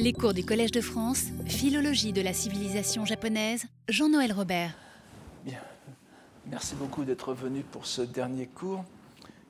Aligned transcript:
Les 0.00 0.14
cours 0.14 0.32
du 0.32 0.46
Collège 0.46 0.70
de 0.70 0.80
France, 0.80 1.24
Philologie 1.46 2.14
de 2.14 2.22
la 2.22 2.32
civilisation 2.32 3.04
japonaise, 3.04 3.66
Jean-Noël 3.86 4.32
Robert. 4.32 4.72
Bien. 5.44 5.60
Merci 6.46 6.74
beaucoup 6.74 7.04
d'être 7.04 7.34
venu 7.34 7.60
pour 7.60 7.84
ce 7.84 8.00
dernier 8.00 8.46
cours 8.46 8.82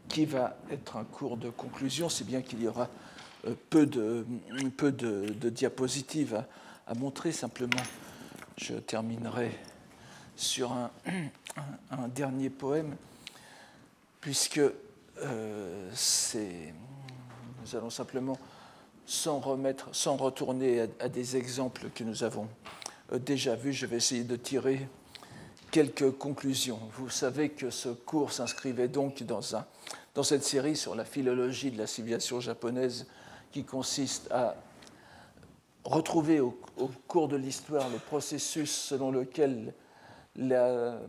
qui 0.08 0.24
va 0.26 0.56
être 0.72 0.96
un 0.96 1.04
cours 1.04 1.36
de 1.36 1.50
conclusion, 1.50 2.08
si 2.08 2.24
bien 2.24 2.42
qu'il 2.42 2.60
y 2.60 2.66
aura 2.66 2.88
euh, 3.46 3.54
peu 3.71 3.86
de, 3.86 4.24
diapositives 5.50 6.43
à, 6.89 6.95
montrer. 6.95 7.30
Simplement, 7.30 7.82
je 8.57 8.75
terminerai 8.75 9.57
sur 10.35 10.73
un, 10.73 12.09
dernier 12.09 12.51
poème, 12.51 12.96
puisque 14.21 14.61
euh, 15.23 15.91
nous 17.62 17.77
allons 17.77 17.91
simplement 17.91 18.37
sans, 19.11 19.40
remettre, 19.40 19.88
sans 19.92 20.16
retourner 20.16 20.86
à, 21.00 21.08
des 21.08 21.36
exemples 21.36 21.90
que 21.93 22.04
nous 22.04 22.22
avons 22.22 22.46
euh, 23.12 23.18
déjà 23.18 23.57
vus, 23.57 23.72
je 23.72 23.85
vais 23.86 23.96
essayer 23.96 24.22
de 24.22 24.36
tirer 24.36 24.86
quelques 25.72 26.12
conclusions. 26.12 26.79
Vous 26.93 27.11
savez 27.11 27.49
que 27.49 27.71
ce 27.71 27.88
cours 27.88 28.32
s'inscrivait 28.32 28.86
donc 28.86 29.25
dans, 29.25 29.57
un, 29.57 29.66
dans 30.14 30.22
cette 30.22 30.44
série 30.44 30.76
sur 30.76 30.94
la 30.94 31.04
philologie 31.04 31.72
de 31.72 31.79
la 31.79 31.88
civilisation 31.88 32.38
japonaise 32.38 33.08
qui 33.50 33.64
consiste 33.64 34.30
à 34.30 34.55
retrouver 35.83 36.38
au, 36.38 36.56
cours 37.08 37.27
de 37.27 37.36
l'histoire 37.36 37.88
le 37.88 37.98
processus 37.98 38.70
selon 38.70 39.11
lequel 39.11 39.74
la, 40.36 41.00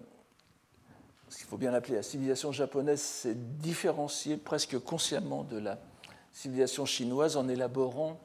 ce 1.30 1.38
qu'il 1.38 1.46
faut 1.46 1.58
bien 1.58 1.74
appeler 1.76 1.98
la 1.98 2.04
civilisation 2.04 2.52
japonaise 2.52 3.02
s'est 3.02 3.36
différenciée 3.36 4.38
presque 4.38 4.80
consciemment 4.80 5.44
de 5.44 5.60
la 5.60 5.78
civilisation 6.34 6.86
chinoise 6.86 7.38
en 7.38 7.48
élaborant 7.48 8.20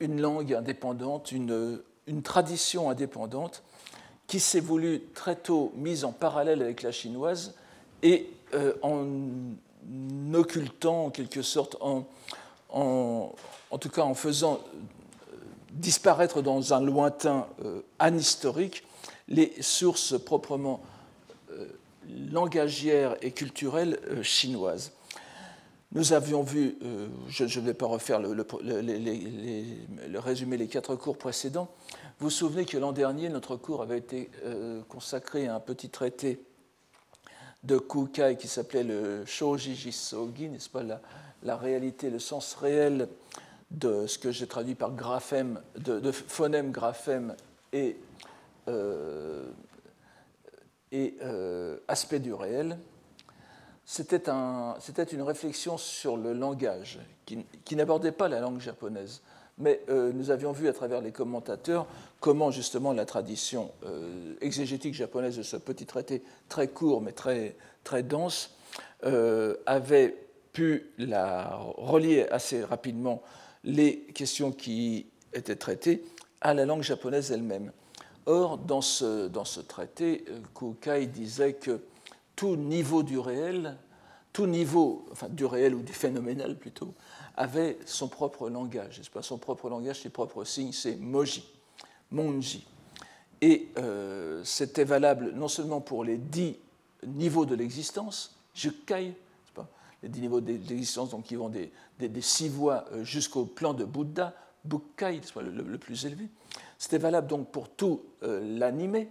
une 0.00 0.20
langue 0.20 0.52
indépendante, 0.52 1.32
une, 1.32 1.80
tradition 2.22 2.90
indépendante 2.90 3.62
qui 4.26 4.40
s'est 4.40 4.60
voulu 4.60 5.02
très 5.14 5.36
tôt 5.36 5.72
mise 5.76 6.04
en 6.04 6.12
parallèle 6.12 6.60
avec 6.60 6.82
la 6.82 6.92
chinoise 6.92 7.54
et 8.02 8.28
euh, 8.54 8.74
en 8.82 9.06
occultant 10.34 11.06
en 11.06 11.10
quelque 11.10 11.42
sorte, 11.42 11.76
en, 11.80 12.04
en, 12.70 13.32
tout 13.80 13.88
cas 13.88 14.02
en 14.02 14.14
faisant 14.14 14.60
euh, 14.74 15.36
disparaître 15.70 16.42
dans 16.42 16.74
un 16.74 16.80
lointain 16.80 17.46
euh, 17.64 17.80
anhistorique 17.98 18.84
les 19.28 19.54
sources 19.62 20.20
proprement 20.22 20.80
langagières 22.32 23.16
et 23.22 23.30
culturelles 23.30 23.98
chinoises. 24.22 24.92
Nous 25.94 26.14
avions 26.14 26.42
vu, 26.42 26.78
euh, 26.82 27.08
je 27.28 27.44
ne 27.44 27.66
vais 27.66 27.74
pas 27.74 27.84
refaire 27.84 28.18
le, 28.18 28.32
le, 28.32 30.18
résumé 30.18 30.56
les 30.56 30.66
quatre 30.66 30.96
cours 30.96 31.18
précédents, 31.18 31.68
vous 32.18 32.28
vous 32.28 32.30
souvenez 32.30 32.64
que 32.64 32.78
l'an 32.78 32.92
dernier, 32.92 33.28
notre 33.28 33.56
cours 33.56 33.82
avait 33.82 33.98
été 33.98 34.30
euh, 34.44 34.80
consacré 34.88 35.48
à 35.48 35.56
un 35.56 35.60
petit 35.60 35.90
traité 35.90 36.42
de 37.62 37.76
Kukai 37.76 38.38
qui 38.38 38.48
s'appelait 38.48 38.84
le 38.84 39.26
Shoji 39.26 39.74
Jisogi, 39.74 40.48
n'est-ce 40.48 40.70
pas, 40.70 40.82
la, 41.42 41.56
réalité, 41.56 42.08
le 42.08 42.18
sens 42.18 42.54
réel 42.54 43.06
de 43.70 44.06
ce 44.06 44.18
que 44.18 44.32
j'ai 44.32 44.46
traduit 44.46 44.74
par 44.74 44.92
graphème, 44.92 45.60
de, 45.76 46.10
phonème, 46.10 46.70
graphème 46.70 47.36
et, 47.74 47.98
euh, 48.68 49.44
et 50.90 51.16
aspect 51.86 52.18
du 52.18 52.32
réel 52.32 52.78
c'était 53.84 55.04
une 55.12 55.22
réflexion 55.22 55.76
sur 55.76 56.16
le 56.16 56.32
langage 56.32 56.98
qui, 57.26 57.76
n'abordait 57.76 58.12
pas 58.12 58.28
la 58.28 58.40
langue 58.40 58.60
japonaise. 58.60 59.22
Mais 59.58 59.82
euh, 59.90 60.12
nous 60.14 60.30
avions 60.30 60.52
vu 60.52 60.68
à 60.68 60.72
travers 60.72 61.02
les 61.02 61.12
commentateurs 61.12 61.86
comment 62.20 62.50
justement 62.50 62.92
la 62.92 63.04
tradition 63.04 63.70
euh, 63.84 64.34
exégétique 64.40 64.94
japonaise 64.94 65.36
de 65.36 65.42
ce 65.42 65.56
petit 65.56 65.84
traité 65.84 66.22
très 66.48 66.68
court 66.68 67.02
mais 67.02 67.12
très, 67.12 67.54
très 67.84 68.02
dense 68.02 68.52
euh, 69.04 69.56
avait 69.66 70.16
pu 70.54 70.90
la 70.96 71.58
relier 71.76 72.26
assez 72.30 72.64
rapidement 72.64 73.22
les 73.62 74.00
questions 74.14 74.52
qui 74.52 75.06
étaient 75.34 75.56
traitées 75.56 76.02
à 76.40 76.54
la 76.54 76.64
langue 76.64 76.82
japonaise 76.82 77.30
elle-même. 77.30 77.72
Or, 78.26 78.56
dans 78.56 78.80
ce, 78.80 79.28
dans 79.28 79.44
ce 79.44 79.60
traité, 79.60 80.24
Kukai 80.54 81.06
disait 81.06 81.54
que 81.54 81.80
tout 82.42 82.56
niveau 82.56 83.04
du 83.04 83.20
réel, 83.20 83.76
tout 84.32 84.48
niveau, 84.48 85.06
enfin 85.12 85.28
du 85.28 85.44
réel 85.44 85.76
ou 85.76 85.82
du 85.82 85.92
phénoménal 85.92 86.58
plutôt, 86.58 86.92
avait 87.36 87.78
son 87.86 88.08
propre 88.08 88.50
langage. 88.50 89.00
Pas? 89.12 89.22
Son 89.22 89.38
propre 89.38 89.68
langage, 89.68 90.00
ses 90.02 90.10
propres 90.10 90.42
signes, 90.42 90.72
c'est 90.72 90.96
moji, 90.96 91.44
monji. 92.10 92.66
Et 93.40 93.68
euh, 93.78 94.42
c'était 94.42 94.82
valable 94.82 95.30
non 95.36 95.46
seulement 95.46 95.80
pour 95.80 96.02
les 96.02 96.16
dix 96.16 96.56
niveaux 97.06 97.46
de 97.46 97.54
l'existence, 97.54 98.34
jukai, 98.56 99.14
pas, 99.54 99.68
les 100.02 100.08
dix 100.08 100.22
niveaux 100.22 100.40
d'existence 100.40 101.10
donc 101.10 101.22
qui 101.22 101.36
vont 101.36 101.48
des, 101.48 101.70
six 102.20 102.48
voies 102.48 102.86
euh, 102.90 103.04
jusqu'au 103.04 103.44
plan 103.44 103.72
de 103.72 103.84
Bouddha, 103.84 104.34
Bukkai, 104.64 105.20
le, 105.36 105.62
le, 105.62 105.78
plus 105.78 106.06
élevé. 106.06 106.26
C'était 106.76 106.98
valable 106.98 107.28
donc 107.28 107.52
pour 107.52 107.68
tout 107.68 108.02
euh, 108.24 108.58
l'animé, 108.58 109.10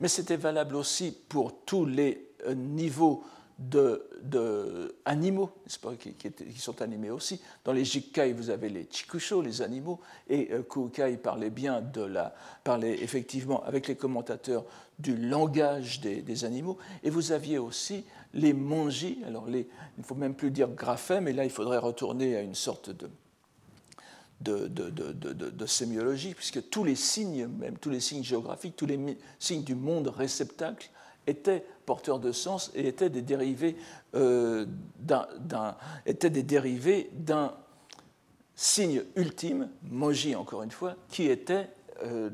mais 0.00 0.08
c'était 0.08 0.36
valable 0.36 0.74
aussi 0.74 1.16
pour 1.28 1.56
tous 1.64 1.86
les 1.86 2.33
niveau 2.52 3.24
de, 3.58 4.04
de 4.22 4.96
animaux, 5.04 5.50
pas, 5.80 5.94
qui, 5.94 6.14
qui, 6.14 6.58
sont 6.58 6.82
animés 6.82 7.10
aussi. 7.10 7.40
Dans 7.64 7.72
les 7.72 7.84
Jikkai, 7.84 8.32
vous 8.32 8.50
avez 8.50 8.68
les 8.68 8.88
Chikusho, 8.90 9.42
les 9.42 9.62
animaux, 9.62 10.00
et 10.28 10.48
euh, 10.52 10.62
Kukai 10.62 11.16
parlait 11.18 11.50
bien 11.50 11.80
de 11.80 12.02
la, 12.02 12.34
parlait 12.64 13.02
effectivement 13.02 13.62
avec 13.64 13.86
les 13.86 13.96
commentateurs 13.96 14.64
du 14.98 15.16
langage 15.16 16.00
des, 16.00 16.44
animaux, 16.44 16.78
et 17.02 17.10
vous 17.10 17.32
aviez 17.32 17.58
aussi 17.58 18.04
les 18.32 18.52
monji, 18.52 19.18
alors 19.26 19.48
il 19.48 19.66
ne 19.98 20.02
faut 20.02 20.14
même 20.16 20.34
plus 20.34 20.50
dire 20.50 20.68
graphèmes, 20.68 21.24
mais 21.24 21.32
là 21.32 21.44
il 21.44 21.50
faudrait 21.50 21.78
retourner 21.78 22.36
à 22.36 22.42
une 22.42 22.54
sorte 22.56 22.90
de, 22.90 23.08
de, 24.40 24.66
de, 24.66 24.90
de, 24.90 25.32
de, 25.32 25.66
sémiologie, 25.66 26.34
puisque 26.34 26.68
tous 26.70 26.82
les 26.82 26.96
signes, 26.96 27.46
même 27.46 27.78
tous 27.78 27.90
les 27.90 28.00
signes 28.00 28.24
géographiques, 28.24 28.76
tous 28.76 28.86
les 28.86 28.98
signes 29.38 29.62
du 29.62 29.76
monde 29.76 30.08
réceptacle 30.08 30.90
étaient 31.26 31.64
porteurs 31.84 32.18
de 32.18 32.32
sens 32.32 32.70
et 32.74 32.86
étaient 32.86 33.10
des 33.10 33.22
dérivés 33.22 33.76
euh, 34.14 34.66
d'un 34.98 35.76
des 36.06 36.42
dérivés 36.42 37.10
d'un 37.12 37.54
signe 38.56 39.02
ultime, 39.16 39.68
moji 39.82 40.34
encore 40.34 40.62
une 40.62 40.70
fois, 40.70 40.96
qui 41.08 41.26
était 41.26 41.68
euh, 42.02 42.30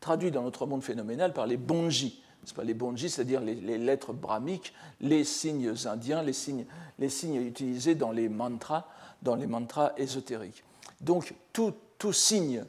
traduit 0.00 0.30
dans 0.30 0.42
notre 0.42 0.66
monde 0.66 0.82
phénoménal 0.82 1.32
par 1.32 1.46
les 1.46 1.56
bonji. 1.56 2.22
Pas 2.54 2.64
les 2.64 2.72
bonji, 2.72 3.10
c'est-à-dire 3.10 3.42
les, 3.42 3.76
lettres 3.76 4.14
brahmiques, 4.14 4.72
les 5.02 5.22
signes 5.24 5.74
indiens, 5.84 6.22
les 6.22 6.32
signes, 6.32 6.64
les 6.98 7.10
signes 7.10 7.42
utilisés 7.42 7.94
dans 7.94 8.10
les 8.10 8.30
mantras, 8.30 8.88
dans 9.20 9.34
les 9.34 9.46
mantras 9.46 9.92
ésotériques. 9.98 10.64
Donc 11.02 11.34
tout, 11.52 11.74
tout 11.98 12.14
signe, 12.14 12.64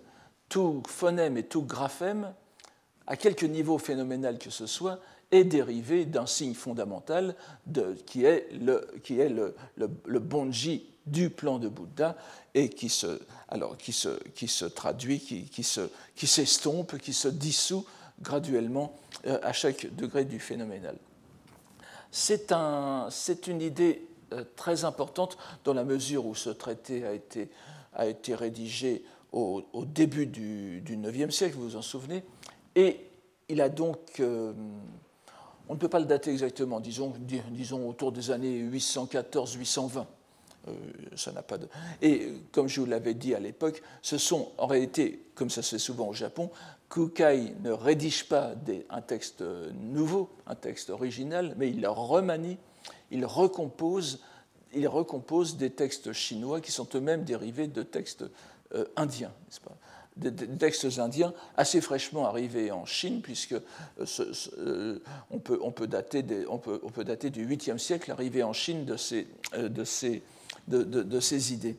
tout 0.50 0.84
phonème 0.86 1.38
et 1.38 1.44
tout 1.44 1.62
graphème, 1.62 2.34
à 3.08 3.16
quelque 3.16 3.46
niveau 3.46 3.78
phénoménal 3.78 4.38
que 4.38 4.50
ce 4.50 4.68
soit, 4.68 5.00
est 5.32 5.44
dérivé 5.44 6.06
d'un 6.06 6.26
signe 6.26 6.54
fondamental 6.54 7.36
qui 8.06 8.26
est, 8.26 8.48
le, 8.54 8.88
qui 9.04 9.20
est 9.20 9.30
le, 9.30 9.56
le, 9.78 10.20
bonji 10.20 10.90
du 11.06 11.30
plan 11.30 11.60
de 11.60 11.68
Bouddha 11.68 12.18
et 12.54 12.70
qui 12.70 12.90
se, 12.90 13.20
alors, 13.48 13.78
qui 13.78 13.94
se, 13.94 14.10
qui 14.34 14.48
se 14.48 14.66
traduit, 14.66 15.20
qui, 15.20 15.46
qui, 15.46 15.64
se, 15.64 15.82
qui 16.16 16.28
s'estompe, 16.28 16.98
qui 16.98 17.14
se 17.14 17.28
dissout 17.28 17.86
graduellement 18.22 18.94
euh, 19.28 19.40
à 19.44 19.54
chaque 19.54 19.94
degré 19.96 20.26
du 20.26 20.40
phénoménal. 20.40 20.96
C'est 22.12 22.52
un, 22.52 23.10
une 23.48 23.62
idée 23.62 24.08
euh, 24.34 24.44
très 24.56 24.84
importante 24.84 25.38
dans 25.64 25.74
la 25.74 25.84
mesure 25.84 26.26
où 26.26 26.36
ce 26.36 26.50
traité 26.50 27.06
a 27.06 27.14
été, 27.14 27.50
a 27.94 28.08
été 28.08 28.36
rédigé 28.36 29.04
au, 29.32 29.64
au 29.74 29.86
début 29.86 30.26
du, 30.26 30.82
du, 30.82 30.96
IXe 30.96 31.34
siècle, 31.34 31.56
vous 31.56 31.70
vous 31.70 31.76
en 31.76 31.82
souvenez, 31.82 32.24
et 32.76 33.10
il 33.48 33.62
a 33.62 33.70
donc 33.70 34.20
euh, 34.20 34.54
on 35.70 35.76
ne 35.76 35.80
peut 35.80 35.88
pas 35.88 36.00
le 36.00 36.06
dater 36.06 36.32
exactement, 36.32 36.80
disons, 36.80 37.14
disons 37.52 37.88
autour 37.88 38.12
des 38.12 38.32
années 38.32 38.64
814-820. 38.64 40.06
Euh, 40.68 40.72
ça 41.16 41.32
n'a 41.32 41.44
pas 41.44 41.58
de... 41.58 41.68
Et 42.02 42.34
comme 42.52 42.68
je 42.68 42.82
vous 42.82 42.88
l'avais 42.88 43.14
dit 43.14 43.36
à 43.36 43.40
l'époque, 43.40 43.82
ce 44.02 44.18
sont 44.18 44.52
en 44.58 44.66
réalité, 44.66 45.24
comme 45.36 45.50
ça 45.52 45.62
se 45.62 45.76
fait 45.76 45.80
souvent 45.80 46.08
au 46.08 46.14
Japon, 46.14 46.50
Kukai 46.90 47.54
ne 47.62 47.72
rédige 47.72 48.28
pas 48.28 48.54
un 48.90 49.02
texte 49.02 49.44
nouveau, 49.80 50.32
un 50.48 50.56
texte 50.56 50.90
original, 50.90 51.54
mais 51.58 51.70
il 51.70 51.82
le 51.82 51.90
remanie, 51.90 52.58
il 53.12 53.26
recompose, 53.26 54.22
il 54.74 54.88
recompose 54.88 55.56
des 55.56 55.70
textes 55.70 56.14
chinois 56.14 56.62
qui 56.62 56.72
sont 56.72 56.88
eux-mêmes 56.96 57.24
dérivés 57.24 57.68
de 57.68 57.84
textes 57.84 58.26
euh, 58.74 58.86
indiens, 58.96 59.32
n'est-ce 59.46 59.62
pas? 59.62 59.78
Des 60.20 60.48
textes 60.48 61.00
indiens 61.00 61.34
assez 61.58 61.82
fraîchement 61.82 62.28
arrivés 62.28 62.72
en 62.72 62.86
Chine, 62.86 63.22
puisque 63.22 63.54
euh, 63.54 64.06
euh, 64.58 65.00
on, 65.32 65.40
peut, 65.40 65.60
on, 65.62 65.72
peut 65.72 65.88
dater 65.88 66.24
on, 66.50 66.58
peut, 66.58 66.80
on, 66.84 66.90
peut, 66.90 67.04
dater 67.04 67.30
du 67.30 67.48
8e 67.48 67.78
siècle 67.78 68.10
l'arrivée 68.10 68.44
en 68.44 68.54
Chine 68.54 68.86
de 68.86 68.98
ces, 68.98 69.28
euh, 69.54 69.70
de 69.70 69.84
ces, 69.84 70.22
de, 70.68 70.84
de, 70.84 71.20
ces 71.20 71.54
idées. 71.54 71.78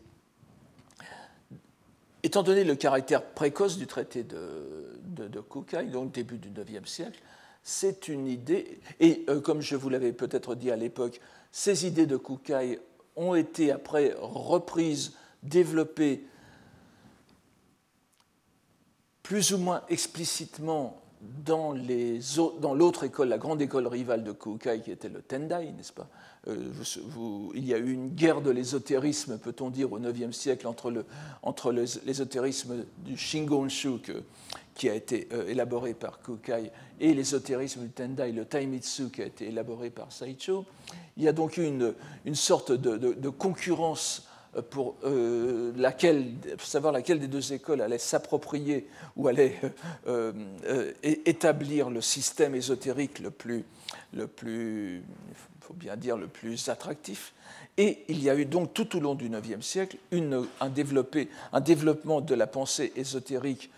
étant 2.23 2.43
donné 2.43 2.65
le 2.65 2.75
caractère 2.75 3.23
précoce 3.23 3.77
du 3.77 3.87
traité 3.87 4.23
de, 4.23 5.29
de, 5.29 5.41
Kukai, 5.41 5.85
donc 5.85 6.13
début 6.13 6.39
du 6.39 6.49
IXe 6.49 6.91
siècle, 6.91 7.21
c'est 7.63 8.09
une 8.09 8.27
idée, 8.27 8.81
et 9.01 9.27
comme 9.45 9.61
je 9.61 9.77
vous 9.77 9.91
l'avais 9.91 10.13
peut-être 10.13 10.55
dit 10.55 10.71
à 10.71 10.77
l'époque, 10.77 11.21
ces 11.53 11.87
idées 11.87 12.07
de 12.07 12.17
Kukai 12.17 12.81
ont 13.17 13.35
été 13.35 13.71
après 13.71 14.15
reprises, 14.19 15.13
développées 15.43 16.25
plus 19.31 19.53
ou 19.53 19.59
moins 19.59 19.83
explicitement 19.89 21.01
dans 21.45 21.73
l'autre 22.75 23.05
école, 23.05 23.29
la 23.29 23.39
grande 23.39 23.63
école 23.63 23.87
rivale 23.87 24.25
de 24.25 24.33
Kukai, 24.33 24.81
qui 24.81 24.91
était 24.91 25.09
le 25.09 25.23
Tendai, 25.23 25.71
n'est-ce 25.71 25.93
pas? 25.93 26.09
Euh, 26.49 26.73
Il 27.55 27.65
y 27.65 27.73
a 27.73 27.79
eu 27.79 27.93
une 27.93 28.09
guerre 28.09 28.41
de 28.41 28.51
l'ésotérisme, 28.51 29.39
peut-on 29.39 29.71
dire, 29.71 29.93
au 29.93 30.01
IXe 30.01 30.37
siècle 30.37 30.67
entre, 30.67 30.91
le, 30.91 31.05
entre 31.45 31.71
l'ésotérisme 31.71 32.85
du 33.05 33.17
Shingonshu, 33.17 34.01
qui 34.75 34.89
a 34.89 34.95
été 34.97 35.29
euh, 35.33 35.47
élaboré 35.47 35.95
par 35.95 36.21
Kukai, 36.21 36.73
et 36.99 37.15
l'ésotérisme 37.15 37.83
du 37.83 37.91
Tendai, 37.91 38.33
le 38.33 38.47
Taimitsu, 38.47 39.11
qui 39.11 39.23
a 39.23 39.27
été 39.27 39.47
élaboré 39.47 39.91
par 39.91 40.11
Saicho. 40.11 40.65
Il 41.17 41.23
y 41.23 41.29
a 41.29 41.33
donc 41.33 41.57
eu 41.57 41.65
une, 41.65 42.35
sorte 42.35 42.73
de 42.73 43.29
concurrence 43.29 44.27
pour 44.71 44.97
euh, 45.05 45.73
laquelle, 45.77 46.33
savoir 46.59 46.93
laquelle 46.93 47.21
des 47.21 47.29
deux 47.29 47.53
écoles 47.53 47.81
allait 47.81 47.99
s'approprier 47.99 48.89
ou 49.17 49.29
allait 49.29 49.61
euh, 50.09 50.33
euh, 50.67 50.93
établir 51.05 51.91
le 51.91 52.01
système 52.01 52.55
ésotérique 52.55 53.21
le 53.21 53.31
plus, 53.31 53.65
le 54.13 54.27
plus, 54.27 55.03
faut 55.61 55.75
bien 55.75 55.97
dire, 55.97 56.17
le 56.17 56.27
plus 56.27 56.69
attractif. 56.69 57.33
Et 57.77 58.05
il 58.09 58.23
y 58.23 58.29
a 58.29 58.35
eu 58.35 58.45
donc 58.45 58.75
tout 58.75 58.97
au 58.97 59.01
long 59.01 59.15
du 59.15 59.27
IXe 59.27 59.65
siècle 59.65 59.97
un, 60.13 60.69
développement 60.71 62.21
de 62.21 62.35
la 62.35 62.47
pensée 62.49 62.93
ésotérique 62.97 63.71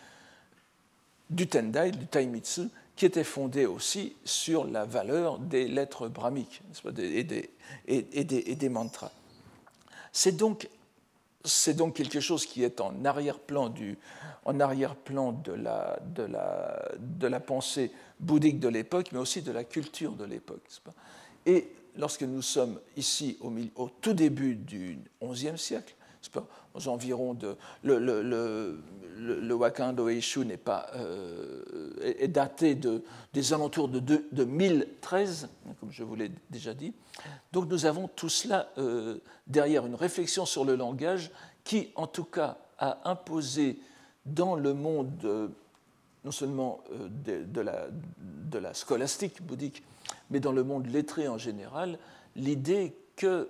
du 1.28 1.46
Tendai, 1.46 1.90
du 1.90 2.06
Taimitsu, 2.06 2.62
qui 2.96 3.04
était 3.06 3.24
fondé 3.24 3.66
aussi 3.66 4.16
sur 4.24 4.64
la 4.64 4.84
valeur 4.86 5.38
des 5.38 5.68
lettres 5.68 6.08
brahmiques 6.08 6.62
et 7.86 8.24
des 8.24 8.68
mantras. 8.70 9.12
C'est 10.12 10.36
donc, 10.36 10.68
donc 11.74 11.96
quelque 11.96 12.20
chose 12.20 12.46
qui 12.46 12.62
est 12.62 12.80
en 12.80 13.04
arrière-plan 13.04 13.72
en 14.44 14.60
arrière-plan 14.60 15.32
de 15.32 15.52
la, 15.52 15.98
de, 16.14 16.24
la, 16.24 16.92
de 16.98 17.26
la 17.26 17.40
pensée 17.40 17.90
bouddhique 18.18 18.60
de 18.60 18.68
l'époque, 18.68 19.10
mais 19.12 19.18
aussi 19.18 19.42
de 19.42 19.52
la 19.52 19.64
culture 19.64 20.12
de 20.12 20.24
l'époque. 20.24 20.62
Et 21.46 21.68
lorsque 21.96 22.22
nous 22.22 22.42
sommes 22.42 22.80
ici 22.96 23.38
au, 23.40 23.52
au 23.76 23.88
tout 23.88 24.12
début 24.14 24.56
du 24.56 24.98
XIe 25.22 25.58
siècle, 25.58 25.94
aux 26.74 26.88
environs 26.88 27.34
de. 27.34 27.56
Le, 27.82 27.98
le, 27.98 28.22
le, 28.22 28.78
n'est 30.44 30.56
pas, 30.56 30.90
euh, 30.96 31.92
est 32.02 32.28
daté 32.28 32.74
de, 32.74 33.02
des 33.32 33.52
alentours 33.52 33.88
de, 33.88 34.00
de, 34.00 34.44
1013, 34.44 35.48
comme 35.80 35.92
je 35.92 36.02
vous 36.02 36.14
l'ai 36.14 36.30
déjà 36.50 36.74
dit. 36.74 36.92
Donc 37.52 37.68
nous 37.68 37.86
avons 37.86 38.08
tout 38.08 38.28
cela 38.28 38.70
euh, 38.78 39.18
derrière 39.46 39.86
une 39.86 39.94
réflexion 39.94 40.46
sur 40.46 40.64
le 40.64 40.76
langage 40.76 41.30
qui, 41.64 41.90
en 41.94 42.06
tout 42.06 42.24
cas, 42.24 42.58
a 42.78 43.08
imposé 43.08 43.78
dans 44.26 44.56
le 44.56 44.74
monde, 44.74 45.20
euh, 45.24 45.48
non 46.24 46.32
seulement 46.32 46.82
de, 47.24 47.60
la, 47.60 47.86
de 48.18 48.58
la 48.58 48.74
scolastique 48.74 49.42
bouddhique, 49.42 49.82
mais 50.30 50.40
dans 50.40 50.52
le 50.52 50.64
monde 50.64 50.86
lettré 50.86 51.28
en 51.28 51.38
général, 51.38 51.98
l'idée 52.36 52.94
que 53.16 53.48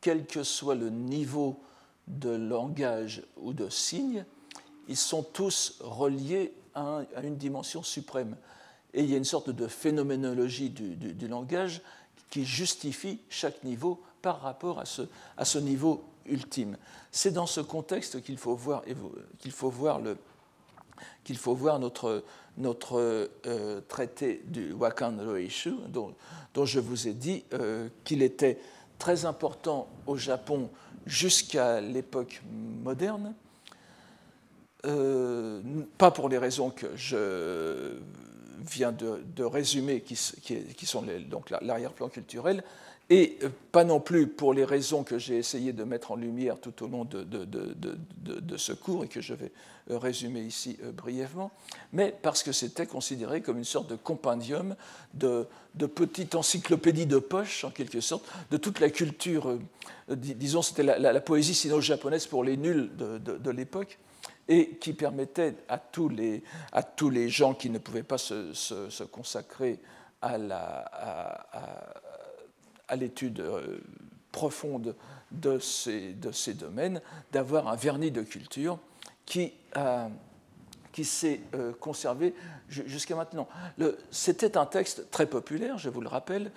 quel 0.00 0.26
que 0.26 0.42
soit 0.42 0.74
le 0.74 0.90
niveau 0.90 1.60
de 2.08 2.30
langage 2.30 3.22
ou 3.36 3.52
de 3.52 3.68
signe, 3.68 4.24
ils 4.88 4.96
sont 4.96 5.22
tous 5.22 5.76
reliés 5.80 6.52
à, 6.74 7.02
une 7.22 7.36
dimension 7.36 7.82
suprême. 7.82 8.36
Et 8.92 9.02
il 9.02 9.10
y 9.10 9.14
a 9.14 9.16
une 9.16 9.24
sorte 9.24 9.50
de 9.50 9.66
phénoménologie 9.66 10.70
du, 10.70 11.28
langage 11.28 11.80
qui 12.30 12.44
justifie 12.44 13.20
chaque 13.28 13.62
niveau 13.62 14.00
par 14.22 14.40
rapport 14.40 14.80
à 14.80 14.84
ce, 14.84 15.58
niveau 15.58 16.04
ultime. 16.26 16.76
C'est 17.12 17.32
dans 17.32 17.46
ce 17.46 17.60
contexte 17.60 18.22
qu'il 18.22 18.36
faut 18.38 18.56
voir, 18.56 18.82
notre, 22.56 23.30
traité 23.88 24.42
du 24.46 24.72
Wakan 24.72 25.16
Roishu, 25.24 25.74
dont, 25.88 26.14
dont, 26.54 26.64
je 26.64 26.80
vous 26.80 27.06
ai 27.06 27.14
dit 27.14 27.44
euh, 27.52 27.88
qu'il 28.04 28.22
était 28.22 28.58
très 29.00 29.24
important 29.24 29.88
au 30.06 30.16
Japon 30.16 30.70
jusqu'à 31.06 31.80
l'époque 31.80 32.40
moderne, 32.84 33.34
euh, 34.86 35.60
pas 35.98 36.12
pour 36.12 36.28
les 36.28 36.38
raisons 36.38 36.70
que 36.70 36.86
je 36.94 37.98
viens 38.60 38.92
de, 38.92 39.42
résumer, 39.42 40.02
qui, 40.02 40.14
qui, 40.44 40.86
sont 40.86 41.04
donc 41.28 41.50
l'arrière-plan 41.50 42.08
culturel, 42.08 42.62
et 43.10 43.38
pas 43.72 43.82
non 43.82 43.98
plus 43.98 44.28
pour 44.28 44.54
les 44.54 44.64
raisons 44.64 45.02
que 45.02 45.18
j'ai 45.18 45.36
essayé 45.36 45.72
de 45.72 45.82
mettre 45.82 46.12
en 46.12 46.16
lumière 46.16 46.60
tout 46.60 46.84
au 46.84 46.86
long 46.86 47.04
de, 47.04 48.56
ce 48.56 48.72
cours 48.72 49.04
et 49.04 49.08
que 49.08 49.20
je 49.20 49.34
vais 49.34 49.50
euh, 49.90 49.98
résumer 49.98 50.40
ici 50.42 50.78
euh, 50.84 50.92
brièvement, 50.92 51.50
mais 51.92 52.14
parce 52.22 52.44
que 52.44 52.52
c'était 52.52 52.86
considéré 52.86 53.42
comme 53.42 53.58
une 53.58 53.64
sorte 53.64 53.90
de 53.90 53.96
compendium, 53.96 54.76
de, 55.14 55.46
petite 55.76 56.36
encyclopédie 56.36 57.06
de 57.06 57.18
poche, 57.18 57.64
en 57.64 57.70
quelque 57.70 58.00
sorte, 58.00 58.24
de 58.52 58.56
toute 58.56 58.78
la 58.78 58.90
culture, 58.90 59.48
euh, 59.48 59.58
disons, 60.14 60.62
c'était 60.62 60.84
la, 60.84 61.20
poésie 61.20 61.54
sino-japonaise 61.54 62.26
pour 62.26 62.44
les 62.44 62.56
nuls 62.56 62.90
de, 62.96 63.50
l'époque 63.50 63.98
et 64.46 64.76
qui 64.80 64.92
permettait 64.92 65.54
à 65.68 65.78
tous, 65.78 66.08
les, 66.08 66.44
à 66.72 66.84
tous 66.84 67.10
les 67.10 67.28
gens 67.28 67.54
qui 67.54 67.70
ne 67.70 67.78
pouvaient 67.78 68.04
pas 68.04 68.18
se, 68.18 69.02
consacrer 69.04 69.80
à 70.22 70.38
la, 70.38 70.84
l'étude 72.96 73.40
euh, 73.40 73.78
profonde 74.32 74.94
de 75.30 75.58
ces, 75.58 76.14
domaines, 76.54 77.00
d'avoir 77.32 77.68
un 77.68 77.76
vernis 77.76 78.10
de 78.10 78.22
culture 78.22 78.78
qui, 79.26 79.52
qui 80.92 81.04
s'est 81.04 81.40
euh, 81.54 81.72
conservé 81.72 82.34
jusqu'à 82.68 83.16
maintenant. 83.16 83.48
C'était 84.10 84.56
un 84.56 84.66
texte 84.66 85.10
très 85.10 85.26
populaire, 85.26 85.78
je 85.78 85.88
vous 85.88 86.00
le 86.00 86.08
rappelle. 86.08 86.50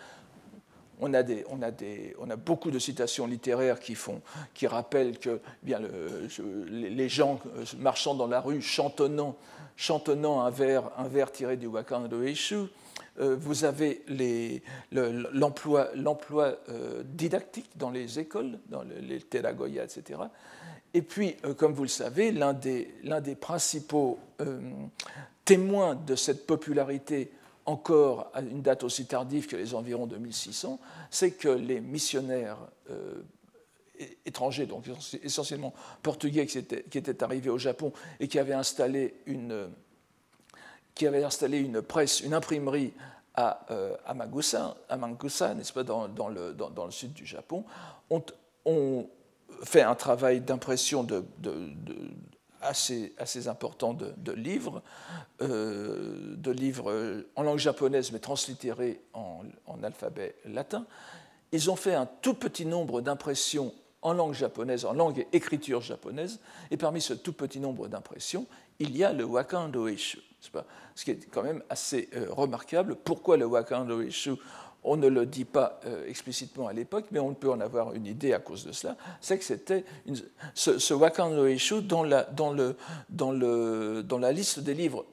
On 0.99 1.13
a, 1.13 1.23
des, 1.23 1.43
on, 1.49 1.61
a 1.61 1.71
des, 1.71 2.15
on 2.19 2.29
a, 2.29 2.35
beaucoup 2.35 2.71
de 2.71 2.79
citations 2.79 3.27
littéraires 3.27 3.79
qui, 3.79 3.95
font, 3.95 4.21
qui 4.53 4.67
rappellent 4.67 5.17
que 5.17 5.41
eh 5.63 5.65
bien, 5.65 5.79
le, 5.79 6.29
les 6.69 7.09
gens 7.09 7.39
euh, 7.57 7.65
marchant 7.79 8.13
dans 8.13 8.27
la 8.27 8.39
rue 8.39 8.61
chantonnant, 8.61 9.35
chantonnant 9.75 10.41
un 10.41 10.49
vers, 10.49 10.91
un 10.97 11.07
vers 11.07 11.31
tiré 11.31 11.57
du 11.57 11.67
Wakanda 11.67 12.15
Eishu, 12.17 12.55
euh, 12.55 12.67
vous 13.17 13.63
avez 13.63 14.03
l'emploi 14.91 16.57
euh, 16.69 17.03
didactique 17.05 17.69
dans 17.75 17.91
les 17.91 18.19
écoles, 18.19 18.59
dans 18.69 18.83
les 18.83 19.21
Teragoya, 19.21 19.83
etc. 19.83 20.19
Et 20.93 21.01
puis, 21.01 21.35
euh, 21.45 21.53
comme 21.53 21.73
vous 21.73 21.83
le 21.83 21.89
savez, 21.89 22.31
l'un 22.31 22.53
des, 22.53 23.35
principaux 23.39 24.19
témoins 25.45 25.95
de 25.95 26.15
cette 26.15 26.47
popularité 26.47 27.31
encore 27.65 28.29
à 28.33 28.41
une 28.41 28.61
date 28.61 28.83
aussi 28.83 29.05
tardive 29.05 29.47
que 29.47 29.55
les 29.55 29.73
environs 29.73 30.07
de 30.07 30.17
1600, 30.17 30.79
c'est 31.09 31.31
que 31.31 31.47
les 31.47 31.79
missionnaires 31.79 32.57
étrangers, 34.25 34.65
donc 34.65 34.85
essentiellement 35.23 35.73
portugais 36.01 36.45
qui 36.45 36.57
étaient, 36.57 37.23
arrivés 37.23 37.49
au 37.49 37.57
Japon 37.57 37.93
et 38.19 38.27
qui 38.27 38.39
avaient 38.39 38.53
installé 38.53 39.13
une, 39.27 39.69
qui 40.95 41.07
avait 41.07 41.23
installé 41.23 41.59
une 41.59 41.81
presse, 41.81 42.21
une 42.21 42.33
imprimerie 42.33 42.93
à, 43.35 43.65
euh, 43.71 43.95
Mangusa, 44.15 44.75
n'est-ce 45.55 45.73
pas, 45.73 45.83
dans, 45.83 46.07
le, 46.27 46.91
sud 46.91 47.13
du 47.13 47.25
Japon, 47.25 47.65
ont, 48.09 49.07
fait 49.63 49.81
un 49.81 49.95
travail 49.95 50.41
d'impression 50.41 51.07
assez, 52.61 53.13
important 53.47 53.93
de, 53.93 54.31
livres, 54.31 54.81
euh, 55.41 56.35
de 56.37 56.51
livres 56.51 57.23
en 57.35 57.43
langue 57.43 57.59
japonaise 57.59 58.11
mais 58.11 58.19
translittérés 58.19 59.01
en, 59.13 59.43
alphabet 59.83 60.35
latin. 60.45 60.85
Ils 61.51 61.69
ont 61.69 61.75
fait 61.75 61.93
un 61.93 62.05
tout 62.05 62.33
petit 62.33 62.65
nombre 62.65 63.01
d'impressions 63.01 63.73
en 64.01 64.13
langue 64.13 64.33
japonaise, 64.33 64.85
en 64.85 64.93
langue 64.93 65.19
et 65.19 65.27
écriture 65.31 65.81
japonaise, 65.81 66.39
et 66.71 66.77
parmi 66.77 66.99
ce 67.01 67.13
tout 67.13 67.33
petit 67.33 67.59
nombre 67.59 67.87
d'impressions, 67.87 68.45
il 68.79 68.95
y 68.97 69.03
a 69.03 69.13
le 69.13 69.23
Wakando 69.23 69.87
Ce 70.95 71.05
qui 71.05 71.11
est 71.11 71.29
quand 71.31 71.43
même 71.43 71.63
assez 71.69 72.09
euh, 72.15 72.27
remarquable. 72.29 72.95
Pourquoi 72.95 73.37
le 73.37 73.45
Wakando 73.45 74.01
Ishu 74.01 74.35
on 74.85 74.97
ne 74.97 75.07
le 75.07 75.25
dit 75.25 75.45
pas 75.45 75.79
euh, 75.85 76.05
explicitement 76.07 76.67
à 76.67 76.73
l'époque, 76.73 77.05
mais 77.11 77.19
on 77.19 77.33
peut 77.33 77.49
en 77.49 77.61
avoir 77.61 77.93
une 77.93 78.05
idée 78.05 78.33
à 78.33 78.39
cause 78.39 78.65
de 78.65 78.73
cela, 78.73 78.97
c'est 79.21 79.37
que 79.37 79.45
c'était 79.45 79.85
ce, 80.53 80.77
ce 80.77 80.93
Wakando 80.93 81.47
Ishu, 81.47 81.81
dans 81.81 82.03
la, 82.03 82.23
dans, 82.23 82.51
le, 82.51 82.75
dans, 83.09 83.31
le, 83.31 84.03
dans 84.03 84.17
la 84.17 84.33
liste 84.33 84.59
des 84.59 84.73
livres 84.73 85.05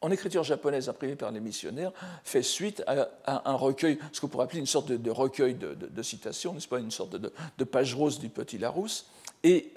en 0.00 0.10
écriture 0.10 0.44
japonaise 0.44 0.88
imprimée 0.88 1.16
par 1.16 1.30
les 1.32 1.40
missionnaires, 1.40 1.92
fait 2.22 2.42
suite 2.42 2.82
à, 2.86 3.08
un 3.26 3.54
recueil, 3.54 3.98
ce 4.12 4.20
qu'on 4.20 4.28
pourrait 4.28 4.44
appeler 4.44 4.60
une 4.60 4.66
sorte 4.66 4.92
de, 4.92 5.10
recueil 5.10 5.54
de, 5.54 6.02
citations, 6.02 6.52
n'est-ce 6.52 6.68
pas, 6.68 6.78
une 6.78 6.90
sorte 6.90 7.16
de, 7.16 7.64
page 7.64 7.94
rose 7.94 8.18
du 8.18 8.28
Petit 8.28 8.58
Larousse, 8.58 9.06
Et 9.48 9.72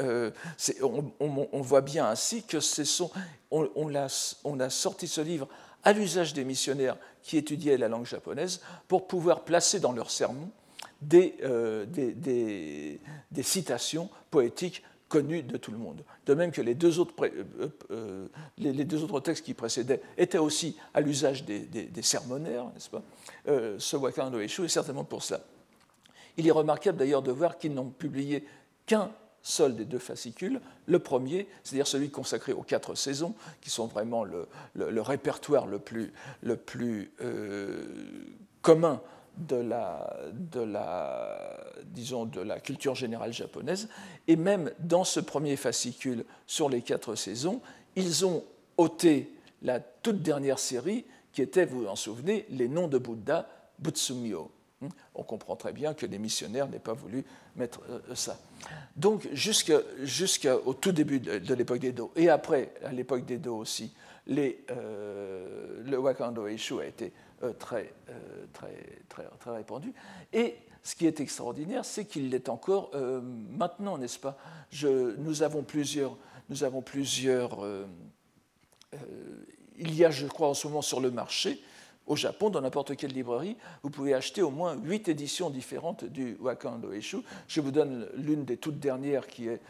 on, 1.19 1.61
voit 1.61 1.81
bien 1.81 2.07
ainsi 2.07 2.41
que 2.43 2.59
sont, 2.59 3.11
on, 3.51 3.93
a, 3.95 4.69
sorti 4.69 5.07
ce 5.07 5.21
livre 5.21 5.47
à 5.83 5.93
l'usage 5.93 6.33
des 6.33 6.43
missionnaires 6.43 6.97
qui 7.21 7.37
étudiaient 7.37 7.77
la 7.77 7.87
langue 7.87 8.07
japonaise 8.07 8.61
pour 8.87 9.05
pouvoir 9.05 9.41
placer 9.41 9.79
dans 9.79 9.91
leurs 9.91 10.09
sermons 10.09 10.49
des, 11.01 11.35
des 11.87 13.43
citations 13.43 14.09
poétiques 14.31 14.83
connu 15.09 15.41
de 15.43 15.57
tout 15.57 15.71
le 15.71 15.77
monde. 15.77 16.05
De 16.25 16.33
même 16.33 16.51
que 16.51 16.61
les 16.61 16.75
deux 16.75 16.99
autres, 16.99 17.13
euh, 17.23 17.67
euh, 17.91 18.27
les, 18.57 18.85
deux 18.85 19.03
autres 19.03 19.19
textes 19.19 19.43
qui 19.43 19.55
précédaient 19.55 20.01
étaient 20.17 20.37
aussi 20.37 20.77
à 20.93 21.01
l'usage 21.01 21.43
des, 21.43 21.89
sermonnaires, 22.01 22.65
n'est-ce 22.65 22.89
pas? 22.89 23.01
Euh, 23.47 23.77
Ce 23.79 23.97
Wakan 23.97 24.29
no 24.29 24.39
Eshu 24.39 24.63
est 24.63 24.69
certainement 24.69 25.03
pour 25.03 25.23
cela. 25.23 25.41
Il 26.37 26.47
est 26.47 26.51
remarquable 26.51 26.99
d'ailleurs 26.99 27.23
de 27.23 27.31
voir 27.31 27.57
qu'ils 27.57 27.73
n'ont 27.73 27.89
publié 27.89 28.45
qu'un 28.85 29.11
seul 29.41 29.75
des 29.75 29.85
deux 29.85 29.99
fascicules, 29.99 30.61
le 30.85 30.99
premier, 30.99 31.47
c'est-à-dire 31.63 31.87
celui 31.87 32.09
consacré 32.09 32.53
aux 32.53 32.61
quatre 32.61 32.95
saisons, 32.95 33.33
qui 33.61 33.69
sont 33.69 33.87
vraiment 33.87 34.23
le, 34.23 34.47
répertoire 35.01 35.65
le 35.65 35.79
plus, 35.79 36.13
plus 36.65 37.11
commun 38.61 39.01
de 39.37 39.55
la 39.55 40.19
culture 42.63 42.95
générale 42.95 43.33
japonaise. 43.33 43.89
Et 44.27 44.35
même 44.35 44.71
dans 44.79 45.03
ce 45.03 45.19
premier 45.19 45.55
fascicule 45.55 46.25
sur 46.45 46.69
les 46.69 46.81
quatre 46.81 47.15
saisons, 47.15 47.61
ils 47.95 48.25
ont 48.25 48.43
ôté 48.77 49.33
la 49.61 49.79
toute 49.79 50.21
dernière 50.21 50.59
série 50.59 51.05
qui 51.33 51.41
était, 51.41 51.65
vous 51.65 51.81
vous 51.81 51.87
en 51.87 51.95
souvenez, 51.95 52.45
les 52.49 52.67
noms 52.67 52.87
de 52.87 52.97
Bouddha, 52.97 53.47
Butsumyo. 53.79 54.51
On 55.15 55.23
comprend 55.23 55.55
très 55.55 55.73
bien 55.73 55.93
que 55.93 56.05
les 56.05 56.19
missionnaires 56.19 56.67
n'aient 56.67 56.79
pas 56.79 56.93
voulu 56.93 57.25
mettre 57.55 57.81
euh, 57.89 58.15
ça. 58.15 58.39
Donc 58.95 59.27
jusqu'au 59.33 60.73
tout 60.73 60.91
début 60.91 61.19
de, 61.19 61.53
l'époque 61.53 61.79
d'Edo, 61.79 62.11
et 62.15 62.29
après, 62.29 62.73
à 62.83 62.91
l'époque 62.91 63.25
d'Edo 63.25 63.57
aussi, 63.57 63.93
les, 64.27 64.63
euh, 64.71 65.81
le 65.83 65.97
Wakando 65.97 66.45
a 66.45 66.51
été 66.51 67.11
euh, 67.41 67.53
très, 67.53 67.93
euh, 68.09 68.45
très, 68.51 68.75
très, 69.07 69.23
très 69.39 69.51
répandu. 69.51 69.93
Et 70.33 70.55
ce 70.83 70.93
qui 70.93 71.07
est 71.07 71.21
extraordinaire, 71.21 71.85
c'est 71.85 72.03
qu'il 72.03 72.29
l'est 72.29 72.49
encore 72.49 72.91
euh, 72.95 73.21
maintenant, 73.21 73.97
n'est-ce 73.97 74.19
pas? 74.19 74.37
Nous 74.83 75.41
avons 75.41 75.63
plusieurs. 75.63 76.17
Nous 76.49 76.65
avons 76.65 76.81
plusieurs 76.81 77.63
il 79.77 79.95
y 79.95 80.03
a, 80.03 80.11
je 80.11 80.25
crois, 80.25 80.49
en 80.49 80.53
ce 80.53 80.67
moment 80.67 80.81
sur 80.81 80.99
le 80.99 81.11
marché 81.11 81.61
au 82.09 82.15
Japon, 82.15 82.49
dans 82.49 82.59
n'importe 82.61 82.97
quelle 82.97 83.13
librairie, 83.13 83.55
vous 83.83 83.89
pouvez 83.89 84.13
acheter 84.13 84.41
au 84.41 84.49
moins 84.49 84.75
huit 84.75 85.07
éditions 85.07 85.49
différentes 85.49 86.03
du 86.03 86.35
Wakando 86.41 86.91
Eshu. 86.91 87.17
Je 87.47 87.61
vous 87.61 87.71
donne 87.71 88.09
l'une 88.15 88.43
des 88.43 88.57
toutes 88.57 88.79
dernières 88.79 89.27
qui 89.27 89.47
est 89.47 89.61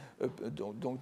donc, 0.51 0.99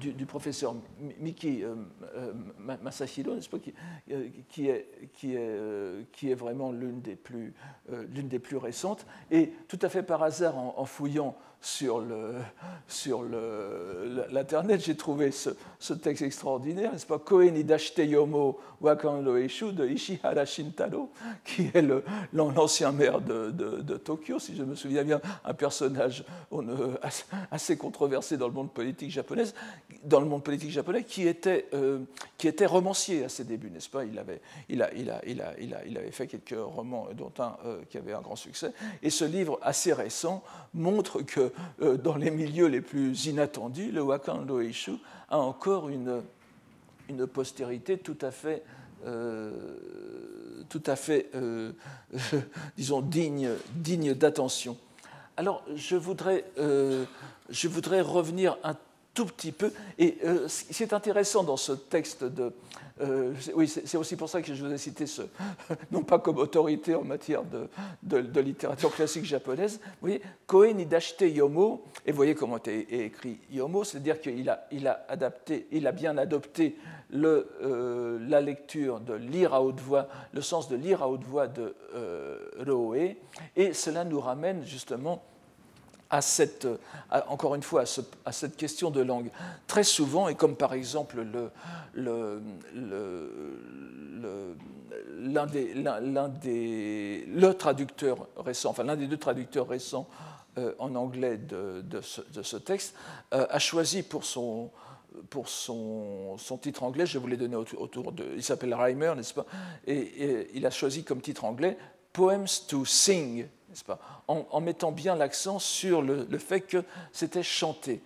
du, 0.00 0.26
professeur 0.26 0.74
Miki 1.18 1.64
euh, 1.64 1.74
euh, 2.16 2.32
Masahiro, 2.58 3.34
n'est-ce 3.34 3.48
pas, 3.48 3.58
qui, 3.58 4.68
euh, 4.68 6.02
est, 6.22 6.34
vraiment 6.34 6.72
l'une 6.72 7.00
des 7.00 7.16
plus 7.16 8.56
récentes. 8.56 9.06
Et 9.30 9.52
tout 9.68 9.78
à 9.82 9.88
fait 9.88 10.02
par 10.02 10.22
hasard, 10.22 10.56
en, 10.56 10.84
fouillant 10.84 11.36
sur, 11.62 12.00
le, 12.00 12.34
sur 12.88 13.22
l'Internet, 14.32 14.84
j'ai 14.84 14.96
trouvé 14.96 15.30
ce, 15.30 15.50
ce, 15.78 15.94
texte 15.94 16.22
extraordinaire, 16.22 16.92
n'est-ce 16.92 17.06
pas? 17.06 17.20
Koen 17.20 17.56
Idashite 17.56 17.98
Yomo 17.98 18.58
Wakando 18.80 19.36
Eshu 19.36 19.72
de 19.72 19.86
Ishihara 19.86 20.44
Shintaro, 20.44 21.10
qui 21.44 21.70
est 21.72 21.86
l'ancien 22.32 22.90
maire 22.90 23.20
de, 23.20 23.50
de, 23.50 23.96
Tokyo, 23.96 24.40
si 24.40 24.56
je 24.56 24.64
me 24.64 24.74
souviens 24.74 25.04
bien, 25.04 25.20
un 25.44 25.54
personnage 25.54 26.24
assez 27.50 27.76
controversé 27.76 28.36
dans 28.36 28.48
le 28.48 28.54
monde 28.54 28.72
politique 28.72 29.12
japonais, 29.12 29.44
dans 30.02 30.18
le 30.18 30.26
monde 30.26 30.42
politique 30.42 30.70
japonais, 30.70 31.04
qui 31.04 31.28
était, 31.28 31.68
euh, 31.74 32.00
qui 32.38 32.48
était 32.48 32.66
romancier 32.66 33.24
à 33.24 33.28
ses 33.28 33.44
débuts, 33.44 33.70
n'est-ce 33.70 33.88
pas? 33.88 34.04
Il 34.04 34.18
avait, 34.18 34.40
il, 34.68 34.82
a, 34.82 34.92
il, 34.94 35.10
a, 35.10 35.20
il, 35.28 35.40
a, 35.40 35.54
il, 35.86 35.96
avait 35.96 36.10
fait 36.10 36.26
quelques 36.26 36.58
romans, 36.58 37.06
dont 37.14 37.32
un 37.38 37.56
euh, 37.64 37.82
qui 37.88 37.98
avait 37.98 38.14
un 38.14 38.20
grand 38.20 38.36
succès. 38.36 38.72
Et 39.00 39.10
ce 39.10 39.24
livre 39.24 39.60
assez 39.62 39.92
récent 39.92 40.42
montre 40.74 41.22
que 41.22 41.51
euh, 41.80 41.96
dans 41.96 42.16
les 42.16 42.30
milieux 42.30 42.66
les 42.66 42.80
plus 42.80 43.26
inattendus, 43.26 43.90
le 43.90 44.02
Wakando 44.02 44.60
Eishu 44.60 44.92
a 45.28 45.38
encore 45.38 45.88
une, 45.88 46.22
une 47.08 47.26
postérité 47.26 47.98
tout 47.98 48.18
à 48.20 48.30
fait 48.30 48.62
tout 50.68 50.82
à 50.86 50.94
fait, 50.94 51.28
disons, 52.76 53.00
digne, 53.02 53.48
digne 53.74 54.14
d'attention. 54.14 54.76
Alors, 55.36 55.64
je 55.74 55.96
voudrais, 55.96 56.44
je 56.56 57.66
voudrais 57.66 58.00
revenir 58.00 58.56
un 58.62 58.76
tout 59.14 59.26
petit 59.26 59.52
peu. 59.52 59.72
Et 59.98 60.18
euh, 60.24 60.48
ce 60.48 60.64
qui 60.64 60.82
est 60.82 60.92
intéressant 60.92 61.44
dans 61.44 61.56
ce 61.56 61.72
texte 61.72 62.24
de. 62.24 62.52
Euh, 63.00 63.34
oui, 63.54 63.68
c'est 63.68 63.96
aussi 63.96 64.16
pour 64.16 64.28
ça 64.28 64.42
que 64.42 64.54
je 64.54 64.64
vous 64.64 64.72
ai 64.72 64.78
cité 64.78 65.06
ce. 65.06 65.22
non 65.90 66.02
pas 66.02 66.18
comme 66.18 66.38
autorité 66.38 66.94
en 66.94 67.04
matière 67.04 67.42
de, 67.42 67.68
de, 68.02 68.40
littérature 68.40 68.94
classique 68.94 69.24
japonaise. 69.24 69.80
Vous 69.82 70.08
voyez, 70.08 70.22
Koen 70.46 70.78
Idashite 70.78 71.22
Yomo, 71.22 71.84
et 72.06 72.12
vous 72.12 72.16
voyez 72.16 72.34
comment 72.34 72.58
est 72.66 72.92
écrit 72.92 73.38
Yomo, 73.50 73.84
c'est-à-dire 73.84 74.20
qu'il 74.20 74.48
a, 74.48 74.66
il 74.70 74.86
a, 74.86 75.04
adapté, 75.08 75.66
il 75.72 75.86
a 75.86 75.92
bien 75.92 76.16
adopté 76.16 76.76
le, 77.10 77.50
euh, 77.62 78.18
la 78.28 78.40
lecture 78.40 79.00
de 79.00 79.14
lire 79.14 79.52
à 79.54 79.62
haute 79.62 79.80
voix, 79.80 80.08
le 80.32 80.42
sens 80.42 80.68
de 80.68 80.76
lire 80.76 81.02
à 81.02 81.08
haute 81.08 81.24
voix 81.24 81.48
de 81.48 81.74
Roe, 82.66 83.16
et 83.56 83.72
cela 83.72 84.04
nous 84.04 84.20
ramène 84.20 84.64
justement 84.64 85.22
à 86.12 86.20
cette, 86.20 86.68
encore 87.26 87.54
une 87.54 87.62
fois, 87.62 87.84
à, 88.24 88.32
cette 88.32 88.56
question 88.56 88.90
de 88.90 89.00
langue. 89.00 89.30
Très 89.66 89.82
souvent, 89.82 90.28
et 90.28 90.34
comme 90.34 90.54
par 90.56 90.74
exemple 90.74 91.22
le, 91.22 91.50
le, 91.94 92.42
le, 92.74 94.56
l'un 95.18 95.46
des, 95.46 95.72
l'un 95.74 96.28
des, 96.28 97.24
le 97.28 97.54
traducteur 97.54 98.28
récent, 98.36 98.70
enfin 98.70 98.84
l'un 98.84 98.96
des 98.96 99.06
deux 99.06 99.16
traducteurs 99.16 99.66
récents 99.66 100.06
euh, 100.58 100.74
en 100.78 100.94
anglais 100.96 101.38
de, 101.38 101.80
de, 101.80 102.02
ce, 102.02 102.56
texte, 102.58 102.94
euh, 103.32 103.46
a 103.48 103.58
choisi 103.58 104.02
pour 104.02 104.24
son, 104.24 104.70
pour 105.30 105.48
son, 105.48 106.36
son, 106.36 106.58
titre 106.58 106.82
anglais, 106.82 107.06
je 107.06 107.16
vous 107.16 107.26
l'ai 107.26 107.38
donné 107.38 107.56
autour 107.56 108.12
de, 108.12 108.26
il 108.36 108.42
s'appelle 108.42 108.74
Reimer, 108.74 109.14
n'est-ce 109.16 109.32
pas, 109.32 109.46
et, 109.86 110.50
il 110.52 110.66
a 110.66 110.70
choisi 110.70 111.04
comme 111.04 111.22
titre 111.22 111.46
anglais 111.46 111.78
Poems 112.12 112.66
to 112.68 112.84
Sing 112.84 113.46
pas 113.86 113.98
en, 114.28 114.60
mettant 114.60 114.92
bien 114.92 115.14
l'accent 115.14 115.58
sur 115.58 116.02
le, 116.02 116.26
fait 116.38 116.60
que 116.60 116.84
c'était 117.12 117.42
chanté. 117.42 118.02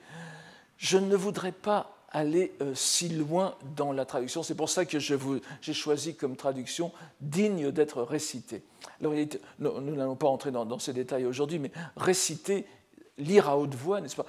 Je 0.76 0.98
ne 0.98 1.16
voudrais 1.16 1.52
pas 1.52 1.92
aller 2.10 2.52
euh, 2.62 2.74
si 2.74 3.08
loin 3.08 3.56
dans 3.76 3.92
la 3.92 4.04
traduction. 4.04 4.42
C'est 4.42 4.54
pour 4.54 4.70
ça 4.70 4.84
que 4.84 4.98
j'ai 4.98 5.72
choisi 5.72 6.14
comme 6.14 6.36
traduction 6.36 6.92
digne 7.20 7.70
d'être 7.70 8.02
récité. 8.02 8.62
Alors, 9.00 9.12
nous 9.58 9.94
n'allons 9.94 10.16
pas 10.16 10.28
entrer 10.28 10.50
dans, 10.50 10.78
ces 10.78 10.92
détails 10.92 11.26
aujourd'hui, 11.26 11.58
mais 11.58 11.70
réciter, 11.96 12.66
lire 13.18 13.48
à 13.48 13.58
haute 13.58 13.74
voix, 13.74 14.00
n'est-ce 14.00 14.16
pas 14.16 14.26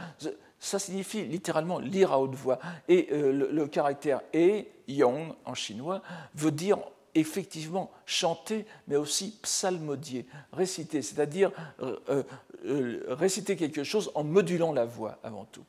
Ça 0.59 0.79
signifie 0.79 1.23
littéralement 1.25 1.79
lire 1.79 2.11
à 2.11 2.19
haute 2.19 2.35
voix. 2.35 2.59
Et 2.89 3.07
euh, 3.11 3.31
le, 3.31 3.51
le, 3.51 3.67
caractère 3.67 4.21
e, 4.35 4.63
yong 4.87 5.33
en 5.45 5.53
chinois, 5.53 6.01
veut 6.33 6.51
dire 6.51 6.79
effectivement 7.15 7.91
chanter, 8.05 8.65
mais 8.87 8.95
aussi 8.95 9.37
psalmodier, 9.41 10.25
réciter, 10.53 11.01
c'est-à-dire 11.01 11.51
euh, 11.81 11.97
euh, 12.09 12.23
euh, 12.65 13.05
réciter 13.09 13.55
quelque 13.55 13.83
chose 13.83 14.11
en 14.15 14.23
modulant 14.23 14.71
la 14.71 14.85
voix 14.85 15.17
avant 15.23 15.45
tout. 15.45 15.63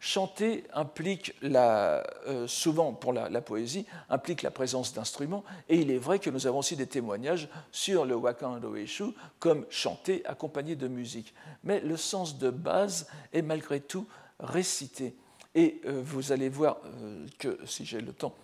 Chanter 0.00 0.64
implique, 0.74 1.32
la, 1.42 2.02
souvent 2.48 2.92
pour 2.92 3.12
la, 3.12 3.40
poésie, 3.40 3.86
implique 4.10 4.42
la 4.42 4.50
présence 4.50 4.92
d'instruments, 4.92 5.44
et 5.68 5.76
il 5.76 5.92
est 5.92 5.98
vrai 5.98 6.18
que 6.18 6.28
nous 6.28 6.48
avons 6.48 6.58
aussi 6.58 6.74
des 6.74 6.88
témoignages 6.88 7.48
sur 7.70 8.04
le 8.04 8.16
wakan 8.16 8.60
Eshu 8.74 9.04
comme 9.38 9.64
chanter 9.70 10.26
accompagné 10.26 10.74
de 10.74 10.88
musique. 10.88 11.32
Mais 11.62 11.78
le 11.78 11.96
sens 11.96 12.36
de 12.36 12.50
base 12.50 13.06
est 13.32 13.42
malgré 13.42 13.78
tout 13.78 14.08
réciter. 14.40 15.14
Et 15.54 15.80
vous 15.84 16.32
allez 16.32 16.48
voir 16.48 16.78
que, 17.38 17.60
si 17.64 17.84
j'ai 17.84 18.00
le 18.00 18.12
temps, 18.12 18.34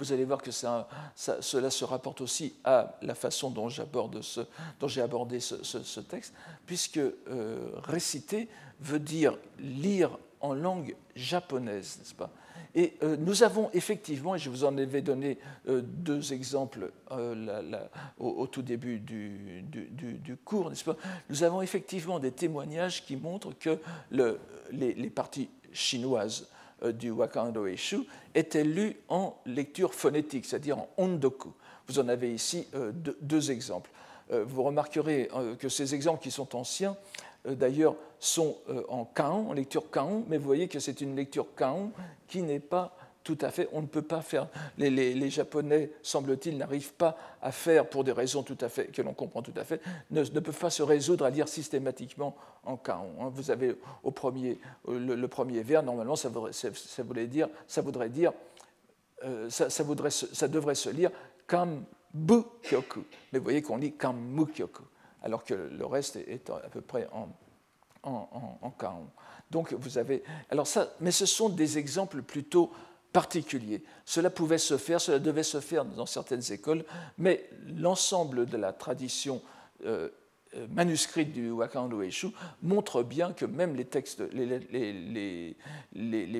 vous 0.00 0.12
allez 0.12 0.24
voir 0.24 0.40
que 0.40 0.50
cela 0.50 1.70
se 1.70 1.84
rapporte 1.84 2.22
aussi 2.22 2.54
à 2.64 2.96
la 3.02 3.14
façon 3.14 3.50
dont, 3.50 3.68
j'ai 3.68 3.82
abordé 3.82 5.40
ce, 5.40 6.00
texte, 6.00 6.32
puisque 6.64 6.96
euh, 6.96 7.70
réciter 7.84 8.48
veut 8.80 8.98
dire 8.98 9.36
lire 9.58 10.18
en 10.40 10.54
langue 10.54 10.96
japonaise, 11.14 11.98
n'est-ce 11.98 12.14
pas? 12.14 12.30
Et 12.74 12.94
euh, 13.02 13.16
nous 13.18 13.42
avons 13.42 13.68
effectivement, 13.74 14.36
et 14.36 14.38
je 14.38 14.48
vous 14.48 14.64
en 14.64 14.78
avais 14.78 15.02
donné 15.02 15.38
euh, 15.68 15.82
deux 15.84 16.32
exemples 16.32 16.92
au, 18.18 18.46
tout 18.46 18.62
début 18.62 19.00
du, 19.00 20.36
cours, 20.44 20.70
n'est-ce 20.70 20.84
pas? 20.84 20.96
Nous 21.28 21.42
avons 21.42 21.60
effectivement 21.60 22.18
des 22.18 22.32
témoignages 22.32 23.04
qui 23.04 23.16
montrent 23.16 23.52
que 23.58 23.78
les, 24.10 25.10
parties 25.10 25.50
chinoises 25.72 26.48
du 26.92 27.10
Wakando 27.10 27.66
Eshu 27.66 28.00
était 28.34 28.64
lu 28.64 28.96
en 29.08 29.36
lecture 29.46 29.94
phonétique, 29.94 30.46
c'est-à-dire 30.46 30.78
en 30.78 30.88
ondoku. 30.96 31.52
Vous 31.88 31.98
en 31.98 32.08
avez 32.08 32.32
ici 32.32 32.66
euh, 32.74 32.92
deux, 33.20 33.50
exemples. 33.50 33.90
Euh, 34.32 34.44
vous 34.46 34.62
remarquerez 34.62 35.28
que 35.58 35.68
ces 35.68 35.94
exemples 35.94 36.22
qui 36.22 36.30
sont 36.30 36.56
anciens, 36.56 36.96
d'ailleurs, 37.44 37.96
sont 38.18 38.58
en 38.88 39.04
kaon, 39.04 39.48
en 39.48 39.52
lecture 39.54 39.90
kaon, 39.90 40.24
mais 40.28 40.36
vous 40.36 40.44
voyez 40.44 40.68
que 40.68 40.78
c'est 40.78 41.00
une 41.00 41.16
lecture 41.16 41.46
kaon 41.56 41.90
qui 42.28 42.42
n'est 42.42 42.60
pas 42.60 42.94
tout 43.22 43.38
à 43.42 43.50
fait, 43.50 43.68
on 43.72 43.82
ne 43.82 43.86
peut 43.86 44.02
pas 44.02 44.22
faire, 44.22 44.48
les, 44.78 45.30
Japonais, 45.30 45.90
semble-t-il, 46.02 46.56
n'arrivent 46.56 46.94
pas 46.94 47.16
à 47.42 47.52
faire, 47.52 47.88
pour 47.88 48.02
des 48.02 48.12
raisons 48.12 48.42
tout 48.42 48.56
à 48.60 48.68
fait, 48.68 48.86
que 48.86 49.02
l'on 49.02 49.12
comprend 49.12 49.42
tout 49.42 49.52
à 49.56 49.64
fait, 49.64 49.80
ne, 50.10 50.22
peuvent 50.22 50.58
pas 50.58 50.70
se 50.70 50.82
résoudre 50.82 51.24
à 51.24 51.30
lire 51.30 51.48
systématiquement 51.48 52.34
en 52.64 52.76
kaon. 52.76 53.10
Hein. 53.20 53.30
Vous 53.32 53.50
avez 53.50 53.76
au 54.02 54.10
premier, 54.10 54.58
le, 54.88 55.26
premier 55.26 55.62
vers, 55.62 55.82
normalement, 55.82 56.16
ça, 56.16 56.30
voudrait 56.30 57.26
dire, 57.26 57.48
ça 57.66 57.82
voudrait 57.82 58.08
dire, 58.08 58.32
euh, 59.24 59.50
ça, 59.50 59.84
devrait 60.48 60.74
se 60.74 60.88
lire 60.88 61.10
kam 61.46 61.84
bu 62.14 62.42
kyoku. 62.62 63.04
Mais 63.32 63.38
vous 63.38 63.44
voyez 63.44 63.60
qu'on 63.60 63.76
lit 63.76 63.92
kam 63.92 64.16
mu 64.16 64.46
kyoku, 64.46 64.82
alors 65.22 65.44
que 65.44 65.54
le 65.54 65.84
reste 65.84 66.16
est 66.16 66.48
à 66.48 66.70
peu 66.70 66.80
près 66.80 67.06
en, 67.12 67.28
en, 68.02 68.58
en, 68.62 68.70
kaon. 68.70 69.08
Donc 69.50 69.72
vous 69.74 69.98
avez, 69.98 70.22
alors 70.50 70.66
ça, 70.66 70.94
mais 71.00 71.10
ce 71.10 71.26
sont 71.26 71.48
des 71.48 71.76
exemples 71.76 72.22
plutôt 72.22 72.70
particulier. 73.12 73.82
Cela 74.04 74.30
pouvait 74.30 74.58
se 74.58 74.76
faire, 74.76 75.00
cela 75.00 75.18
devait 75.18 75.42
se 75.42 75.60
faire 75.60 75.84
dans 75.84 76.06
certaines 76.06 76.52
écoles, 76.52 76.84
mais 77.18 77.48
l'ensemble 77.76 78.46
de 78.46 78.56
la 78.56 78.72
tradition 78.72 79.42
euh, 79.84 80.08
euh, 80.56 80.66
manuscrite 80.70 81.32
du 81.32 81.50
Wakando 81.50 82.02
Eshu 82.02 82.28
montre 82.62 83.02
bien 83.02 83.32
que 83.32 83.44
même 83.44 83.76
les 83.76 83.84
textes, 83.84 84.22
les, 84.32 85.54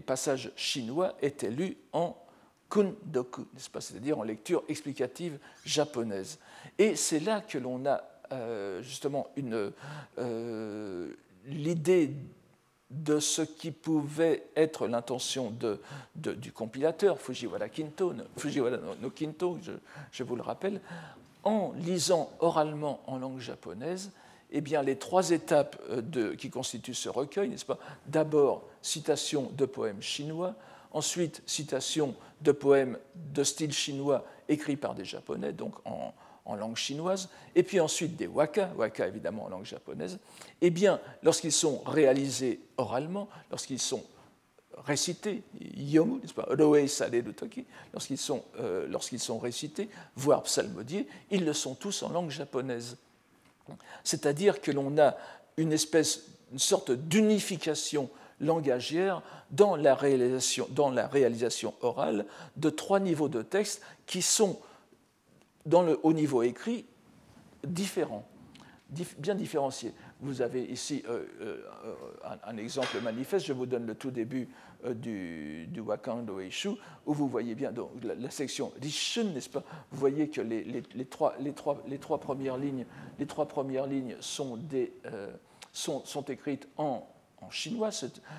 passages 0.01 0.51
chinois 0.57 1.17
étaient 1.23 1.51
lus 1.51 1.77
en 1.93 2.17
kundoku, 2.69 3.47
c'est-à-dire 3.57 4.19
en 4.19 4.25
lecture 4.25 4.65
explicative 4.69 5.39
japonaise. 5.65 6.39
Et 6.79 6.97
c'est 6.97 7.21
là 7.21 7.41
que 7.41 7.59
l'on 7.59 7.87
a 7.87 8.03
euh, 8.33 8.83
justement 8.83 9.29
une, 9.37 9.73
l'idée 11.47 12.11
de 12.91 13.21
ce 13.21 13.43
qui 13.43 13.71
pouvait 13.71 14.45
être 14.57 14.89
l'intention 14.89 15.55
du 16.15 16.53
compilateur, 16.53 17.21
Fujiwara, 17.21 17.69
Kinto, 17.69 18.13
Fujiwara 18.37 18.79
no, 19.01 19.11
Kinto, 19.11 19.59
je, 20.13 20.23
vous 20.25 20.37
le 20.37 20.43
rappelle, 20.43 20.81
en 21.45 21.73
lisant 21.77 22.31
oralement 22.41 23.01
en 23.07 23.19
langue 23.19 23.39
japonaise, 23.39 24.11
eh 24.51 24.61
bien, 24.61 24.83
les 24.83 24.97
trois 24.97 25.31
étapes 25.31 25.81
euh, 25.91 26.35
qui 26.35 26.51
constituent 26.51 26.95
ce 26.95 27.09
recueil, 27.09 27.49
n'est-ce 27.49 27.65
pas? 27.65 27.79
D'abord, 28.07 28.65
citation 28.83 29.51
de 29.57 29.65
poèmes 29.65 30.03
chinois, 30.03 30.57
ensuite, 30.91 31.41
citation 31.47 32.17
de 32.41 32.51
poèmes 32.51 32.99
de 33.15 33.45
style 33.45 33.73
chinois 33.73 34.25
écrits 34.49 34.77
par 34.77 34.97
des 34.97 35.05
japonais, 35.05 35.53
donc 35.53 35.75
en, 35.85 36.13
en 36.45 36.57
langue 36.57 36.77
chinoise, 36.77 37.29
et 37.55 37.63
puis 37.63 37.81
ensuite 37.81 38.17
des 38.17 38.27
waka, 38.27 38.73
waka 38.77 39.07
évidemment 39.07 39.45
en 39.45 39.49
langue 39.49 39.65
japonaise, 39.65 40.19
eh 40.61 40.71
bien, 40.71 41.01
lorsqu'ils 41.23 41.53
sont 41.53 41.79
réalisés 41.87 42.61
oralement, 42.77 43.29
lorsqu'ils 43.51 43.79
sont 43.79 44.05
récités, 44.79 45.43
yomu, 45.77 46.21
n'est-ce 46.21 46.35
pas, 46.35 46.49
lorsqu'ils 47.93 48.19
sont, 48.19 48.43
euh, 48.59 48.99
sont 49.19 49.39
récités, 49.39 49.89
voire 50.17 50.43
psalmodiés, 50.43 51.07
ils 51.31 51.45
le 51.45 51.53
sont 51.53 51.75
tous 51.75 52.03
en 52.03 52.09
langue 52.11 52.31
japonaise. 52.31 52.97
C'est-à-dire 54.05 54.61
que 54.61 54.71
l'on 54.71 54.99
a 54.99 55.17
une 55.57 55.73
espèce, 55.73 56.25
une 56.53 56.59
sorte 56.59 56.91
d'unification 56.91 58.11
langagière 58.41 59.23
dans 59.51 59.77
la 59.77 59.95
réalisation, 59.95 60.67
dans 60.71 60.91
la 60.91 61.07
réalisation 61.07 61.75
orale 61.83 62.25
de 62.57 62.71
trois 62.71 62.99
niveaux 62.99 63.29
de 63.29 63.43
texte 63.43 63.83
qui 64.07 64.23
sont 64.23 64.59
dans 65.67 65.83
le 65.83 65.99
haut 66.03 66.13
niveau 66.13 66.43
écrit 66.43 66.87
différents, 67.65 68.27
bien 69.19 69.35
différenciés. 69.35 69.93
Vous 70.21 70.43
avez 70.43 70.65
ici 70.65 71.03
euh, 71.09 71.25
euh, 71.41 71.63
un, 72.45 72.57
exemple 72.57 73.01
manifeste, 73.01 73.47
je 73.47 73.53
vous 73.53 73.67
donne 73.67 73.87
le 73.87 73.95
tout 73.95 74.11
début 74.11 74.49
euh, 74.85 74.95
du, 74.95 75.67
du 75.69 75.81
Wakando 75.81 76.41
où 77.07 77.15
vous 77.15 77.29
voyez 77.29 77.55
bien 77.55 77.73
donc, 77.73 77.91
la, 78.03 78.31
section 78.31 78.73
Rishun, 78.81 79.33
n'est-ce 79.33 79.49
pas? 79.49 79.63
Vous 79.91 79.99
voyez 79.99 80.29
que 80.29 80.41
les, 80.41 81.07
trois, 81.07 82.21
premières 82.21 82.57
lignes, 82.57 82.87
sont 84.21 84.59
écrites 86.29 86.69
en 86.77 87.07
en 87.41 87.51
chinois. 87.51 87.91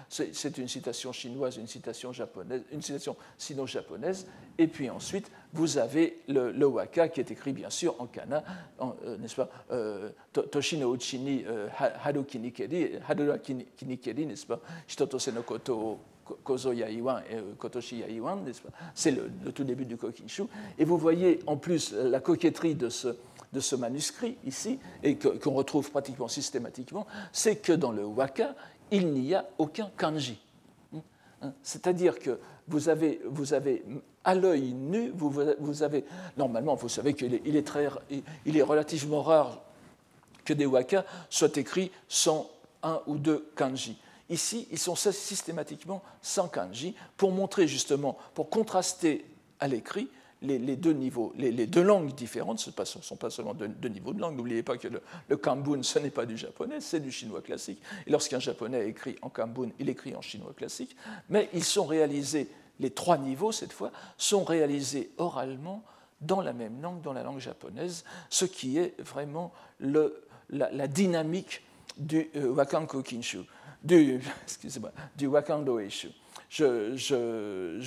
C'est 0.10 0.58
une 0.58 0.68
citation 0.68 1.12
chinoise, 1.12 1.58
une 1.58 1.68
citation 1.68 2.12
japonaise, 2.12 2.64
une 2.72 2.82
citation 2.82 3.16
sino-japonaise. 3.38 4.28
Et 4.58 4.68
puis 4.68 4.90
ensuite, 4.90 5.32
vous 5.54 5.78
avez 5.78 6.22
le, 6.28 6.66
waka 6.66 7.10
qui 7.10 7.20
est 7.20 7.32
écrit 7.32 7.54
bien 7.54 7.70
sûr 7.70 7.96
en 8.00 8.08
kana, 8.08 8.44
euh, 8.82 9.18
n'est-ce 9.18 9.36
pas 9.36 9.50
euh, 9.72 10.10
Toshino 10.32 10.94
uchini 10.94 11.44
euh, 11.48 11.68
haru 11.78 12.24
kinikeri, 12.26 14.26
n'est-ce 14.26 14.46
pas 14.46 14.60
Shitoto 14.88 15.18
no 15.32 15.44
koto 15.44 16.00
kozo 16.44 16.72
yaiwan 16.72 17.24
et 17.30 17.38
kotoshi 17.58 17.98
yaiwan, 17.98 18.44
n'est-ce 18.46 18.62
pas 18.62 18.70
C'est 18.96 19.12
le, 19.12 19.52
tout 19.52 19.64
début 19.64 19.86
du 19.86 19.98
kokinshu. 19.98 20.44
Et 20.78 20.86
vous 20.86 20.98
voyez 20.98 21.40
en 21.48 21.58
plus 21.58 21.94
la 21.94 22.22
coquetterie 22.22 22.76
de 22.76 22.90
ce 22.90 23.16
de 23.54 23.60
ce 23.60 23.76
manuscrit 23.76 24.38
ici, 24.46 24.80
et 25.04 25.18
qu'on 25.18 25.52
retrouve 25.52 25.92
pratiquement 25.92 26.28
systématiquement, 26.28 27.06
c'est 27.32 27.58
que 27.58 27.74
dans 27.74 27.92
le 27.92 28.06
waka, 28.06 28.56
il 28.92 29.12
n'y 29.14 29.34
a 29.34 29.46
aucun 29.58 29.90
kanji. 29.98 30.40
Hein? 31.42 31.54
C'est-à-dire 31.64 32.20
que 32.20 32.40
vous 32.68 32.90
avez, 32.90 33.22
vous 33.26 33.54
avez 33.54 33.84
à 34.24 34.36
l'œil 34.36 34.74
nu, 34.74 35.12
vous, 35.16 35.84
avez, 35.84 36.06
normalement, 36.38 36.76
vous 36.76 36.90
savez 36.90 37.14
qu'il 37.14 37.34
est, 37.34 37.42
il 37.46 37.56
est, 37.56 37.66
très, 37.66 37.90
il 38.46 38.58
est 38.58 38.62
relativement 38.62 39.24
rare 39.24 39.62
que 40.46 40.54
des 40.54 40.66
waka 40.66 41.06
soient 41.30 41.56
écrits 41.56 41.92
sans 42.08 42.50
un 42.84 43.02
ou 43.08 43.18
deux 43.18 43.50
kanji. 43.56 43.98
Ici, 44.30 44.68
ils 44.72 44.80
sont 44.80 44.96
systématiquement 44.96 46.02
sans 46.22 46.48
kanji 46.48 46.96
pour 47.18 47.32
montrer 47.32 47.68
justement, 47.68 48.18
pour 48.34 48.50
contraster 48.50 49.26
à 49.60 49.68
l'écrit 49.68 50.08
les, 50.42 50.76
deux 50.76 50.94
niveaux, 50.94 51.34
les, 51.38 51.68
deux 51.68 51.84
langues 51.84 52.14
différentes, 52.16 52.60
ce 52.60 52.72
ne 52.72 53.04
sont 53.04 53.16
pas 53.16 53.30
seulement 53.30 53.54
deux, 53.54 53.90
niveaux 53.90 54.14
de 54.14 54.20
langue. 54.20 54.36
N'oubliez 54.36 54.64
pas 54.64 54.78
que 54.78 54.88
le, 54.88 55.38
Kambun, 55.38 55.84
ce 55.84 56.00
n'est 56.00 56.10
pas 56.10 56.26
du 56.26 56.38
japonais, 56.38 56.82
c'est 56.82 57.00
du 57.00 57.12
chinois 57.12 57.42
classique. 57.42 57.82
Et 58.08 58.12
lorsqu'un 58.12 58.40
japonais 58.40 58.88
écrit 58.88 59.18
en 59.22 59.30
Kambun, 59.30 59.70
il 59.80 59.90
écrit 59.90 60.16
en 60.16 60.22
chinois 60.22 60.54
classique. 60.54 60.96
Mais 61.30 61.50
ils 61.54 61.64
sont 61.64 61.86
réalisés, 61.86 62.48
les 62.80 62.90
trois 62.90 63.18
niveaux 63.18 63.52
cette 63.52 63.74
fois, 63.74 63.92
sont 64.18 64.44
réalisés 64.44 65.12
oralement 65.18 65.84
dans 66.22 66.42
la 66.42 66.54
même 66.54 66.82
langue, 66.82 67.02
dans 67.02 67.14
la 67.14 67.24
langue 67.24 67.40
japonaise, 67.40 68.04
ce 68.30 68.46
qui 68.46 68.78
est 68.78 69.00
vraiment 69.00 69.52
le, 69.80 70.24
la, 70.50 70.88
dynamique 70.88 71.64
du 71.98 72.30
euh, 72.36 72.50
Wakanko 72.54 73.04
Kinshu, 73.04 73.40
du, 73.84 74.22
du 75.18 75.28
Wakando 75.28 75.80
Eishu 75.80 76.10
je, 76.52 77.80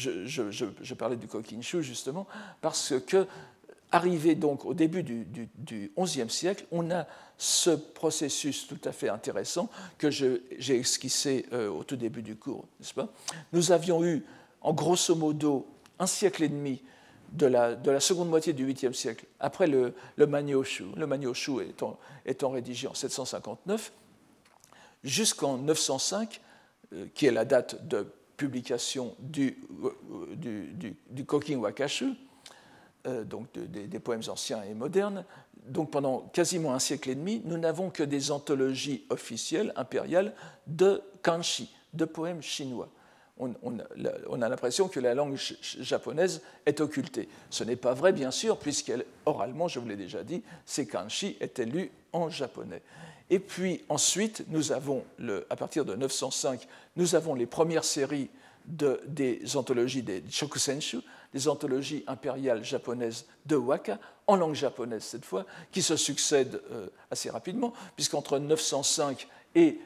parlais 0.95 1.17
du 1.17 1.27
Kokinshu 1.27 1.83
justement 1.83 2.27
parce 2.61 2.95
que, 3.07 3.27
arrivé 3.93 4.35
donc 4.35 4.65
au 4.65 4.75
début 4.75 5.03
du, 5.03 5.93
XIe 5.99 6.31
siècle, 6.31 6.65
on 6.73 6.91
a 6.91 7.07
ce 7.37 7.71
processus 7.71 8.67
tout 8.67 8.81
à 8.85 8.93
fait 8.93 9.09
intéressant 9.09 9.69
que 9.99 10.11
j'ai 10.11 10.77
esquissé 10.77 11.47
euh, 11.53 11.69
au 11.69 11.85
tout 11.85 11.97
début 11.97 12.23
du 12.23 12.37
cours, 12.37 12.65
n'est-ce 12.81 12.95
pas? 12.95 13.09
Nous 13.53 13.71
avions 13.73 14.05
eu, 14.05 14.25
en 14.63 14.73
grosso 14.73 15.15
modo, 15.15 15.67
un 15.99 16.07
siècle 16.07 16.43
et 16.43 16.49
demi 16.49 16.81
de 17.33 17.47
la, 17.47 17.75
de 17.75 17.91
la, 17.91 18.01
seconde 18.01 18.31
moitié 18.31 18.53
du 18.53 18.67
8e 18.67 18.93
siècle, 18.93 19.27
après 19.41 19.67
le, 19.67 19.95
le 20.17 20.27
Manioshu, 20.27 20.85
le 20.97 21.07
Manioshu 21.07 21.61
étant, 21.63 21.99
étant 22.25 22.51
rédigé 22.51 22.87
en 22.87 22.95
759, 22.95 23.93
jusqu'en 25.03 25.59
905, 25.59 26.41
euh, 26.93 27.07
qui 27.15 27.27
est 27.27 27.33
la 27.33 27.45
date 27.45 27.87
de 27.87 28.07
publication 28.37 29.15
du, 29.19 29.59
du, 30.37 31.57
Wakashu, 31.57 32.15
euh, 33.07 33.25
donc 33.25 33.47
des 33.53 33.99
poèmes 33.99 34.23
anciens 34.29 34.63
et 34.63 34.75
modernes. 34.75 35.25
Donc 35.67 35.91
pendant 35.91 36.21
quasiment 36.33 36.75
un 36.75 36.79
siècle 36.79 37.11
et 37.11 37.15
demi, 37.15 37.41
nous 37.45 37.57
n'avons 37.57 37.91
que 37.91 38.03
des 38.03 38.31
anthologies 38.31 39.07
officielles, 39.09 39.73
impériales, 39.77 40.35
de 40.67 41.03
kanshi, 41.23 41.75
de 41.95 42.05
poèmes 42.05 42.43
chinois. 42.43 42.91
On, 43.39 43.53
on, 43.63 44.43
a 44.43 44.49
l'impression 44.49 44.87
que 44.87 45.01
la 45.01 45.13
langue 45.13 45.37
japonaise 45.81 46.41
est 46.67 46.81
occultée. 46.81 47.29
Ce 47.51 47.65
n'est 47.65 47.75
pas 47.75 47.93
vrai, 47.93 48.13
bien 48.13 48.31
sûr, 48.31 48.59
puisqu'oralement, 48.59 49.67
je 49.67 49.81
vous 49.81 49.89
l'ai 49.89 49.97
déjà 49.97 50.23
dit, 50.23 50.45
ces 50.65 50.87
kanshi 50.87 51.37
étaient 51.41 51.65
lus 51.65 51.91
en 52.13 52.31
japonais. 52.31 52.81
Et 53.35 53.41
puis 53.41 53.83
ensuite, 53.89 54.45
nous 54.47 54.71
avons, 54.71 55.03
à 55.51 55.57
partir 55.57 55.85
de 55.85 55.97
905, 55.97 56.69
nous 56.95 57.17
avons 57.17 57.35
les 57.35 57.47
premières 57.47 57.83
séries 57.83 58.31
de, 58.65 59.01
des 59.09 59.57
anthologies 59.57 60.05
des 60.05 60.23
Shokusenshu, 60.31 60.99
des 61.33 61.49
anthologies 61.49 62.05
impériales 62.07 62.65
japonaises 62.65 63.27
de 63.47 63.57
waka, 63.57 63.99
en 64.29 64.37
langue 64.37 64.55
japonaise 64.55 65.03
cette 65.03 65.25
fois, 65.25 65.47
qui 65.73 65.83
se 65.83 65.97
succèdent 65.97 66.63
euh, 66.71 66.87
assez 67.11 67.29
rapidement, 67.29 67.73
puisqu'entre 67.97 68.39
905 68.39 69.27
et 69.57 69.81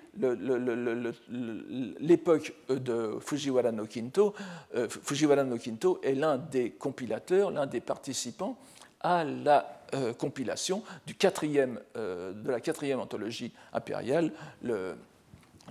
l'époque 2.01 2.53
de 2.69 3.17
Fujiwara 3.19 3.73
no 3.73 3.87
Kinto, 3.87 4.35
euh, 4.75 4.91
Fujiwara 4.91 5.45
no 5.45 5.57
Kinto 5.57 6.01
est 6.03 6.15
l'un 6.15 6.37
des 6.37 6.73
compilateurs, 6.73 7.51
l'un 7.51 7.67
des 7.67 7.81
participants 7.81 8.59
à 9.01 9.25
la 9.25 9.78
euh, 9.95 10.13
compilation 10.13 10.83
du 11.07 11.15
quatrième, 11.15 11.81
euh, 11.97 12.33
de 12.33 12.51
la 12.51 12.61
quatrième 12.61 13.01
anthologie 13.01 13.53
impériale, 13.73 14.33
le, 14.63 14.97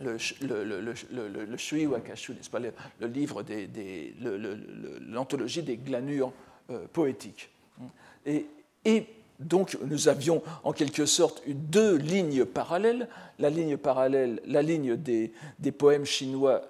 le, 0.02 0.18
le, 0.42 1.58
Shui 1.58 1.88
Wakashu, 1.88 2.34
n'est-ce 2.34 2.50
pas, 2.50 2.60
le, 2.60 3.08
livre 3.08 3.44
des, 3.44 4.14
l'anthologie 5.08 5.64
des 5.64 5.78
glanures 5.78 6.32
poétiques. 6.94 7.50
Et, 8.26 8.46
et 8.86 9.08
donc 9.40 9.78
nous 9.86 10.08
avions 10.08 10.42
en 10.64 10.74
quelque 10.74 11.06
sorte 11.06 11.44
deux 11.48 11.96
lignes 11.96 12.46
parallèles, 12.46 13.08
la 13.40 13.50
ligne 13.50 13.78
parallèle, 13.78 14.42
la 14.46 14.62
ligne 14.62 14.96
des, 14.96 15.32
poèmes 15.78 16.06
chinois 16.06 16.64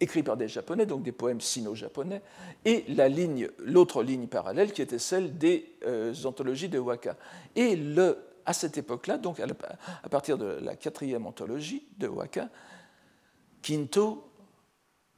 écrits 0.00 0.22
par 0.22 0.36
des 0.36 0.48
Japonais, 0.48 0.86
donc 0.86 1.02
des 1.02 1.12
poèmes 1.12 1.40
sino-japonais, 1.40 2.22
et 2.64 2.84
la 2.88 3.08
ligne, 3.08 3.48
l'autre 3.58 4.02
ligne 4.02 4.26
parallèle 4.26 4.72
qui 4.72 4.82
était 4.82 4.98
celle 4.98 5.36
des 5.36 5.76
euh, 5.86 6.14
anthologies 6.24 6.68
de 6.68 6.78
Waka. 6.78 7.16
Et 7.54 7.78
à 8.46 8.52
cette 8.52 8.78
époque-là, 8.78 9.18
donc 9.18 9.40
à, 9.40 10.08
partir 10.08 10.38
de 10.38 10.58
la 10.62 10.76
quatrième 10.76 11.26
anthologie 11.26 11.86
de 11.98 12.08
Waka, 12.08 12.48
Kinto 13.62 14.26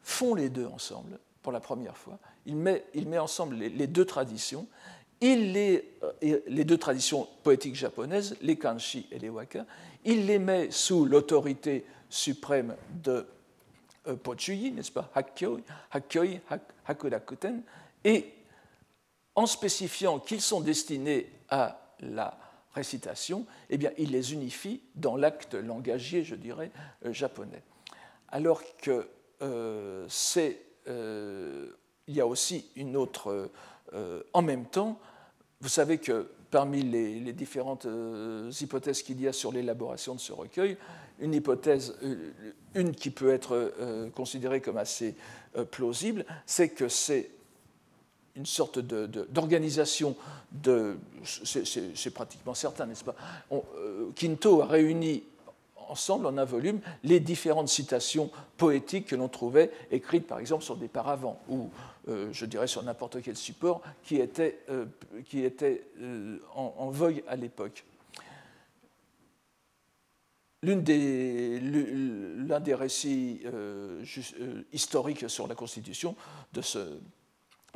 font 0.00 0.34
les 0.34 0.50
deux 0.50 0.66
ensemble 0.66 1.18
pour 1.42 1.52
la 1.52 1.60
première 1.60 1.96
fois. 1.96 2.18
Il 2.44 2.56
met, 2.56 2.84
il 2.94 3.08
met 3.08 3.18
ensemble 3.18 3.56
les 3.56 3.86
deux 3.86 4.04
traditions 4.04 4.66
il 5.22 5.52
les, 5.52 5.94
euh, 6.02 6.40
les 6.48 6.64
deux 6.64 6.76
traditions 6.76 7.28
poétiques 7.44 7.76
japonaises, 7.76 8.36
les 8.42 8.56
kanshi 8.56 9.06
et 9.12 9.18
les 9.18 9.28
waka, 9.28 9.64
il 10.04 10.26
les 10.26 10.40
met 10.40 10.70
sous 10.70 11.04
l'autorité 11.04 11.86
suprême 12.10 12.74
de 13.02 13.24
euh, 14.06 14.16
Pochuyi, 14.16 14.72
n'est-ce 14.72 14.92
pas, 14.92 15.10
Hakkyoi 15.14 15.60
Hakudakuten, 16.86 17.62
et 18.04 18.32
en 19.34 19.46
spécifiant 19.46 20.18
qu'ils 20.18 20.40
sont 20.40 20.60
destinés 20.60 21.30
à 21.48 21.80
la 22.00 22.36
récitation, 22.74 23.46
eh 23.70 23.78
bien, 23.78 23.90
il 23.98 24.10
les 24.10 24.32
unifie 24.32 24.82
dans 24.94 25.16
l'acte 25.16 25.54
langagier, 25.54 26.24
je 26.24 26.34
dirais, 26.34 26.70
euh, 27.04 27.12
japonais. 27.12 27.62
Alors 28.28 28.62
que 28.78 29.08
c'est, 30.08 30.62
il 30.86 32.14
y 32.14 32.20
a 32.20 32.26
aussi 32.26 32.70
une 32.76 32.96
autre, 32.96 33.50
en 34.32 34.40
même 34.42 34.66
temps, 34.66 35.00
vous 35.60 35.68
savez 35.68 35.98
que 35.98 36.30
parmi 36.52 36.82
les, 36.82 37.32
différentes 37.32 37.86
euh, 37.86 38.52
hypothèses 38.60 39.02
qu'il 39.02 39.20
y 39.20 39.26
a 39.26 39.32
sur 39.32 39.50
l'élaboration 39.50 40.14
de 40.14 40.20
ce 40.20 40.32
recueil, 40.32 40.76
une 41.18 41.34
hypothèse, 41.34 41.96
euh, 42.04 42.30
une 42.74 42.94
qui 42.94 43.10
peut 43.10 43.32
être 43.32 43.72
euh, 43.80 44.10
considérée 44.10 44.60
comme 44.60 44.76
assez 44.76 45.16
plausible, 45.70 46.24
c'est 46.46 46.68
que 46.68 46.88
c'est 46.88 47.30
une 48.36 48.46
sorte 48.46 48.78
d'organisation 48.78 50.16
de, 50.50 50.96
c'est 51.24 52.14
pratiquement 52.14 52.54
certain, 52.54 52.86
n'est-ce 52.86 53.04
pas? 53.04 53.14
Quinto 54.16 54.62
a 54.62 54.66
réuni 54.66 55.24
ensemble, 55.92 56.26
en 56.26 56.38
un 56.38 56.44
volume, 56.44 56.80
les 57.04 57.20
différentes 57.20 57.68
citations 57.68 58.30
poétiques 58.56 59.06
que 59.06 59.16
l'on 59.16 59.28
trouvait 59.28 59.70
écrites, 59.90 60.26
par 60.26 60.38
exemple, 60.38 60.64
sur 60.64 60.76
des 60.76 60.88
paravents, 60.88 61.38
ou 61.48 61.68
euh, 62.08 62.32
je 62.32 62.46
dirais 62.46 62.66
sur 62.66 62.82
n'importe 62.82 63.22
quel 63.22 63.36
support 63.36 63.82
qui 64.02 64.16
était, 64.16 64.58
euh, 64.70 64.86
qui 65.26 65.44
était 65.44 65.84
euh, 66.00 66.38
en, 66.54 66.90
vogue 66.90 67.22
à 67.28 67.36
l'époque. 67.36 67.84
L'un 70.62 70.76
des, 70.76 71.60
des, 71.60 72.74
récits 72.74 73.42
historiques 74.72 75.28
sur 75.28 75.48
la 75.48 75.56
Constitution 75.56 76.14
de 76.52 76.62
ce, 76.62 77.00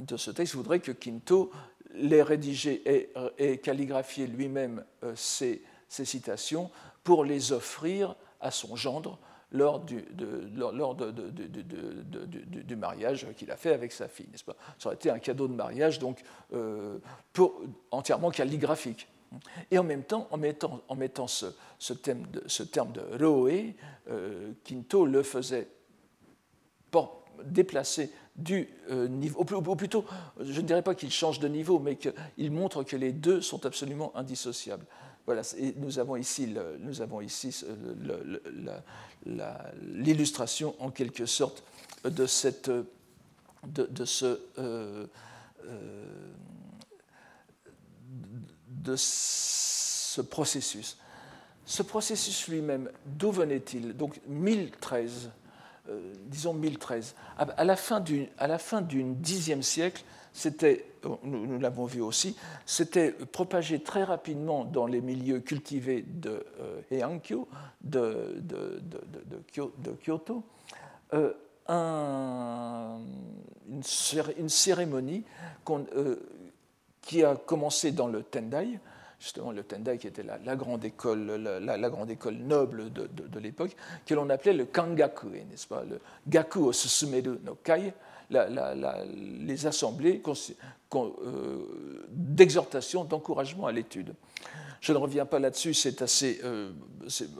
de 0.01 0.17
ce 0.17 0.31
texte 0.31 0.55
voudrait 0.55 0.79
que 0.79 0.93
Quinto 0.93 1.51
l'ait 1.95 2.23
rédigé 2.23 2.83
et, 2.87 3.13
et 3.39 3.59
calligraphié 3.59 4.29
lui-même 4.29 4.85
ces, 5.17 5.63
ces 5.89 6.05
citations 6.05 6.71
pour 7.07 7.25
les 7.25 7.53
offrir 7.53 8.17
à 8.41 8.51
son 8.51 8.75
gendre 8.75 9.21
lors 9.53 9.79
du, 9.79 10.05
mariage 12.77 13.29
qu'il 13.37 13.49
a 13.53 13.57
fait 13.57 13.73
avec 13.73 13.93
sa 13.93 14.09
fille, 14.09 14.27
n'est-ce 14.33 14.43
pas? 14.43 14.57
Ça 14.77 14.89
aurait 14.89 14.97
été 14.97 15.09
un 15.09 15.21
cadeau 15.21 15.47
de 15.47 15.53
mariage, 15.55 16.01
donc 16.01 16.21
euh, 16.53 16.99
entièrement 17.93 18.31
calligraphique. 18.31 19.07
Et 19.71 19.79
en 19.79 19.85
même 19.85 20.03
temps, 20.03 20.27
en 20.33 20.37
mettant, 20.37 21.29
ce, 21.29 21.47
ce, 21.79 21.95
ce 22.47 22.63
terme 22.65 22.91
de 22.91 23.25
roé, 23.25 23.77
euh, 24.11 24.51
Quinto 24.65 25.07
le 25.07 25.23
faisait 25.23 25.69
déplacer 27.45 28.11
du 28.35 28.69
euh, 28.91 29.09
niveau, 29.09 29.41
ou 29.41 29.77
plutôt, 29.77 30.05
je 30.41 30.61
ne 30.61 30.67
dirais 30.67 30.83
pas 30.83 30.95
qu'il 30.95 31.11
change 31.11 31.39
de 31.39 31.49
niveau, 31.49 31.79
mais 31.79 31.97
qu'il 31.97 32.51
montre 32.51 32.83
que 32.83 32.97
les 32.97 33.13
deux 33.13 33.41
sont 33.41 33.65
absolument 33.65 34.13
indissociables. 34.17 34.87
Voilà, 35.27 35.43
nous 35.77 35.99
avons 35.99 36.15
ici, 36.15 36.55
nous 36.79 37.03
avons 37.03 37.21
ici 37.21 37.65
l'illustration 39.27 40.77
en 40.79 40.91
quelque 40.91 41.27
sorte 41.27 41.65
de, 42.05 42.27
cette, 42.27 42.71
de, 43.65 44.05
ce, 44.05 44.41
euh, 44.59 45.07
euh, 45.65 46.05
de 48.69 48.95
ce 48.97 50.21
processus. 50.21 50.97
Ce 51.65 51.83
processus 51.83 52.47
lui-même, 52.47 52.89
d'où 53.05 53.33
venait-il? 53.33 53.97
Donc 53.97 54.21
1013, 54.29 55.33
euh, 55.89 56.15
disons 56.27 56.55
1013, 56.55 57.17
à 57.37 57.65
la 57.65 57.75
fin 57.75 58.01
du 58.01 58.29
Xe 59.25 59.61
siècle, 59.61 60.05
c'était, 60.37 60.85
nous, 61.25 61.59
l'avons 61.59 61.87
vu 61.87 62.03
aussi, 62.03 62.37
c'était 62.67 63.11
propagé 63.11 63.81
très 63.83 64.05
rapidement 64.05 64.67
dans 64.67 64.87
les 64.87 65.01
milieux 65.01 65.41
cultivés 65.41 66.05
de 66.07 66.45
euh, 66.61 66.83
de, 67.83 68.83
Kyoto, 70.05 70.45
euh, 71.15 71.33
une, 73.69 73.83
cérémonie 74.49 75.25
euh, 75.71 76.17
qui 77.01 77.25
a 77.25 77.35
commencé 77.35 77.93
dans 77.93 78.09
le 78.09 78.23
Tendai, 78.23 78.79
justement 79.19 79.53
le 79.53 79.63
Tendai 79.63 79.97
qui 79.97 80.07
était 80.07 80.23
la, 80.23 80.55
grande, 80.55 80.85
école, 80.85 81.21
noble 82.35 82.93
de, 82.93 83.39
l'époque, 83.39 83.75
que 84.05 84.13
l'on 84.13 84.29
appelait 84.29 84.53
le 84.53 84.67
Kangaku, 84.67 85.29
n'est-ce 85.29 85.67
pas, 85.67 85.83
le 85.83 85.99
Gaku 86.29 86.67
o 86.67 86.73
Susumeru 86.73 87.39
no 87.43 87.55
Kai, 87.65 87.95
les 88.31 89.67
assemblées 89.67 90.23
euh, 90.95 92.07
d'exhortation, 92.09 93.05
d'encouragement 93.05 93.67
à 93.67 93.73
l'étude. 93.73 94.15
Je 94.81 94.93
ne 94.93 94.99
reviens 94.99 95.27
pas 95.27 95.39
là-dessus, 95.39 95.75
c'est 95.75 96.01
assez, 96.03 96.41
euh, 96.45 96.71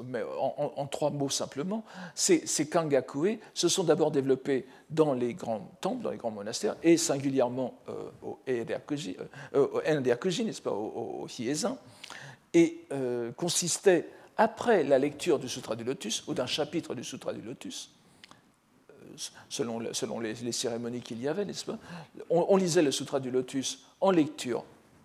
mais 0.05 0.23
en, 0.41 0.87
trois 0.87 1.11
mots 1.11 1.29
simplement. 1.29 1.85
Ces, 2.15 2.69
kangakue 2.69 3.39
se 3.55 3.69
sont 3.69 3.85
d'abord 3.85 4.11
développés 4.11 4.67
dans 4.91 5.13
les 5.13 5.35
grands 5.35 5.71
temples, 5.81 6.03
dans 6.03 6.11
les 6.11 6.17
grands 6.17 6.31
monastères, 6.31 6.77
et 6.83 6.97
singulièrement 6.97 7.79
euh, 7.89 8.11
au 8.23 8.39
Enryakuji, 8.49 10.45
n'est-ce 10.45 10.63
pas, 10.63 10.73
au, 10.73 11.25
au, 11.25 11.29
et 12.55 12.89
consistaient, 13.37 14.09
après 14.37 14.83
la 14.83 14.99
lecture 14.99 15.39
du 15.39 15.49
Sutra 15.49 15.77
du 15.77 15.85
Lotus, 15.85 16.27
ou 16.27 16.35
d'un 16.35 16.47
chapitre 16.47 16.95
du 16.95 17.05
Sutra 17.05 17.33
du 17.33 17.43
Lotus, 17.43 17.96
selon, 19.49 19.83
selon 19.93 20.21
les, 20.21 20.35
cérémonies 20.53 21.01
qu'il 21.01 21.21
y 21.21 21.29
avait, 21.29 21.45
n'est-ce 21.45 21.65
pas 21.65 21.79
on, 22.31 22.57
lisait 22.57 22.83
le 22.83 22.91
Sutra 22.91 23.21
du 23.21 23.31
Lotus 23.31 23.81
en 24.01 24.11
lecture, 24.11 24.65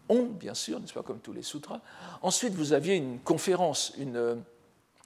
on, 0.10 0.24
bien 0.24 0.54
sûr, 0.54 0.80
n'est-ce 0.80 0.94
pas, 0.94 1.04
comme 1.04 1.20
tous 1.20 1.34
les 1.34 1.44
sutras. 1.44 1.80
Ensuite, 2.22 2.54
vous 2.54 2.74
aviez 2.74 2.96
une 2.96 3.20
conférence, 3.20 3.94
une, 3.98 4.42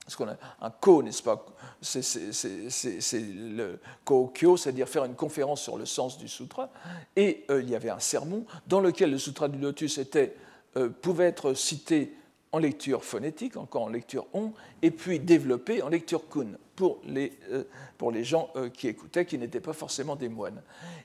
ce 0.07 0.17
qu'on 0.17 0.27
a 0.27 0.35
un 0.61 0.69
ko, 0.69 1.03
n'est-ce 1.03 1.21
pas 1.21 1.45
C'est 1.81 3.21
le 3.21 3.79
ko-kyo, 4.03 4.57
c'est-à-dire 4.57 4.87
faire 4.87 5.05
une 5.05 5.15
conférence 5.15 5.61
sur 5.61 5.77
le 5.77 5.85
sens 5.85 6.17
du 6.17 6.27
sutra. 6.27 6.69
Et 7.15 7.45
euh, 7.51 7.61
il 7.61 7.69
y 7.69 7.75
avait 7.75 7.89
un 7.89 7.99
sermon 7.99 8.45
dans 8.67 8.79
lequel 8.79 9.11
le 9.11 9.17
sutra 9.17 9.47
du 9.47 9.59
lotus 9.59 9.97
était, 9.97 10.35
euh, 10.77 10.89
pouvait 10.89 11.25
être 11.25 11.53
cité 11.53 12.15
en 12.55 12.57
lecture 12.57 13.03
phonétique, 13.03 13.57
encore 13.57 13.83
en 13.83 13.89
lecture 13.89 14.25
on, 14.33 14.53
et 14.81 14.89
puis 14.89 15.19
développé 15.19 15.81
en 15.81 15.89
lecture 15.89 16.29
kun 16.29 16.47
pour 16.77 17.01
les, 17.05 17.33
euh, 17.51 17.65
pour 17.97 18.13
les 18.13 18.23
gens 18.23 18.49
euh, 18.55 18.69
qui 18.69 18.87
écoutaient, 18.87 19.25
qui 19.25 19.37
n'étaient 19.37 19.59
pas 19.59 19.73
forcément 19.73 20.15
des 20.15 20.29
moines. 20.29 20.61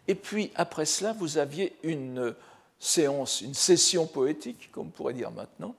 Et 0.07 0.15
puis 0.15 0.53
après 0.55 0.85
cela, 0.85 1.13
vous 1.13 1.39
aviez 1.39 1.73
une 1.83 2.37
séance, 2.79 3.41
une 3.41 3.55
session 3.55 4.07
poétique, 4.07 4.71
comme 4.71 4.87
on 4.87 4.91
pourrait 4.91 5.13
dire 5.13 5.33
maintenant. 5.33 5.75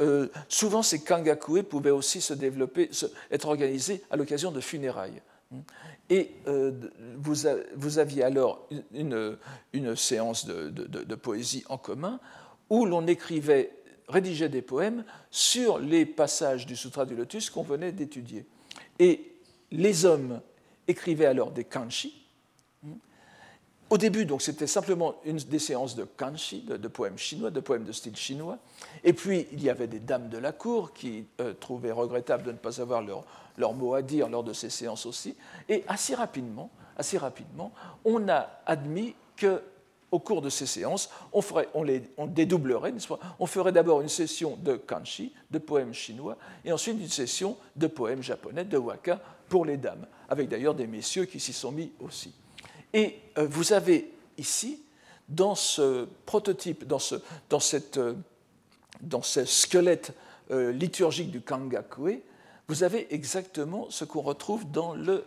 Euh, 0.00 0.28
souvent, 0.48 0.84
ces 0.84 1.02
kangakue 1.02 1.62
pouvaient 1.68 1.90
aussi 1.90 2.20
se 2.20 2.32
développer, 2.32 2.88
être 3.32 3.48
organisés 3.48 4.00
à 4.12 4.16
l'occasion 4.16 4.52
de 4.52 4.60
funérailles. 4.60 5.20
Et 6.10 6.32
vous, 7.16 7.34
vous, 7.74 7.98
aviez 7.98 8.22
alors 8.22 8.68
une, 8.92 9.38
une 9.72 9.96
séance 9.96 10.44
de, 10.44 10.68
de 10.68 11.14
poésie 11.14 11.64
en 11.70 11.78
commun 11.78 12.20
où 12.70 12.84
l'on 12.84 13.06
écrivait 13.06 13.70
rédigeait 14.08 14.48
des 14.48 14.62
poèmes 14.62 15.04
sur 15.30 15.78
les 15.78 16.06
passages 16.06 16.66
du 16.66 16.76
Sutra 16.76 17.04
du 17.04 17.14
Lotus 17.14 17.50
qu'on 17.50 17.62
venait 17.62 17.92
d'étudier. 17.92 18.46
Et 18.98 19.32
les 19.70 20.04
hommes 20.04 20.40
écrivaient 20.86 21.26
alors 21.26 21.50
des 21.50 21.64
kanchi, 21.64 22.18
au 23.90 23.96
début, 23.96 24.26
donc, 24.26 24.42
c'était 24.42 24.66
simplement 24.66 25.14
une 25.24 25.38
des 25.38 25.58
séances 25.58 25.96
de 25.96 26.04
kanshi, 26.04 26.60
de, 26.60 26.88
poèmes 26.88 27.16
chinois, 27.16 27.50
de 27.50 27.60
poèmes 27.60 27.84
de 27.84 27.92
style 27.92 28.16
chinois. 28.16 28.58
Et 29.02 29.14
puis, 29.14 29.46
il 29.50 29.62
y 29.62 29.70
avait 29.70 29.86
des 29.86 29.98
dames 29.98 30.28
de 30.28 30.36
la 30.36 30.52
cour 30.52 30.92
qui 30.92 31.26
euh, 31.40 31.54
trouvaient 31.54 31.92
regrettable 31.92 32.42
de 32.42 32.52
ne 32.52 32.58
pas 32.58 32.82
avoir 32.82 33.00
leur, 33.00 33.24
leur, 33.56 33.72
mot 33.72 33.94
à 33.94 34.02
dire 34.02 34.28
lors 34.28 34.44
de 34.44 34.52
ces 34.52 34.68
séances 34.68 35.06
aussi. 35.06 35.36
Et 35.70 35.84
assez 35.88 36.14
rapidement, 36.14 36.70
assez 36.98 37.16
rapidement, 37.16 37.72
on 38.04 38.28
a 38.28 38.60
admis 38.66 39.14
que 39.36 39.62
au 40.10 40.18
cours 40.18 40.42
de 40.42 40.48
ces 40.48 40.66
séances, 40.66 41.10
on, 41.32 41.42
ferait, 41.42 41.68
on, 41.74 41.82
les, 41.82 42.02
on 42.16 42.26
dédoublerait, 42.26 42.92
pas? 42.92 43.18
On 43.38 43.46
ferait 43.46 43.72
d'abord 43.72 44.00
une 44.00 44.08
session 44.08 44.56
de 44.62 44.76
kanshi, 44.76 45.32
de 45.50 45.58
poèmes 45.58 45.94
chinois, 45.94 46.36
et 46.64 46.72
ensuite 46.72 46.98
une 46.98 47.08
session 47.08 47.56
de 47.76 47.86
poèmes 47.86 48.22
japonais, 48.22 48.64
de 48.64 48.78
waka, 48.78 49.20
pour 49.48 49.64
les 49.64 49.76
dames, 49.76 50.06
avec 50.28 50.48
d'ailleurs 50.48 50.74
des 50.74 50.86
messieurs 50.86 51.24
qui 51.24 51.40
s'y 51.40 51.52
sont 51.52 51.72
mis 51.72 51.92
aussi. 52.00 52.34
Et 52.92 53.18
euh, 53.36 53.46
vous 53.48 53.72
avez 53.72 54.12
ici, 54.36 54.82
dans 55.28 55.54
ce 55.54 56.06
prototype, 56.24 56.86
dans 56.86 56.98
ce, 56.98 57.16
dans 57.50 57.60
cette, 57.60 57.98
euh, 57.98 58.14
dans 59.00 59.22
squelette 59.22 60.14
euh, 60.50 60.72
liturgique 60.72 61.30
du 61.30 61.42
Kangakue, 61.42 62.22
vous 62.68 62.82
avez 62.82 63.12
exactement 63.14 63.86
ce 63.88 64.04
qu'on 64.04 64.20
retrouve 64.20 64.70
dans 64.70 64.94
le, 64.94 65.24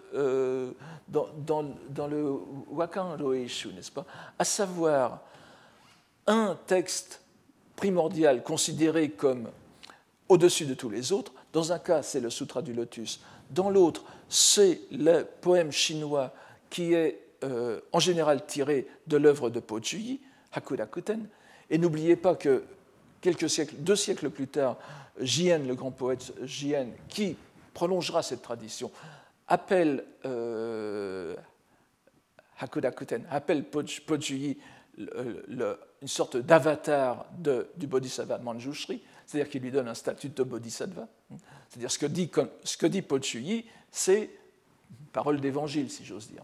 dans, 1.07 1.27
dans, 1.89 2.07
le 2.07 2.31
Wakan 2.69 3.17
Roeishu, 3.17 3.73
n'est-ce 3.73 3.91
pas? 3.91 4.05
À 4.37 4.45
savoir 4.45 5.21
un 6.27 6.55
texte 6.67 7.21
primordial 7.75 8.43
considéré 8.43 9.09
comme 9.09 9.49
au-dessus 10.29 10.65
de 10.65 10.75
tous 10.75 10.89
les 10.89 11.11
autres. 11.11 11.33
Dans 11.51 11.71
un 11.73 11.79
cas, 11.79 12.03
c'est 12.03 12.19
le 12.19 12.29
Sutra 12.29 12.61
du 12.61 12.73
Lotus. 12.73 13.21
Dans 13.49 13.69
l'autre, 13.69 14.03
c'est 14.29 14.81
le 14.91 15.23
poème 15.23 15.71
chinois 15.71 16.31
qui 16.69 16.93
est 16.93 17.19
euh, 17.43 17.81
en 17.91 17.99
général 17.99 18.45
tiré 18.45 18.87
de 19.07 19.17
l'œuvre 19.17 19.49
de 19.49 19.59
Po 19.59 19.81
Chuyi, 19.81 20.21
Hakurakuten. 20.53 21.27
Et 21.69 21.77
n'oubliez 21.77 22.15
pas 22.15 22.35
que 22.35 22.63
quelques 23.19 23.49
siècles, 23.49 23.75
deux 23.79 23.95
siècles 23.95 24.29
plus 24.29 24.47
tard, 24.47 24.77
Jien, 25.19 25.59
le 25.59 25.75
grand 25.75 25.91
poète 25.91 26.33
Jien, 26.43 26.87
qui 27.07 27.35
prolongera 27.73 28.23
cette 28.23 28.41
tradition, 28.41 28.91
appelle 29.47 30.03
euh, 30.25 31.35
Hakurakuten, 32.59 33.25
appelle 33.29 33.65
Po 33.65 33.83
Chuyi 33.83 34.57
une 34.97 36.07
sorte 36.07 36.37
d'avatar 36.37 37.25
du 37.75 37.87
Bodhisattva 37.87 38.37
Manjushri, 38.39 39.01
c'est-à-dire 39.25 39.49
qu'il 39.49 39.61
lui 39.61 39.71
donne 39.71 39.87
un 39.87 39.93
statut 39.93 40.29
de 40.29 40.43
Bodhisattva. 40.43 41.07
C'est-à-dire 41.69 41.91
ce 41.91 41.99
que 41.99 42.05
dit, 42.05 42.29
ce 42.63 42.77
que 42.77 42.85
dit 42.87 43.01
Po 43.01 43.19
Chuyi, 43.21 43.65
c'est 43.91 44.29
parole 45.13 45.39
d'évangile, 45.39 45.89
si 45.89 46.03
j'ose 46.05 46.29
dire. 46.29 46.43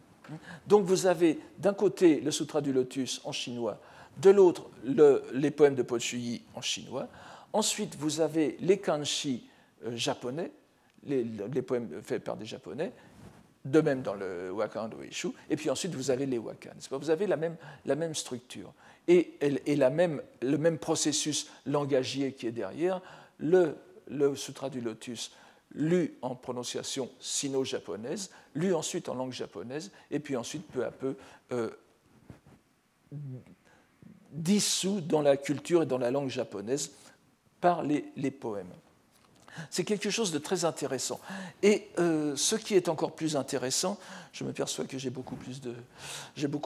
Donc 0.65 0.85
vous 0.85 1.05
avez 1.05 1.39
d'un 1.57 1.73
côté 1.73 2.19
le 2.19 2.31
Sutra 2.31 2.61
du 2.61 2.73
Lotus 2.73 3.21
en 3.23 3.31
chinois, 3.31 3.79
de 4.17 4.29
l'autre 4.29 4.69
les 5.33 5.51
poèmes 5.51 5.75
de 5.75 5.83
Po 5.83 5.99
Chuyi 5.99 6.41
en 6.55 6.61
chinois. 6.61 7.07
Ensuite, 7.53 7.95
vous 7.95 8.21
avez 8.21 8.57
les 8.59 8.79
kanshi 8.79 9.47
euh, 9.85 9.95
japonais, 9.95 10.51
les, 11.03 11.61
poèmes 11.61 12.01
faits 12.03 12.23
par 12.23 12.37
des 12.37 12.45
japonais, 12.45 12.91
de 13.65 13.81
même 13.81 14.01
dans 14.01 14.13
le 14.13 14.51
Wakan 14.51 14.89
Ishu. 15.09 15.29
Et 15.49 15.55
puis 15.55 15.69
ensuite, 15.69 15.93
vous 15.93 16.11
avez 16.11 16.25
les 16.25 16.37
Wakan. 16.37 16.71
Vous 16.91 17.09
avez 17.09 17.27
la 17.27 17.37
même, 17.37 18.15
structure 18.15 18.73
et, 19.07 19.37
la 19.65 19.89
même, 19.89 20.21
le 20.41 20.57
même 20.57 20.77
processus 20.77 21.49
langagier 21.65 22.33
qui 22.33 22.47
est 22.47 22.51
derrière. 22.51 23.01
Le, 23.39 23.77
le 24.07 24.35
Sutra 24.35 24.69
du 24.69 24.81
Lotus 24.81 25.31
lu 25.73 26.17
en 26.21 26.35
prononciation 26.35 27.09
sino-japonaise, 27.19 28.31
lu 28.55 28.73
ensuite 28.73 29.09
en 29.09 29.15
langue 29.15 29.33
japonaise, 29.33 29.91
et 30.11 30.19
puis 30.19 30.35
ensuite 30.35 30.65
peu 30.67 30.85
à 30.85 30.91
peu 30.91 31.15
euh, 31.51 31.69
dissous 34.31 35.01
dans 35.01 35.21
la 35.21 35.37
culture 35.37 35.83
et 35.83 35.85
dans 35.85 35.97
la 35.97 36.11
langue 36.11 36.29
japonaise 36.29 36.91
par 37.61 37.83
les, 37.83 38.31
poèmes. 38.31 38.71
C'est 39.71 39.83
quelque 39.83 40.09
chose 40.09 40.31
de 40.31 40.37
très 40.37 40.65
intéressant. 40.65 41.19
Et 41.63 41.87
euh, 41.97 42.35
ce 42.35 42.55
qui 42.55 42.75
est 42.75 42.89
encore 42.89 43.13
plus 43.13 43.35
intéressant, 43.35 43.97
je 44.31 44.43
me 44.43 44.53
perçois 44.53 44.85
que 44.85 44.99
j'ai 44.99 45.09
beaucoup, 45.09 45.35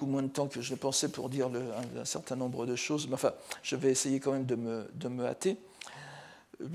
moins 0.05 0.23
de 0.23 0.27
temps 0.27 0.47
que 0.47 0.61
je 0.61 0.75
pensais 0.75 1.09
pour 1.09 1.29
dire 1.29 1.47
un, 1.47 2.05
certain 2.05 2.35
nombre 2.35 2.65
de 2.65 2.75
choses, 2.75 3.07
mais 3.07 3.13
enfin, 3.13 3.31
je 3.63 3.75
vais 3.75 3.91
essayer 3.91 4.19
quand 4.19 4.33
même 4.33 4.45
de 4.45 4.55
me, 4.55 4.89
de 4.95 5.07
me 5.07 5.25
hâter 5.25 5.57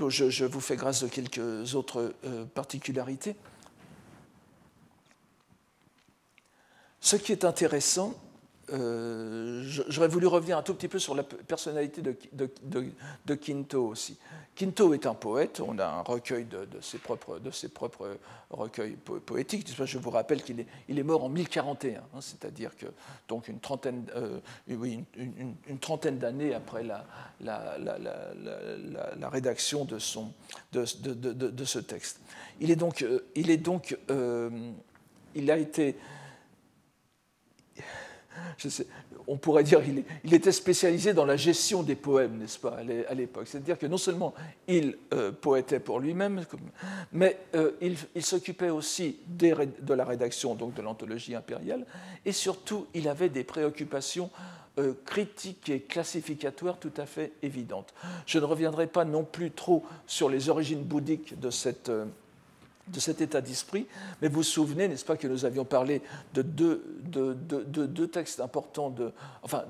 je, 0.09 0.45
vous 0.45 0.61
fais 0.61 0.77
grâce 0.77 1.03
de 1.03 1.09
quelques 1.09 1.75
autres 1.75 2.15
euh, 2.25 2.45
particularités. 2.45 3.37
Ce 7.01 7.17
qui 7.17 7.33
est 7.33 7.45
intéressant, 7.45 8.15
euh, 8.73 9.63
j'aurais 9.89 10.09
voulu 10.09 10.27
revenir 10.27 10.59
un 10.59 10.63
tout 10.63 10.75
petit 10.75 10.89
peu 10.89 10.99
sur 10.99 11.15
la 11.15 11.23
personnalité 11.23 12.03
de, 12.03 12.17
de, 12.33 13.35
Quinto 13.35 13.87
aussi. 13.87 14.19
Quinto 14.57 14.93
est 14.93 15.07
un 15.07 15.15
poète, 15.15 15.61
on 15.61 15.79
a 15.79 15.87
un 15.87 16.03
recueil 16.03 16.47
de, 16.47 16.67
ses, 16.81 16.99
propres, 16.99 17.39
recueils 18.51 18.97
poétiques. 19.25 19.69
Je 19.85 19.99
vous 19.99 20.11
rappelle 20.11 20.43
qu'il 20.43 20.61
est, 20.61 21.03
mort 21.05 21.23
en 21.25 21.29
1041, 21.29 21.99
hein, 21.99 22.03
c'est-à-dire 22.21 22.77
que 22.77 22.87
donc 23.29 23.47
une 23.49 23.61
trentaine, 23.61 24.07
euh, 24.17 24.41
d'années 26.13 26.55
après 26.55 26.83
la, 26.83 27.05
rédaction 29.29 29.85
de, 29.85 29.99
ce 29.99 31.79
texte. 31.79 32.21
Il 32.61 32.73
est 32.73 32.77
donc, 32.77 33.03
euh, 33.03 33.21
il, 33.37 33.51
est 33.51 33.59
donc 33.59 33.97
il 35.35 35.51
a 35.51 35.57
été 35.57 35.97
on 39.27 39.37
pourrait 39.37 39.65
dire 39.65 39.83
qu'il 39.83 40.05
il 40.25 40.35
était 40.35 40.53
spécialisé 40.53 41.13
dans 41.13 41.25
la 41.25 41.37
gestion 41.37 41.83
des 41.83 41.97
poèmes, 41.97 42.39
n'est-ce 42.39 42.59
pas, 42.59 42.79
à 43.09 43.15
l'époque? 43.15 43.49
C'est-à-dire 43.49 43.79
que 43.79 43.87
non 43.87 43.99
seulement 43.99 44.35
il 44.69 44.97
euh, 45.13 45.33
poétait 45.33 45.81
pour 45.81 46.01
lui-même, 46.01 46.45
mais 47.13 47.39
euh, 47.55 47.73
il, 47.81 48.23
s'occupait 48.23 48.71
aussi 48.71 49.19
de 49.29 49.95
la 49.95 50.05
rédaction 50.05 50.55
donc 50.55 50.75
de 50.75 50.83
l'anthologie 50.83 51.35
impériale, 51.35 51.87
et 52.25 52.33
surtout 52.33 52.87
il 52.95 53.09
avait 53.09 53.29
des 53.29 53.45
préoccupations 53.45 54.31
euh, 54.79 54.93
critiques 55.05 55.69
et 55.71 55.81
classificatoires 55.81 56.79
tout 56.79 56.93
à 56.97 57.07
fait 57.07 57.33
évidentes. 57.43 57.95
Je 58.27 58.39
ne 58.39 58.45
reviendrai 58.45 58.87
pas 58.87 59.05
non 59.05 59.25
plus 59.25 59.51
trop 59.51 59.85
sur 60.07 60.29
les 60.29 60.49
origines 60.49 60.83
bouddhiques 60.83 61.39
de 61.41 61.51
cette 61.51 61.91
de 62.89 63.01
cet 63.01 63.21
état 63.21 63.41
d'esprit. 63.41 63.87
Mais 64.21 64.29
vous 64.29 64.37
vous 64.37 64.43
souvenez, 64.43 64.89
n'est-ce 64.89 65.05
pas, 65.05 65.17
que 65.17 65.27
nous 65.27 65.45
avions 65.45 65.65
parlé 65.65 66.03
de 66.35 66.43
deux, 66.43 66.85
de, 67.05 68.07
textes 68.07 68.41
importants, 68.41 68.95
enfin, 69.43 69.65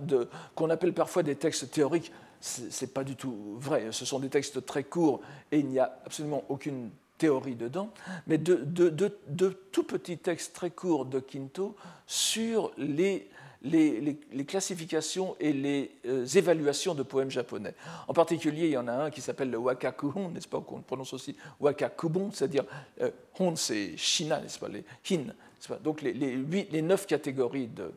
qu'on 0.54 0.70
appelle 0.70 0.92
parfois 0.92 1.22
des 1.22 1.36
textes 1.36 1.70
théoriques. 1.70 2.12
Ce 2.40 2.62
n'est 2.62 2.90
pas 2.90 3.04
du 3.04 3.16
tout 3.16 3.56
vrai. 3.58 3.88
Ce 3.90 4.04
sont 4.04 4.18
des 4.18 4.28
textes 4.28 4.64
très 4.66 4.84
courts 4.84 5.20
et 5.50 5.58
il 5.58 5.66
n'y 5.66 5.78
a 5.78 5.98
absolument 6.04 6.44
aucune 6.48 6.90
théorie 7.18 7.54
dedans, 7.54 7.90
mais 8.26 8.38
de, 8.38 9.48
tout 9.72 9.84
petits 9.84 10.18
textes 10.18 10.54
très 10.54 10.70
courts 10.70 11.06
de 11.06 11.20
Quinto 11.20 11.76
sur 12.06 12.72
les 12.76 13.28
les, 13.62 14.44
classifications 14.46 15.36
et 15.40 15.52
les 15.52 15.90
euh, 16.06 16.26
évaluations 16.26 16.94
de 16.94 17.02
poèmes 17.02 17.30
japonais. 17.30 17.74
En 18.08 18.12
particulier, 18.12 18.66
il 18.66 18.72
y 18.72 18.76
en 18.76 18.88
a 18.88 18.92
un 18.92 19.10
qui 19.10 19.20
s'appelle 19.20 19.50
le 19.50 19.58
Wakakuhon, 19.58 20.30
n'est-ce 20.30 20.48
pas, 20.48 20.60
qu'on 20.60 20.80
prononce 20.80 21.12
aussi 21.12 21.36
Wakakubon, 21.60 22.30
c'est-à-dire 22.32 22.64
euh, 23.00 23.10
Hon, 23.38 23.56
c'est 23.56 23.96
Shina, 23.96 24.40
n'est-ce 24.40 24.58
pas, 24.58 24.68
les 24.68 24.84
Hin, 25.10 25.34
pas, 25.68 25.76
donc 25.76 26.02
les, 26.02 26.12
les, 26.12 26.82
neuf 26.82 27.06
catégories 27.06 27.68
de, 27.68 27.90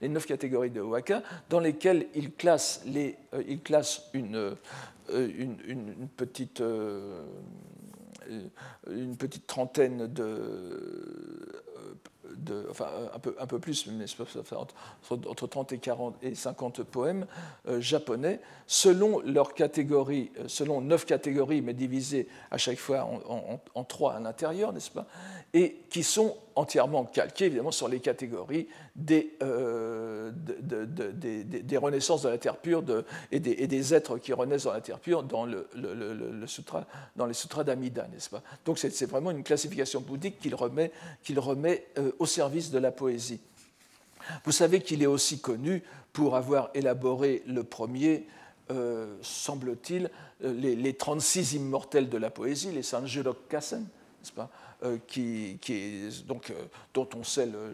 les 0.00 0.08
neuf 0.08 0.26
catégories 0.26 0.70
de 0.70 0.80
waka, 0.80 1.22
dans 1.50 1.60
lesquelles 1.60 2.06
il 2.14 2.32
classe, 2.32 2.82
les, 2.86 3.16
euh, 3.34 3.42
il 3.48 3.60
classe 3.60 4.08
une, 4.12 4.56
une, 5.12 6.08
petite, 6.16 6.62
une 8.90 9.16
petite 9.16 9.46
trentaine 9.46 10.06
de 10.06 11.64
enfin 12.70 12.88
un 13.38 13.46
peu, 13.46 13.58
plus, 13.58 13.86
mais 13.86 14.04
entre, 14.56 14.74
entre 15.28 15.46
30 15.46 15.72
et 15.72 15.78
40 15.78 16.16
et 16.22 16.34
50 16.34 16.82
poèmes 16.82 17.26
euh, 17.68 17.80
japonais, 17.80 18.40
selon 18.66 19.20
leur 19.20 19.54
catégorie, 19.54 20.30
euh, 20.38 20.44
selon 20.48 20.80
neuf 20.80 21.06
catégories, 21.06 21.62
mais 21.62 21.74
divisées 21.74 22.28
à 22.50 22.58
chaque 22.58 22.78
fois 22.78 23.04
en, 23.04 23.60
en 23.74 23.84
trois 23.84 24.14
à 24.14 24.20
l'intérieur, 24.20 24.72
n'est-ce 24.72 24.90
pas? 24.90 25.06
Et 25.54 25.82
qui 25.90 26.02
sont 26.02 26.36
entièrement 26.56 27.04
calqués 27.04 27.44
évidemment 27.44 27.70
sur 27.70 27.86
les 27.86 28.00
catégories 28.00 28.66
des, 28.96 29.36
euh, 29.42 30.32
des, 30.34 31.76
renaissances 31.76 32.22
de 32.22 32.30
la 32.30 32.38
terre 32.38 32.56
pure 32.56 32.82
et, 33.30 33.38
des, 33.40 33.94
êtres 33.94 34.18
qui 34.18 34.32
renaissent 34.32 34.64
dans 34.64 34.72
la 34.72 34.80
terre 34.80 34.98
pure 34.98 35.22
dans, 35.22 35.44
le, 35.44 35.68
sutra, 36.46 36.86
dans 37.14 37.26
les 37.26 37.34
sutras 37.34 37.62
d'Amida, 37.62 38.08
n'est-ce 38.12 38.30
pas? 38.30 38.42
Donc 38.64 38.78
c'est 38.78 39.06
vraiment 39.06 39.30
une 39.30 39.44
classification 39.44 40.00
bouddhique 40.00 40.40
qu'il 40.40 40.54
remet, 40.54 40.90
remet 41.36 41.86
euh, 41.98 42.12
au 42.18 42.26
service 42.26 42.70
de 42.70 42.78
la 42.78 42.90
poésie. 42.90 43.40
Vous 44.44 44.52
savez 44.52 44.80
qu'il 44.80 45.02
est 45.02 45.06
aussi 45.06 45.40
connu 45.40 45.82
pour 46.12 46.36
avoir 46.36 46.70
élaboré 46.74 47.42
le 47.46 47.62
premier, 47.64 48.26
euh, 48.70 49.14
semble-t-il, 49.20 50.10
les, 50.40 50.74
les, 50.74 50.94
36 50.94 51.52
immortels 51.52 52.08
de 52.08 52.16
la 52.16 52.30
poésie, 52.30 52.72
les 52.72 52.82
Sanjurok 52.82 53.46
Kassen, 53.48 53.82
n'est-ce 53.82 54.32
pas, 54.32 54.50
qui, 55.06 55.58
qui, 55.60 56.08
donc, 56.26 56.52
dont 56.94 57.08
on 57.14 57.22
sait 57.22 57.46
le, 57.46 57.70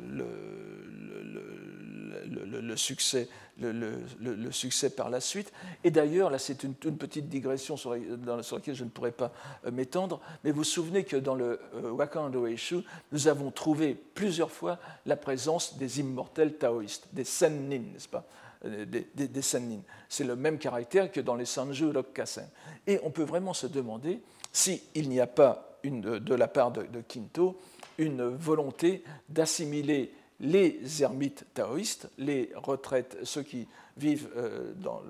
succès, 2.76 3.28
le, 3.60 4.50
succès 4.50 4.90
par 4.90 5.10
la 5.10 5.20
suite. 5.20 5.52
Et 5.84 5.90
d'ailleurs, 5.90 6.30
là 6.30 6.38
c'est 6.38 6.62
une, 6.64 6.74
petite 6.74 7.28
digression 7.28 7.76
sur, 7.76 7.94
laquelle 7.94 8.74
je 8.74 8.84
ne 8.84 8.90
pourrais 8.90 9.12
pas 9.12 9.32
m'étendre, 9.70 10.20
mais 10.44 10.50
vous 10.50 10.58
vous 10.58 10.64
souvenez 10.64 11.04
que 11.04 11.16
dans 11.16 11.34
le 11.34 11.60
Wakando 11.74 12.46
Eishu, 12.46 12.82
nous 13.10 13.28
avons 13.28 13.50
trouvé 13.50 13.94
plusieurs 13.94 14.50
fois 14.50 14.78
la 15.06 15.16
présence 15.16 15.76
des 15.76 16.00
immortels 16.00 16.56
taoïstes, 16.56 17.08
des 17.12 17.24
sennin, 17.24 17.82
n'est-ce 17.92 18.08
pas? 18.08 18.24
Des, 18.64 19.08
des, 19.14 19.42
sennin. 19.42 19.80
C'est 20.08 20.22
le 20.22 20.36
même 20.36 20.56
caractère 20.56 21.10
que 21.10 21.20
dans 21.20 21.34
les 21.34 21.46
Sanju 21.46 21.90
Rokkasen. 21.90 22.48
Et 22.86 23.00
on 23.02 23.10
peut 23.10 23.24
vraiment 23.24 23.54
se 23.54 23.66
demander 23.66 24.20
s'il 24.52 25.08
n'y 25.08 25.18
a 25.18 25.26
pas 25.26 25.71
de 25.84 26.34
la 26.34 26.48
part 26.48 26.72
de, 26.72 27.00
Kinto 27.06 27.58
une 27.98 28.24
volonté 28.24 29.04
d'assimiler 29.28 30.12
les 30.40 31.02
ermites 31.02 31.44
taoïstes, 31.54 32.08
les 32.18 32.50
retraites, 32.54 33.16
ceux 33.22 33.42
qui 33.42 33.68
vivent 33.96 34.28
euh, 34.36 34.72
dans, 34.76 35.02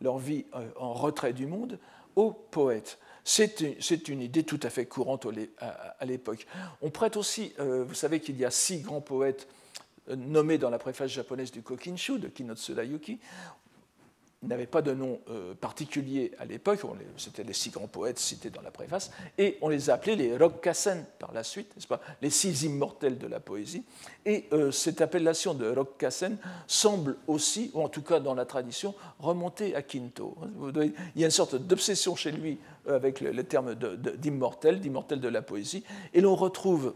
leur 0.00 0.18
vie 0.18 0.44
euh, 0.54 0.68
en 0.76 0.92
retrait 0.92 1.32
du 1.32 1.46
monde, 1.46 1.78
aux 2.16 2.32
poètes. 2.32 2.98
C'est 3.24 3.60
une, 4.08 4.20
idée 4.20 4.44
tout 4.44 4.60
à 4.62 4.70
fait 4.70 4.86
courante 4.86 5.26
à 5.60 6.04
l'époque. 6.04 6.46
On 6.82 6.90
prête 6.90 7.16
aussi, 7.16 7.52
euh, 7.58 7.84
vous 7.84 7.94
savez 7.94 8.20
qu'il 8.20 8.38
y 8.38 8.44
a 8.44 8.50
six 8.50 8.80
grands 8.80 9.00
poètes 9.00 9.46
nommés 10.08 10.58
dans 10.58 10.70
la 10.70 10.78
préface 10.78 11.10
japonaise 11.10 11.52
du 11.52 11.62
Kokinshu 11.62 12.18
de 12.18 12.28
Kinotsuda 12.28 12.84
Yuki 12.84 13.18
n'avaient 14.42 14.66
pas 14.66 14.80
de 14.80 14.92
nom 14.92 15.20
euh, 15.28 15.54
particulier 15.54 16.32
à 16.38 16.46
l'époque, 16.46 16.80
c'était 17.18 17.44
les 17.44 17.52
six 17.52 17.70
grands 17.70 17.88
poètes 17.88 18.18
cités 18.18 18.48
dans 18.48 18.62
la 18.62 18.70
préface, 18.70 19.10
et 19.36 19.58
on 19.60 19.68
les 19.68 19.90
a 19.90 19.94
appelés 19.94 20.16
les 20.16 20.36
Rokkasen 20.36 21.04
par 21.18 21.32
la 21.32 21.44
suite, 21.44 21.74
n'est-ce 21.76 21.86
pas, 21.86 22.00
les 22.22 22.30
six 22.30 22.62
immortels 22.62 23.18
de 23.18 23.26
la 23.26 23.38
poésie. 23.38 23.84
Et 24.24 24.46
euh, 24.52 24.70
cette 24.70 25.02
appellation 25.02 25.52
de 25.52 25.70
Rokkasen 25.70 26.38
semble 26.66 27.16
aussi, 27.26 27.70
ou 27.74 27.82
en 27.82 27.90
tout 27.90 28.02
cas 28.02 28.18
dans 28.18 28.34
la 28.34 28.46
tradition, 28.46 28.94
remonter 29.18 29.74
à 29.74 29.82
Kinto. 29.82 30.36
Il 30.74 30.92
y 31.20 31.22
a 31.22 31.26
une 31.26 31.30
sorte 31.30 31.56
d'obsession 31.56 32.16
chez 32.16 32.32
lui 32.32 32.58
euh, 32.88 32.96
avec 32.96 33.20
le, 33.20 33.44
terme 33.44 33.74
d'immortel, 33.74 34.80
d'immortel 34.80 35.20
de 35.20 35.28
la 35.28 35.42
poésie, 35.42 35.84
et 36.14 36.22
l'on 36.22 36.34
retrouve 36.34 36.94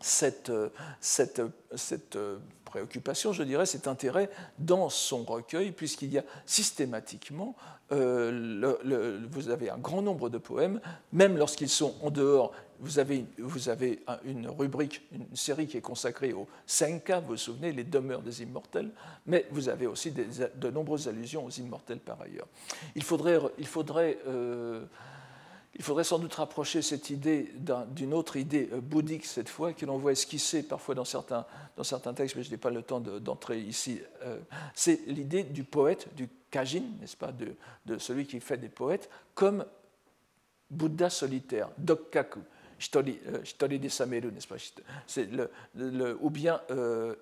cette, 0.00 0.52
cette 1.00 1.40
je 3.32 3.42
dirais, 3.42 3.66
cet 3.66 3.88
intérêt 3.88 4.30
dans 4.58 4.88
son 4.88 5.24
recueil, 5.24 5.72
puisqu'il 5.72 6.12
y 6.12 6.18
a 6.18 6.24
systématiquement, 6.46 7.54
euh, 7.92 9.26
vous 9.30 9.50
avez 9.50 9.70
un 9.70 9.78
grand 9.78 10.02
nombre 10.02 10.28
de 10.30 10.38
poèmes, 10.38 10.80
même 11.12 11.36
lorsqu'ils 11.36 11.68
sont 11.68 11.94
en 12.02 12.10
dehors, 12.10 12.52
vous 12.80 12.98
avez, 12.98 13.24
vous 13.38 13.68
avez 13.68 14.00
une 14.24 14.48
rubrique, 14.48 15.02
une 15.12 15.36
série 15.36 15.66
qui 15.66 15.76
est 15.76 15.82
consacrée 15.82 16.32
aux 16.32 16.48
Senka, 16.66 17.20
vous 17.20 17.28
vous 17.28 17.36
souvenez, 17.36 17.72
les 17.72 17.84
demeures 17.84 18.22
des 18.22 18.42
immortels, 18.42 18.90
mais 19.26 19.46
vous 19.50 19.68
avez 19.68 19.86
aussi 19.86 20.10
de 20.12 20.70
nombreuses 20.70 21.08
allusions 21.08 21.44
aux 21.44 21.50
immortels 21.50 22.00
par 22.00 22.20
ailleurs. 22.20 22.46
Il 22.94 23.02
faudrait, 23.02 23.38
il 23.58 23.66
faudrait 23.66 24.18
euh, 24.26 24.84
il 25.76 25.82
faudrait 25.82 26.04
sans 26.04 26.18
doute 26.18 26.34
rapprocher 26.34 26.82
cette 26.82 27.10
idée 27.10 27.50
d'une 27.88 28.14
autre 28.14 28.36
idée 28.36 28.68
euh, 28.72 28.80
bouddhique 28.80 29.26
cette 29.26 29.48
fois, 29.48 29.72
que 29.72 29.84
l'on 29.86 29.98
voit 29.98 30.12
esquisser 30.12 30.62
parfois 30.62 30.94
dans 30.94 31.04
certains, 31.04 31.46
dans 31.76 31.84
certains 31.84 32.14
textes, 32.14 32.36
mais 32.36 32.42
je 32.42 32.50
n'ai 32.50 32.56
pas 32.56 32.70
le 32.70 32.82
temps 32.82 33.00
d'entrer 33.00 33.60
ici. 33.60 34.00
Euh, 34.22 34.38
c'est 34.74 35.00
l'idée 35.06 35.42
du 35.42 35.64
poète, 35.64 36.14
du 36.14 36.28
kajin, 36.50 36.82
n'est-ce 37.00 37.16
pas, 37.16 37.32
de, 37.32 37.98
celui 37.98 38.26
qui 38.26 38.38
fait 38.40 38.56
des 38.56 38.68
poètes, 38.68 39.10
comme 39.34 39.64
Bouddha 40.70 41.10
solitaire, 41.10 41.70
dokkaku. 41.78 42.40
Shitori 42.78 43.18
euh, 43.28 43.78
de 43.78 43.88
Sameru, 43.88 44.30
n'est-ce 44.32 44.48
pas 44.48 44.56
le, 45.74 46.18
Ou 46.20 46.30
bien 46.30 46.60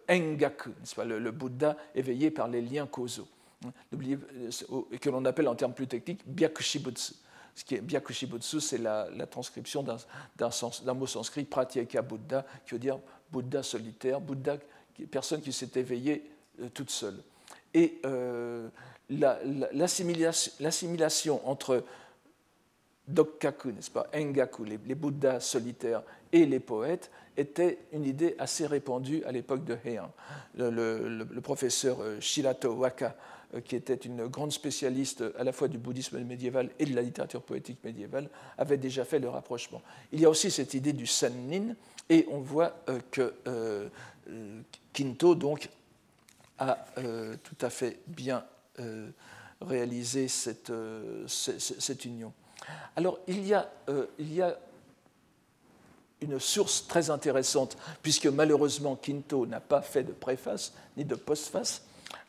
Engaku, 0.09 0.71
n'est-ce 0.81 0.95
pas 0.95 1.05
le, 1.05 1.31
Bouddha 1.31 1.77
éveillé 1.95 2.31
par 2.31 2.49
les 2.49 2.61
liens 2.61 2.87
causaux, 2.87 3.29
hein, 3.65 3.73
que 5.01 5.11
l'on 5.11 5.25
appelle 5.25 5.49
en 5.49 5.55
termes 5.55 5.75
plus 5.75 5.87
techniques 5.87 6.23
Byakushibutsu. 6.27 7.15
Ce 7.55 7.65
qui 7.65 7.75
est 7.75 7.81
Byakushibutsu, 7.81 8.61
c'est 8.61 8.79
la, 8.79 9.09
transcription 9.31 9.83
d'un 9.83 10.95
mot 10.95 11.07
sanskrit, 11.07 11.45
Pratyeka 11.45 12.03
Buddha, 12.03 12.45
qui 12.65 12.73
veut 12.73 12.79
dire 12.79 12.99
Bouddha 13.31 13.63
solitaire, 13.63 14.21
Bouddha, 14.21 14.57
personne 15.11 15.41
qui 15.41 15.53
s'est 15.53 15.71
éveillée 15.77 16.31
euh, 16.61 16.69
toute 16.73 16.91
seule. 16.91 17.17
Et 17.75 18.01
euh, 18.05 18.69
l'assimilation 19.11 21.49
entre 21.49 21.85
Dokkaku, 23.09 23.73
n'est-ce 23.73 23.91
pas, 23.91 24.07
Engaku, 24.15 24.65
les, 24.65 24.79
les, 24.87 24.95
Bouddhas 24.95 25.41
solitaires, 25.41 26.03
et 26.31 26.47
les 26.47 26.61
poètes, 26.61 27.11
était 27.37 27.79
une 27.93 28.05
idée 28.05 28.37
assez 28.39 28.67
répandue 28.67 29.25
à 29.25 29.33
l'époque 29.33 29.65
de 29.65 29.77
Heian. 29.85 30.13
Le, 30.57 31.41
professeur 31.41 32.01
euh, 32.01 32.21
Shirato 32.21 32.75
Waka 32.75 33.17
qui 33.61 33.77
était 33.77 33.95
une 33.95 34.27
grande 34.27 34.53
spécialiste 34.53 35.25
à 35.39 35.45
la 35.45 35.53
fois 35.53 35.69
du 35.69 35.79
bouddhisme 35.79 36.19
médiéval 36.25 36.71
et 36.79 36.87
de 36.87 36.95
la 36.95 37.03
littérature 37.03 37.43
poétique 37.43 37.79
médiévale, 37.85 38.29
avait 38.59 38.79
déjà 38.79 39.05
fait 39.05 39.19
le 39.19 39.29
rapprochement. 39.29 39.83
Il 40.13 40.21
y 40.21 40.25
a 40.25 40.31
aussi 40.31 40.51
cette 40.51 40.75
idée 40.75 40.93
du 40.93 41.07
sennin, 41.07 41.75
et 42.09 42.27
on 42.31 42.41
voit 42.41 42.75
euh, 42.89 43.01
que 43.11 43.35
euh, 43.47 43.89
Kinto 44.93 45.35
donc, 45.35 45.69
a 46.59 46.79
tout 47.43 47.57
à 47.61 47.71
fait 47.71 47.99
bien 48.07 48.45
réalisé 49.61 50.29
cette, 50.29 50.71
union. 52.05 52.33
Alors, 52.95 53.19
il 53.27 53.45
y, 53.45 53.53
a, 53.53 53.69
il 54.19 54.33
y 54.33 54.41
a 54.43 54.57
une 56.23 56.39
source 56.39 56.87
très 56.87 57.11
intéressante, 57.11 57.77
puisque 58.03 58.27
malheureusement 58.27 58.97
Kinto 58.97 59.47
n'a 59.47 59.61
pas 59.61 59.83
fait 59.83 60.05
de 60.05 60.13
préface 60.13 60.73
ni 60.97 61.05
de 61.05 61.15
postface, 61.15 61.83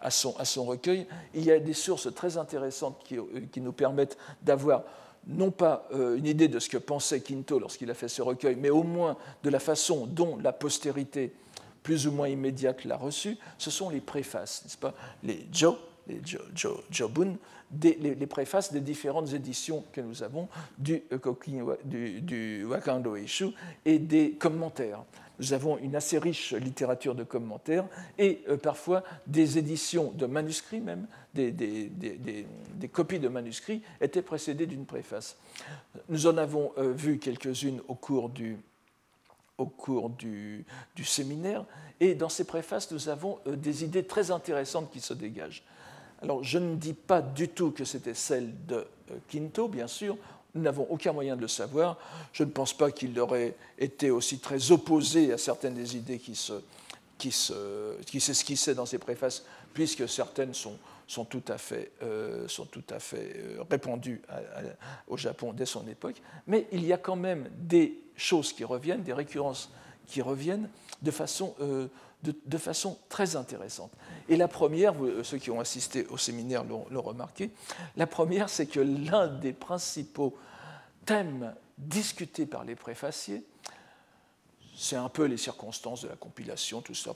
à 0.03 0.11
son, 0.11 0.65
recueil. 0.65 1.07
Il 1.33 1.43
y 1.43 1.51
a 1.51 1.59
des 1.59 1.73
sources 1.73 2.13
très 2.13 2.37
intéressantes 2.37 3.01
qui, 3.03 3.17
euh, 3.17 3.25
nous 3.57 3.71
permettent 3.71 4.17
d'avoir 4.41 4.83
non 5.25 5.51
pas 5.51 5.87
euh, 5.93 6.17
une 6.17 6.25
idée 6.25 6.49
de 6.49 6.59
ce 6.59 6.69
que 6.69 6.77
pensait 6.77 7.21
Quinto 7.21 7.57
lorsqu'il 7.57 7.89
a 7.89 7.93
fait 7.93 8.09
ce 8.09 8.21
recueil, 8.21 8.57
mais 8.57 8.69
au 8.69 8.83
moins 8.83 9.17
de 9.43 9.49
la 9.49 9.59
façon 9.59 10.05
dont 10.05 10.37
la 10.37 10.51
postérité 10.51 11.33
plus 11.81 12.07
ou 12.07 12.11
moins 12.11 12.27
immédiate 12.27 12.85
l'a 12.85 12.97
reçu, 12.97 13.37
ce 13.57 13.71
sont 13.71 13.89
les 13.89 14.01
préfaces, 14.01 14.63
n'est-ce 14.63 14.77
pas? 14.77 14.93
Les 15.23 15.47
Jo, 15.51 15.77
les 16.07 16.21
jo, 16.25 16.81
Jobun, 16.91 17.35
les, 17.81 18.27
préfaces 18.27 18.71
des 18.71 18.81
différentes 18.81 19.33
éditions 19.33 19.83
que 19.91 20.01
nous 20.01 20.23
avons 20.23 20.47
du, 20.77 21.03
euh, 21.11 21.75
du, 21.85 22.21
du 22.21 22.65
Wakando 22.65 23.15
et 23.85 23.99
des 23.99 24.31
commentaires 24.33 25.03
nous 25.43 25.51
avons 25.51 25.77
une 25.77 25.97
assez 25.97 26.19
riche 26.19 26.53
littérature 26.53 27.15
de 27.15 27.25
commentaires 27.25 27.85
et 28.17 28.43
euh, 28.47 28.55
parfois 28.55 29.03
des 29.27 29.57
éditions 29.57 30.11
de 30.11 30.25
manuscrits 30.25 30.79
même, 30.79 31.05
des, 31.33 32.47
copies 32.93 33.19
de 33.19 33.27
manuscrits 33.27 33.81
étaient 33.99 34.21
précédées 34.21 34.67
d'une 34.67 34.85
préface. 34.85 35.37
Nous 36.07 36.27
en 36.27 36.37
avons 36.37 36.71
euh, 36.77 36.93
vu 36.93 37.19
quelques-unes 37.19 37.81
au 37.87 37.95
cours 37.95 38.29
du, 38.29 38.55
séminaire, 41.03 41.65
et 41.99 42.15
dans 42.15 42.29
ces 42.29 42.45
préfaces, 42.45 42.89
nous 42.91 43.09
avons 43.09 43.39
euh, 43.45 43.57
des 43.57 43.83
idées 43.83 44.05
très 44.05 44.31
intéressantes 44.31 44.91
qui 44.91 45.01
se 45.01 45.13
dégagent. 45.13 45.63
Alors, 46.21 46.41
je 46.41 46.57
ne 46.57 46.75
dis 46.75 46.93
pas 46.93 47.21
du 47.21 47.49
tout 47.49 47.71
que 47.71 47.83
c'était 47.83 48.13
celle 48.13 48.65
de 48.65 48.87
Quinto, 49.27 49.67
bien 49.67 49.87
sûr, 49.87 50.15
nous 50.55 50.61
n'avons 50.61 50.87
aucun 50.89 51.13
moyen 51.13 51.35
de 51.35 51.41
le 51.41 51.47
savoir. 51.47 51.97
Je 52.31 52.43
ne 52.43 52.49
pense 52.49 52.73
pas 52.73 52.91
qu'il 52.91 53.19
aurait 53.19 53.55
été 53.77 54.11
aussi 54.11 54.39
très 54.39 54.71
opposé 54.71 55.33
à 55.33 55.37
certaines 55.37 55.73
des 55.73 55.95
idées 55.97 56.19
qui 56.19 56.35
s'esquissaient 57.31 58.71
qui 58.71 58.75
dans 58.75 58.85
ses 58.85 58.99
préfaces, 58.99 59.43
puisque 59.73 60.07
certaines 60.07 60.53
sont, 60.53 60.77
sont 61.07 61.25
tout 61.25 61.43
à 61.47 61.57
fait, 61.57 61.91
euh, 62.03 62.47
sont 62.47 62.65
tout 62.65 62.83
à 62.89 62.99
fait 62.99 63.33
euh, 63.35 63.63
répandues 63.69 64.21
au 65.07 65.17
Japon 65.17 65.53
dès 65.53 65.65
son 65.65 65.87
époque. 65.87 66.21
Mais 66.47 66.67
il 66.71 66.85
y 66.85 66.93
a 66.93 66.97
quand 66.97 67.15
même 67.15 67.49
des 67.57 67.99
choses 68.15 68.53
qui 68.53 68.63
reviennent, 68.63 69.03
des 69.03 69.13
récurrences 69.13 69.71
qui 70.05 70.21
reviennent 70.21 70.69
de 71.01 71.11
façon, 71.11 71.55
euh, 71.61 71.87
de, 72.23 72.57
façon 72.57 72.97
très 73.09 73.35
intéressante. 73.35 73.91
Et 74.29 74.37
la 74.37 74.47
première, 74.47 74.95
ceux 75.23 75.37
qui 75.37 75.51
ont 75.51 75.59
assisté 75.59 76.05
au 76.07 76.17
séminaire 76.17 76.63
l'ont 76.63 77.01
remarqué, 77.01 77.51
la 77.97 78.07
première, 78.07 78.49
c'est 78.49 78.65
que 78.65 78.79
l'un 78.79 79.27
des 79.27 79.53
principaux 79.53 80.37
thèmes 81.05 81.53
discutés 81.77 82.45
par 82.45 82.63
les 82.63 82.75
préfaciers, 82.75 83.43
c'est 84.75 84.95
un 84.95 85.09
peu 85.09 85.25
les 85.25 85.37
circonstances 85.37 86.01
de 86.01 86.07
la 86.07 86.15
compilation, 86.15 86.81
tout 86.81 86.95
ça, 86.95 87.11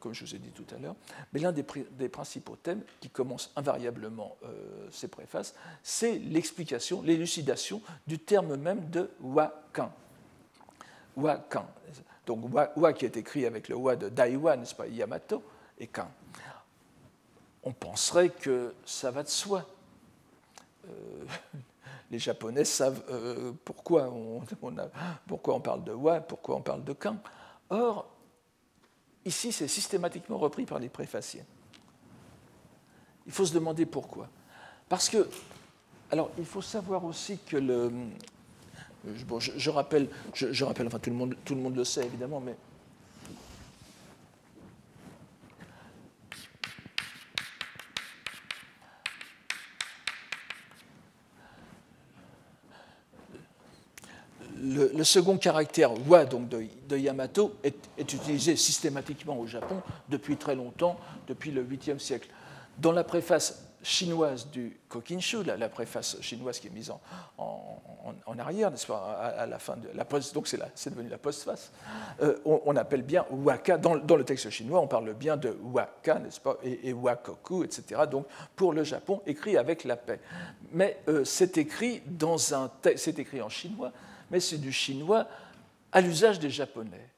comme 0.00 0.14
je 0.14 0.24
vous 0.24 0.34
ai 0.34 0.38
dit 0.38 0.50
tout 0.50 0.64
à 0.74 0.78
l'heure, 0.78 0.96
mais 1.32 1.40
l'un 1.40 1.52
des, 1.52 1.62
principaux 2.08 2.56
thèmes 2.56 2.82
qui 3.00 3.10
commence 3.10 3.52
invariablement 3.54 4.36
euh, 4.44 4.88
ces 4.90 5.08
préfaces, 5.08 5.54
c'est 5.82 6.18
l'explication, 6.18 7.02
l'élucidation 7.02 7.82
du 8.06 8.18
terme 8.18 8.56
même 8.56 8.88
de 8.88 9.10
wakan. 9.20 9.92
Wakan. 11.16 11.66
Donc 12.26 12.52
wa, 12.76 12.92
qui 12.92 13.04
est 13.04 13.16
écrit 13.16 13.46
avec 13.46 13.68
le 13.68 13.76
wa 13.76 13.94
de 13.94 14.08
Daiwa, 14.08 14.56
n'est-ce 14.56 14.74
pas, 14.74 14.88
Yamato, 14.88 15.42
et 15.78 15.86
kan. 15.86 16.10
On 17.62 17.72
penserait 17.72 18.30
que 18.30 18.74
ça 18.84 19.10
va 19.10 19.22
de 19.22 19.28
soi. 19.28 19.64
Euh, 20.88 21.24
les 22.10 22.18
Japonais 22.18 22.64
savent 22.64 23.02
euh, 23.10 23.52
pourquoi, 23.64 24.08
on, 24.08 24.42
pourquoi 25.26 25.54
on 25.54 25.60
parle 25.60 25.84
de 25.84 25.92
wa, 25.92 26.20
pourquoi 26.20 26.56
on 26.56 26.62
parle 26.62 26.84
de 26.84 26.92
kan. 26.92 27.16
Or, 27.70 28.08
ici, 29.24 29.52
c'est 29.52 29.68
systématiquement 29.68 30.38
repris 30.38 30.66
par 30.66 30.80
les 30.80 30.88
préfaciers. 30.88 31.44
Il 33.26 33.32
faut 33.32 33.44
se 33.44 33.54
demander 33.54 33.86
pourquoi. 33.86 34.28
Parce 34.88 35.08
que, 35.08 35.28
alors, 36.10 36.30
il 36.38 36.44
faut 36.44 36.62
savoir 36.62 37.04
aussi 37.04 37.38
que 37.38 37.56
le. 37.56 37.92
Bon, 39.28 39.38
je, 39.38 39.70
rappelle, 39.70 40.08
enfin 40.32 40.98
tout 40.98 41.10
le, 41.10 41.16
monde, 41.16 41.36
tout 41.44 41.54
le 41.54 41.60
monde 41.60 41.76
le 41.76 41.84
sait 41.84 42.04
évidemment, 42.04 42.40
mais 42.40 42.56
le, 54.60 55.04
second 55.04 55.38
caractère 55.38 55.92
wa 56.08 56.24
donc 56.24 56.48
de, 56.48 56.96
Yamato 56.96 57.54
est, 57.62 57.76
utilisé 57.98 58.56
systématiquement 58.56 59.38
au 59.38 59.46
Japon 59.46 59.82
depuis 60.08 60.36
très 60.36 60.56
longtemps, 60.56 60.98
depuis 61.28 61.52
le 61.52 61.64
8e 61.64 61.98
siècle. 61.98 62.28
Dans 62.78 62.92
la 62.92 63.04
préface 63.04 63.65
chinoise 63.86 64.50
du 64.50 64.76
Kokinshu, 64.88 65.44
la, 65.44 65.68
préface 65.68 66.20
chinoise 66.20 66.58
qui 66.58 66.66
est 66.66 66.70
mise 66.70 66.90
en, 67.38 68.38
arrière, 68.38 68.70
n'est-ce 68.70 68.86
pas, 68.86 68.98
à, 69.38 69.46
la 69.46 69.60
fin 69.60 69.76
de 69.76 69.88
la 69.94 70.04
post, 70.04 70.34
donc 70.34 70.48
c'est 70.48 70.90
devenu 70.90 71.08
la 71.08 71.18
postface, 71.18 71.70
euh, 72.20 72.36
on, 72.44 72.74
appelle 72.74 73.02
bien 73.02 73.24
waka, 73.30 73.78
dans, 73.78 73.94
le 73.94 74.24
texte 74.24 74.50
chinois, 74.50 74.80
on 74.80 74.88
parle 74.88 75.14
bien 75.14 75.36
de 75.36 75.56
waka, 75.62 76.18
n'est-ce 76.18 76.40
pas, 76.40 76.56
et, 76.64 76.92
wakoku, 76.92 77.62
etc., 77.62 78.02
donc 78.10 78.26
pour 78.56 78.72
le 78.72 78.82
Japon, 78.82 79.22
écrit 79.24 79.56
avec 79.56 79.84
la 79.84 79.96
paix. 79.96 80.20
Mais 80.72 81.00
euh, 81.06 81.24
c'est 81.24 81.56
écrit, 81.56 82.02
dans 82.06 82.54
un 82.54 82.70
c'est 82.96 83.20
écrit 83.20 83.40
en 83.40 83.48
chinois, 83.48 83.92
mais 84.32 84.40
c'est 84.40 84.58
du 84.58 84.72
chinois 84.72 85.28
à 85.92 86.00
l'usage 86.00 86.40
des 86.40 86.50
Japonais. 86.50 87.08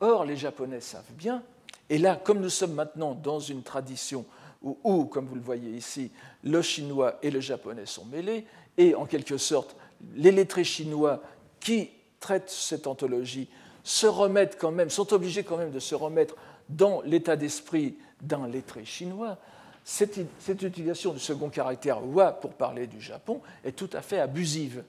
Or, 0.00 0.26
les 0.26 0.36
Japonais 0.36 0.82
savent 0.82 1.12
bien, 1.12 1.42
et 1.88 1.96
là, 1.96 2.20
comme 2.22 2.40
nous 2.40 2.50
sommes 2.50 2.74
maintenant 2.74 3.14
dans 3.14 3.40
une 3.40 3.62
tradition 3.62 4.26
où, 4.62 5.04
comme 5.04 5.26
vous 5.26 5.34
le 5.34 5.40
voyez 5.40 5.70
ici, 5.70 6.10
le 6.42 6.62
chinois 6.62 7.18
et 7.22 7.30
le 7.30 7.40
japonais 7.40 7.86
sont 7.86 8.04
mêlés, 8.06 8.46
et 8.78 8.94
en 8.94 9.06
quelque 9.06 9.38
sorte, 9.38 9.76
les 10.14 10.32
lettrés 10.32 10.64
chinois 10.64 11.22
qui 11.60 11.90
traitent 12.20 12.50
cette 12.50 12.86
anthologie 12.86 13.48
se 13.84 14.06
remettent 14.06 14.58
quand 14.58 14.72
même, 14.72 14.90
sont 14.90 15.12
obligés 15.12 15.44
quand 15.44 15.56
même 15.56 15.70
de 15.70 15.78
se 15.78 15.94
remettre 15.94 16.36
dans 16.68 17.00
l'état 17.02 17.36
d'esprit 17.36 17.96
d'un 18.20 18.48
lettré 18.48 18.84
chinois, 18.84 19.38
cette, 19.84 20.18
cette, 20.40 20.62
utilisation 20.62 21.12
du 21.12 21.20
second 21.20 21.48
caractère 21.48 22.04
wa 22.04 22.32
pour 22.32 22.54
parler 22.54 22.88
du 22.88 23.00
Japon 23.00 23.40
est 23.64 23.76
tout 23.76 23.90
à 23.92 24.02
fait 24.02 24.18
abusive 24.18 24.82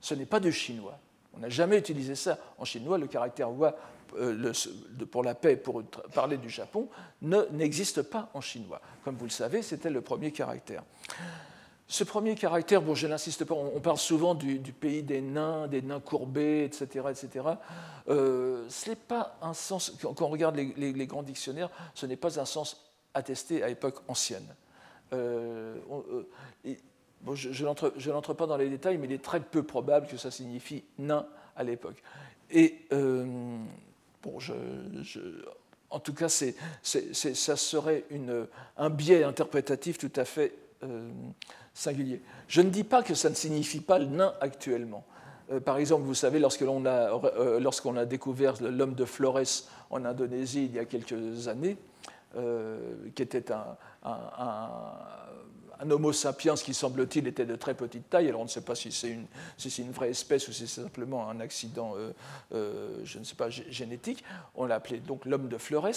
ce 0.00 0.14
n'est 0.14 0.26
pas 0.26 0.40
du 0.40 0.52
chinois. 0.52 0.98
On 1.34 1.40
n'a 1.40 1.48
jamais 1.48 1.78
utilisé 1.78 2.14
ça 2.14 2.38
en 2.58 2.64
chinois. 2.64 2.96
Le 2.98 3.06
caractère 3.06 3.50
wa 3.50 3.74
euh, 4.18 4.52
pour 5.10 5.22
la 5.22 5.34
paix, 5.34 5.56
pour 5.56 5.82
parler 6.14 6.36
du 6.36 6.50
Japon, 6.50 6.88
n'existe 7.22 8.02
pas 8.02 8.30
en 8.34 8.40
chinois. 8.40 8.80
Comme 9.04 9.16
vous 9.16 9.24
le 9.24 9.30
savez, 9.30 9.62
c'était 9.62 9.90
le 9.90 10.00
premier 10.00 10.32
caractère. 10.32 10.82
Ce 11.88 12.02
premier 12.02 12.34
caractère, 12.34 12.82
bon, 12.82 12.96
je 12.96 13.06
n'insiste 13.06 13.44
pas, 13.44 13.54
on, 13.54 13.80
parle 13.80 13.98
souvent 13.98 14.34
du, 14.34 14.58
pays 14.58 15.04
des 15.04 15.20
nains, 15.20 15.68
des 15.68 15.82
nains 15.82 16.00
courbés, 16.00 16.64
etc. 16.64 17.06
etc. 17.10 17.46
Euh, 18.08 18.66
ce 18.68 18.90
n'est 18.90 18.96
pas 18.96 19.38
un 19.40 19.54
sens, 19.54 19.92
quand 20.02 20.20
on 20.20 20.28
regarde 20.28 20.56
les, 20.56 21.06
grands 21.06 21.22
dictionnaires, 21.22 21.70
ce 21.94 22.06
n'est 22.06 22.16
pas 22.16 22.40
un 22.40 22.44
sens 22.44 22.92
attesté 23.14 23.62
à 23.62 23.68
l'époque 23.68 24.02
ancienne. 24.08 24.52
Euh, 25.12 25.76
je, 27.34 27.64
n'entre 28.10 28.34
pas 28.34 28.46
dans 28.46 28.56
les 28.56 28.68
détails, 28.68 28.98
mais 28.98 29.06
il 29.06 29.12
est 29.12 29.22
très 29.22 29.40
peu 29.40 29.62
probable 29.62 30.08
que 30.08 30.16
ça 30.16 30.32
signifie 30.32 30.82
nain 30.98 31.24
à 31.54 31.62
l'époque. 31.62 32.02
Et 32.50 32.88
euh, 34.24 34.24
bon, 34.24 34.38
en 35.90 36.00
tout 36.00 36.14
cas, 36.14 36.28
ça 36.28 37.56
serait 37.56 38.04
un 38.76 38.90
biais 38.90 39.24
interprétatif 39.24 39.98
tout 39.98 40.12
à 40.16 40.24
fait 40.24 40.52
euh, 40.82 41.10
singulier. 41.74 42.20
Je 42.48 42.60
ne 42.60 42.70
dis 42.70 42.84
pas 42.84 43.02
que 43.02 43.14
ça 43.14 43.30
ne 43.30 43.34
signifie 43.34 43.80
pas 43.80 43.98
le 43.98 44.06
nain 44.06 44.34
actuellement. 44.40 45.04
Euh, 45.52 45.60
par 45.60 45.78
exemple, 45.78 46.02
vous 46.02 46.14
savez, 46.14 46.38
a, 46.38 47.60
lorsqu'on 47.60 47.96
a 47.96 48.04
découvert 48.04 48.54
l'homme 48.60 48.94
de 48.94 49.04
Flores 49.04 49.68
en 49.90 50.04
Indonésie 50.04 50.64
il 50.66 50.74
y 50.74 50.78
a 50.78 50.84
quelques 50.84 51.48
années, 51.48 51.76
qui 53.14 53.22
était 53.22 53.50
un 53.52 53.76
Homo 55.80 56.12
sapiens 56.12 56.54
qui, 56.54 56.74
semble-t-il, 56.74 57.26
était 57.26 57.46
de 57.46 57.56
très 57.56 57.74
petite 57.74 58.08
taille. 58.08 58.28
Alors 58.28 58.40
on 58.40 58.44
ne 58.44 58.48
sait 58.48 58.60
pas 58.60 58.74
si 58.74 58.92
c'est 58.92 59.10
une, 59.10 59.26
une, 59.78 59.92
vraie 59.92 60.10
espèce 60.10 60.48
ou 60.48 60.52
si 60.52 60.66
c'est 60.66 60.82
simplement 60.82 61.28
un 61.28 61.40
accident, 61.40 61.94
euh, 61.96 62.12
euh, 62.54 63.00
je 63.04 63.18
ne 63.18 63.24
sais 63.24 63.34
pas, 63.34 63.50
génétique. 63.50 64.24
On 64.54 64.66
l'a 64.66 64.76
appelé 64.76 65.00
donc 65.00 65.24
l'homme 65.24 65.48
de 65.48 65.58
Flores. 65.58 65.88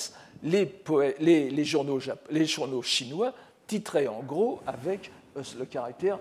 Les, 0.43 1.63
journaux, 1.63 2.81
chinois 2.81 3.33
titraient 3.67 4.07
en 4.07 4.21
gros 4.21 4.61
avec 4.65 5.11
euh, 5.37 5.43
le 5.57 5.65
caractère 5.65 6.19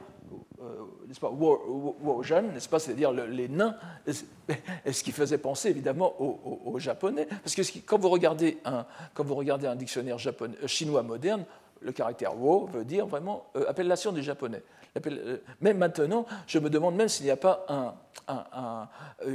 n'est-ce 1.07 1.21
pas, 1.21 1.31
Wojan, 1.31 2.43
n'est-ce 2.43 2.69
pas, 2.69 2.79
c'est-à-dire 2.79 3.13
les 3.13 3.49
nains, 3.49 3.77
et 4.07 4.93
ce 4.93 5.03
qui 5.03 5.13
faisait 5.13 5.39
penser 5.39 5.71
évidemment 5.71 6.15
aux, 6.21 6.79
Japonais? 6.79 7.27
Parce 7.27 7.55
que 7.55 7.63
quand 7.87 7.99
vous 7.99 8.09
regardez 8.09 8.59
un, 8.65 8.85
quand 9.15 9.25
vous 9.25 9.35
regardez 9.35 9.67
un 9.67 9.77
dictionnaire 9.77 10.19
japonais, 10.19 10.57
chinois 10.67 11.03
moderne, 11.03 11.45
le 11.81 11.93
caractère 11.93 12.37
wo 12.37 12.67
veut 12.67 12.85
dire 12.85 13.07
vraiment 13.07 13.47
euh, 13.57 13.65
appellation 13.69 14.13
du 14.13 14.23
japonais. 14.23 14.63
Euh, 15.07 15.39
mais 15.61 15.75
maintenant, 15.75 16.27
je 16.47 16.59
me 16.59 16.71
demande 16.71 16.97
même 16.97 17.09
s'il 17.09 17.27
n'y 17.27 17.31
a 17.31 17.37
pas 17.37 17.67
un, 17.69 18.89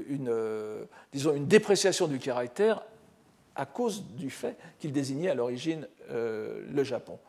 une, 0.10 0.30
euh, 0.30 0.86
disons 1.12 1.34
une 1.34 1.48
dépréciation 1.48 2.08
du 2.08 2.20
caractère 2.20 2.84
à 3.56 3.66
cause 3.66 4.04
du 4.04 4.30
fait 4.30 4.58
qu'il 4.80 4.92
désignait 4.92 5.30
à 5.30 5.36
l'origine 5.36 5.88
le 6.10 6.84
Japon. 6.84 7.20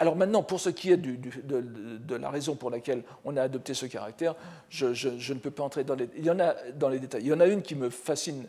Alors 0.00 0.16
maintenant, 0.16 0.42
pour 0.42 0.58
ce 0.58 0.70
qui 0.70 0.90
est 0.90 0.96
de, 0.96 2.16
la 2.16 2.30
raison 2.30 2.56
pour 2.56 2.70
laquelle 2.70 3.04
on 3.24 3.36
a 3.36 3.42
adopté 3.42 3.74
ce 3.74 3.86
caractère, 3.86 4.34
je, 4.68 5.32
ne 5.32 5.38
peux 5.38 5.52
pas 5.52 5.62
entrer 5.62 5.84
dans 5.84 5.94
les, 5.94 6.06
détails. 6.98 7.22
Il 7.22 7.28
y 7.28 7.32
en 7.32 7.40
a 7.40 7.46
une 7.46 7.62
qui 7.62 7.76
me 7.76 7.90
fascine, 7.90 8.46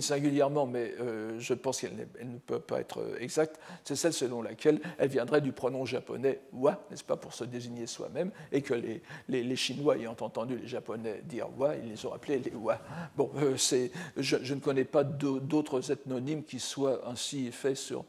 singulièrement, 0.00 0.66
mais 0.66 0.92
euh, 1.00 1.40
je 1.40 1.54
pense 1.54 1.80
qu'elle 1.80 1.96
ne 1.96 2.38
peut 2.38 2.60
pas 2.60 2.80
être 2.80 3.16
exacte. 3.18 3.58
C'est 3.84 3.96
celle 3.96 4.12
selon 4.12 4.42
laquelle 4.42 4.80
elle 4.98 5.08
viendrait 5.08 5.40
du 5.40 5.52
pronom 5.52 5.86
japonais 5.86 6.40
wa, 6.52 6.84
n'est-ce 6.90 7.04
pas, 7.04 7.16
pour 7.16 7.32
se 7.32 7.44
désigner 7.44 7.86
soi-même, 7.86 8.30
et 8.52 8.60
que 8.60 8.74
les, 8.74 9.02
les, 9.28 9.56
Chinois 9.56 9.96
ayant 9.96 10.16
entendu 10.20 10.58
les 10.58 10.66
Japonais 10.66 11.22
dire 11.24 11.48
wa, 11.56 11.74
ils 11.76 11.90
les 11.90 12.06
ont 12.06 12.12
appelés 12.12 12.40
les 12.40 12.54
wa. 12.54 12.78
Bon, 13.16 13.30
euh, 13.36 13.56
je, 13.56 14.36
je, 14.42 14.54
ne 14.54 14.60
connais 14.60 14.84
pas 14.84 15.02
d'autres 15.02 15.90
ethnonymes 15.90 16.44
qui 16.44 16.60
soient 16.60 17.08
ainsi 17.08 17.50
faits 17.52 17.76
sur, 17.76 18.04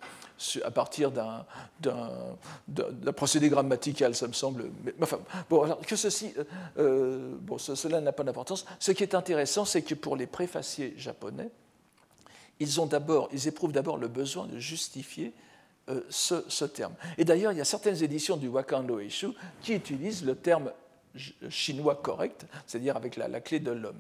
à 0.64 0.72
partir 0.72 1.12
d'un 1.12 1.46
procédé 3.16 3.50
grammatical, 3.50 4.16
ça 4.16 4.28
me 4.28 4.34
semble. 4.34 4.70
Mais, 4.84 4.94
enfin, 5.02 5.20
bon, 5.50 5.76
que 5.86 5.96
ceci, 5.96 6.34
euh, 6.38 6.44
euh, 6.78 7.36
bon, 7.42 7.58
cela 7.58 8.02
n'a 8.02 8.12
pas 8.12 8.24
d'importance. 8.24 8.66
Ce 8.80 8.92
qui 8.92 9.04
est 9.04 9.16
intéressant, 9.16 9.66
c'est 9.66 9.82
que 9.82 9.96
pour 9.96 10.16
les 10.16 10.28
préfaciers 10.28 10.94
japonais, 10.98 11.50
ils, 12.60 12.82
ont 12.82 12.90
ils 13.32 13.48
éprouvent 13.48 13.72
d'abord 13.72 13.98
le 13.98 14.08
besoin 14.08 14.48
de 14.48 14.60
justifier 14.60 15.34
euh, 15.90 16.02
ce, 16.10 16.66
terme. 16.66 16.94
Et 17.18 17.24
d'ailleurs, 17.24 17.54
il 17.54 17.58
y 17.58 17.62
a 17.62 17.66
certaines 17.66 18.04
éditions 18.04 18.36
du 18.36 18.48
Wakando 18.48 19.00
Eishu 19.00 19.30
qui 19.62 19.74
utilisent 19.74 20.26
le 20.26 20.36
terme 20.36 20.72
chinois 21.49 21.95
correct, 21.95 22.45
c'est-à-dire 22.65 22.95
avec 22.95 23.15
la, 23.15 23.39
clé 23.41 23.59
de 23.59 23.72
l'homme. 23.72 23.99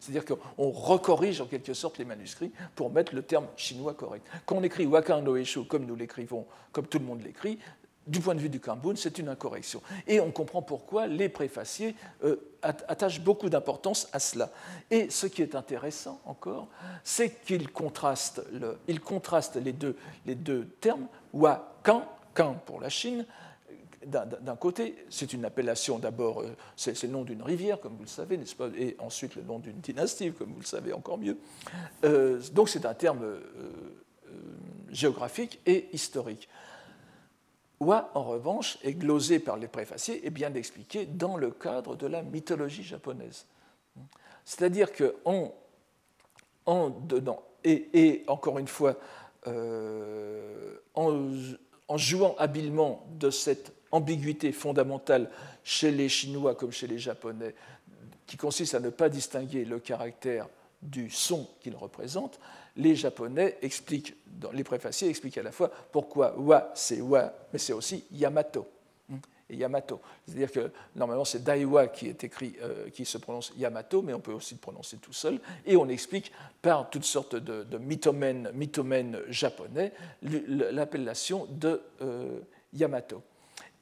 C'est-à-dire 0.00 0.24
qu'on 0.24 0.70
recorrige 0.70 1.40
en 1.40 1.46
quelque 1.46 1.74
sorte 1.74 1.98
les 1.98 2.04
manuscrits 2.04 2.52
pour 2.74 2.90
mettre 2.90 3.14
le 3.14 3.22
terme 3.22 3.46
chinois 3.56 3.94
correct. 3.94 4.26
Quand 4.46 4.56
on 4.56 4.62
écrit 4.62 4.86
Waka 4.86 5.20
no 5.20 5.36
comme 5.68 5.86
nous 5.86 5.96
l'écrivons, 5.96 6.46
comme 6.72 6.86
tout 6.86 6.98
le 6.98 7.04
monde 7.04 7.22
l'écrit, 7.22 7.58
du 8.06 8.20
point 8.20 8.34
de 8.34 8.40
vue 8.40 8.48
du 8.48 8.60
Kambun, 8.60 8.96
c'est 8.96 9.18
une 9.18 9.28
incorrection. 9.28 9.82
Et 10.06 10.20
on 10.20 10.30
comprend 10.30 10.62
pourquoi 10.62 11.06
les 11.06 11.28
préfaciers 11.28 11.94
euh, 12.24 12.36
attachent 12.62 13.20
beaucoup 13.20 13.48
d'importance 13.48 14.08
à 14.12 14.18
cela. 14.18 14.50
Et 14.90 15.10
ce 15.10 15.26
qui 15.26 15.42
est 15.42 15.54
intéressant 15.54 16.20
encore, 16.24 16.68
c'est 17.04 17.42
qu'ils 17.44 17.70
contrastent, 17.70 18.42
le, 18.52 18.78
les, 19.62 19.72
deux, 19.72 19.96
les 20.26 20.34
deux 20.34 20.66
termes, 20.80 21.06
wa 21.32 21.74
kan, 21.84 22.04
kan 22.34 22.54
pour 22.66 22.80
la 22.80 22.88
Chine, 22.88 23.24
d'un 24.06 24.56
côté, 24.56 25.04
c'est 25.10 25.32
une 25.34 25.44
appellation 25.44 25.98
d'abord, 25.98 26.40
euh, 26.40 26.56
c'est 26.76 27.02
le 27.02 27.08
nom 27.10 27.22
d'une 27.22 27.42
rivière, 27.42 27.80
comme 27.80 27.96
vous 27.96 28.04
le 28.04 28.08
savez, 28.08 28.38
n'est-ce 28.38 28.54
pas, 28.54 28.68
et 28.76 28.96
ensuite 28.98 29.34
le 29.34 29.42
nom 29.42 29.58
d'une 29.58 29.80
dynastie, 29.80 30.32
comme 30.32 30.52
vous 30.52 30.60
le 30.60 30.66
savez 30.66 30.92
encore 30.92 31.18
mieux. 31.18 31.36
Euh, 32.04 32.40
donc 32.52 32.70
c'est 32.70 32.86
un 32.86 32.94
terme 32.94 33.22
euh, 33.22 33.40
géographique 34.90 35.60
et 35.66 35.88
historique. 35.92 36.48
Wa, 37.78 38.10
en 38.14 38.24
revanche, 38.24 38.78
est 38.82 38.94
glosé 38.94 39.38
par 39.38 39.58
les 39.58 39.68
préfaciers 39.68 40.26
et 40.26 40.30
bien 40.30 40.54
expliqué 40.54 41.04
dans 41.06 41.36
le 41.36 41.50
cadre 41.50 41.96
de 41.96 42.06
la 42.06 42.22
mythologie 42.22 42.82
japonaise. 42.82 43.46
C'est-à-dire 44.44 44.92
que 44.92 45.16
en, 45.24 45.52
et, 47.64 48.24
encore 48.26 48.58
une 48.58 48.68
fois, 48.68 48.96
en 50.94 51.96
jouant 51.96 52.34
habilement 52.38 53.06
de 53.18 53.30
cette 53.30 53.72
ambiguïté 53.92 54.52
fondamentale 54.52 55.30
chez 55.64 55.90
les 55.90 56.08
Chinois 56.08 56.54
comme 56.54 56.72
chez 56.72 56.86
les 56.86 56.98
Japonais, 56.98 57.54
qui 58.26 58.36
consiste 58.36 58.74
à 58.74 58.80
ne 58.80 58.90
pas 58.90 59.08
distinguer 59.08 59.64
le 59.64 59.78
caractère 59.78 60.48
du 60.82 61.10
son 61.10 61.48
qu'il 61.60 61.76
représente, 61.76 62.38
les 62.76 62.94
Japonais 62.94 63.58
expliquent, 63.62 64.14
les 64.52 64.64
préfaciers 64.64 65.08
expliquent 65.08 65.38
à 65.38 65.42
la 65.42 65.52
fois 65.52 65.70
pourquoi 65.92 66.38
wa 66.38 66.70
c'est 66.74 67.00
wa, 67.00 67.32
mais 67.52 67.58
c'est 67.58 67.72
aussi 67.72 68.04
Yamato. 68.12 68.66
Et 69.52 69.56
Yamato. 69.56 70.00
C'est-à-dire 70.24 70.52
que 70.52 70.70
normalement 70.94 71.24
c'est 71.24 71.42
Daiwa 71.42 71.88
qui 71.88 72.06
est 72.06 72.22
écrit, 72.22 72.54
euh, 72.62 72.88
qui 72.90 73.04
se 73.04 73.18
prononce 73.18 73.52
Yamato, 73.56 74.00
mais 74.00 74.14
on 74.14 74.20
peut 74.20 74.32
aussi 74.32 74.54
le 74.54 74.60
prononcer 74.60 74.98
tout 74.98 75.12
seul. 75.12 75.40
Et 75.66 75.76
on 75.76 75.88
explique 75.88 76.30
par 76.62 76.88
toutes 76.88 77.04
sortes 77.04 77.34
de, 77.34 77.64
de 77.64 77.78
mythomènes, 77.78 79.18
japonais 79.28 79.92
l'appellation 80.22 81.48
de 81.50 81.82
euh, 82.00 82.38
Yamato. 82.72 83.22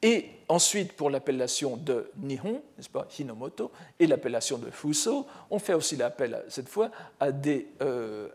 Et 0.01 0.29
ensuite, 0.47 0.93
pour 0.93 1.09
l'appellation 1.09 1.75
de 1.75 2.09
Nihon, 2.17 2.61
n'est-ce 2.77 2.89
pas, 2.89 3.07
Hinomoto, 3.17 3.71
et 3.99 4.07
l'appellation 4.07 4.57
de 4.57 4.69
Fuso, 4.71 5.27
on 5.49 5.59
fait 5.59 5.73
aussi 5.73 5.97
l'appel, 5.97 6.41
cette 6.47 6.69
fois, 6.69 6.89
à 7.19 7.31
des, 7.31 7.67
euh, 7.81 8.29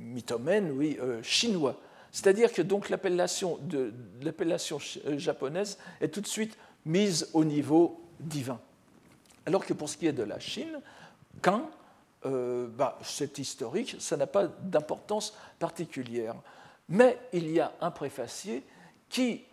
mythomènes 0.00 0.70
oui, 0.72 0.96
euh, 1.00 1.22
chinois. 1.22 1.76
C'est-à-dire 2.12 2.52
que 2.52 2.62
donc 2.62 2.88
l'appellation, 2.88 3.58
euh, 3.74 5.18
japonaise 5.18 5.78
est 6.00 6.08
tout 6.08 6.20
de 6.20 6.28
suite 6.28 6.56
mise 6.86 7.28
au 7.32 7.44
niveau 7.44 8.00
divin. 8.20 8.60
Alors 9.44 9.66
que 9.66 9.72
pour 9.72 9.88
ce 9.88 9.96
qui 9.96 10.06
est 10.06 10.12
de 10.12 10.22
la 10.22 10.38
Chine, 10.38 10.80
quand 11.42 11.68
bah, 12.22 12.98
c'est 13.02 13.38
historique, 13.38 13.96
ça 13.98 14.16
n'a 14.16 14.26
pas 14.26 14.46
d'importance 14.46 15.36
particulière. 15.58 16.34
Mais 16.88 17.18
il 17.34 17.50
y 17.50 17.60
a 17.60 17.72
un 17.82 17.90
préfacier 17.90 18.62
qui 19.14 19.44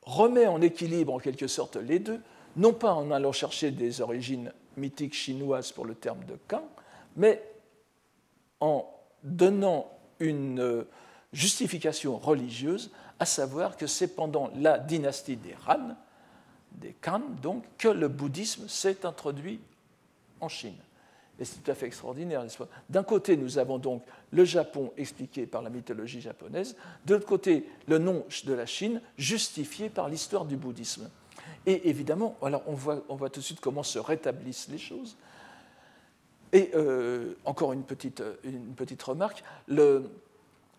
remet 0.00 0.46
en 0.46 0.62
équilibre 0.62 1.12
en 1.12 1.18
quelque 1.18 1.48
sorte 1.48 1.76
les 1.76 1.98
deux, 1.98 2.22
non 2.56 2.72
pas 2.72 2.94
en 2.94 3.10
allant 3.10 3.32
chercher 3.32 3.70
des 3.70 4.00
origines 4.00 4.54
mythiques 4.78 5.12
chinoises 5.12 5.70
pour 5.70 5.84
le 5.84 5.94
terme 5.94 6.24
de 6.24 6.38
Kang, 6.48 6.64
mais 7.14 7.42
en 8.60 8.90
donnant 9.22 9.90
une 10.18 10.86
justification 11.34 12.16
religieuse, 12.16 12.90
à 13.18 13.26
savoir 13.26 13.76
que 13.76 13.86
c'est 13.86 14.16
pendant 14.16 14.50
la 14.56 14.78
dynastie 14.78 15.36
des 15.36 15.54
Han, 15.68 15.94
des 16.72 16.94
Kan, 17.02 17.20
donc, 17.42 17.64
que 17.76 17.88
le 17.88 18.08
bouddhisme 18.08 18.66
s'est 18.66 19.04
introduit 19.04 19.60
en 20.40 20.48
Chine. 20.48 20.78
Et 21.38 21.44
c'est 21.44 21.62
tout 21.62 21.70
à 21.70 21.74
fait 21.74 21.86
extraordinaire, 21.86 22.44
D'un 22.88 23.02
côté, 23.02 23.36
nous 23.36 23.58
avons 23.58 23.78
donc 23.78 24.02
le 24.30 24.44
Japon 24.44 24.92
expliqué 24.96 25.46
par 25.46 25.62
la 25.62 25.68
mythologie 25.68 26.20
japonaise, 26.20 26.76
de 27.04 27.14
l'autre 27.14 27.26
côté, 27.26 27.66
le 27.88 27.98
nom 27.98 28.24
de 28.44 28.52
la 28.54 28.66
Chine 28.66 29.02
justifié 29.18 29.90
par 29.90 30.08
l'histoire 30.08 30.46
du 30.46 30.56
bouddhisme. 30.56 31.10
Et 31.66 31.88
évidemment, 31.90 32.36
on, 32.40 32.74
voit, 32.74 33.30
tout 33.30 33.40
de 33.40 33.44
suite 33.44 33.60
comment 33.60 33.82
se 33.82 33.98
rétablissent 33.98 34.68
les 34.68 34.78
choses. 34.78 35.16
Et 36.52 36.70
euh, 36.74 37.34
encore 37.44 37.72
une 37.72 37.82
petite, 37.82 38.22
petite 38.76 39.02
remarque, 39.02 39.42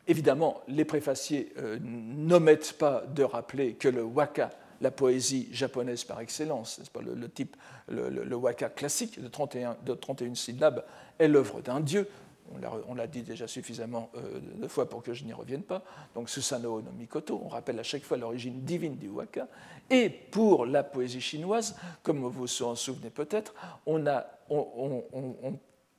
évidemment, 0.07 0.61
les 0.67 0.85
préfaciers 0.85 1.53
euh, 1.57 1.77
n'omettent 1.81 2.73
pas 2.73 3.03
de 3.13 3.23
rappeler 3.23 3.73
que 3.73 3.89
le 3.89 4.01
waka, 4.01 4.51
la 4.81 4.91
poésie 4.91 5.47
japonaise 5.51 6.03
par 6.03 6.19
excellence, 6.19 6.81
pas, 6.93 7.01
le, 7.01 7.29
type, 7.29 7.55
le, 7.89 8.35
waka 8.35 8.69
classique 8.69 9.21
de 9.21 9.27
31, 9.27 9.77
de 9.85 9.93
31 9.93 10.35
syllabes, 10.35 10.83
est 11.19 11.27
l'œuvre 11.27 11.61
d'un 11.61 11.79
dieu. 11.79 12.07
On 12.87 12.95
l'a 12.95 13.07
dit 13.07 13.23
déjà 13.23 13.45
suffisamment 13.45 14.09
euh, 14.15 14.39
de 14.55 14.67
fois 14.69 14.89
pour 14.89 15.03
que 15.03 15.13
je 15.13 15.25
n'y 15.25 15.33
revienne 15.33 15.63
pas. 15.63 15.83
Donc 16.15 16.29
Susanoo 16.29 16.81
no 16.81 16.91
Mikoto, 16.97 17.41
on 17.43 17.49
rappelle 17.49 17.77
à 17.77 17.83
chaque 17.83 18.03
fois 18.03 18.15
l'origine 18.15 18.61
divine 18.61 18.95
du 18.95 19.09
waka. 19.09 19.47
Et 19.89 20.09
pour 20.09 20.65
la 20.65 20.83
poésie 20.83 21.19
chinoise, 21.19 21.75
comme 22.03 22.19
vous 22.19 22.29
vous 22.29 22.63
en 22.63 22.75
souvenez 22.75 23.09
peut-être, 23.09 23.53
on 23.85 24.01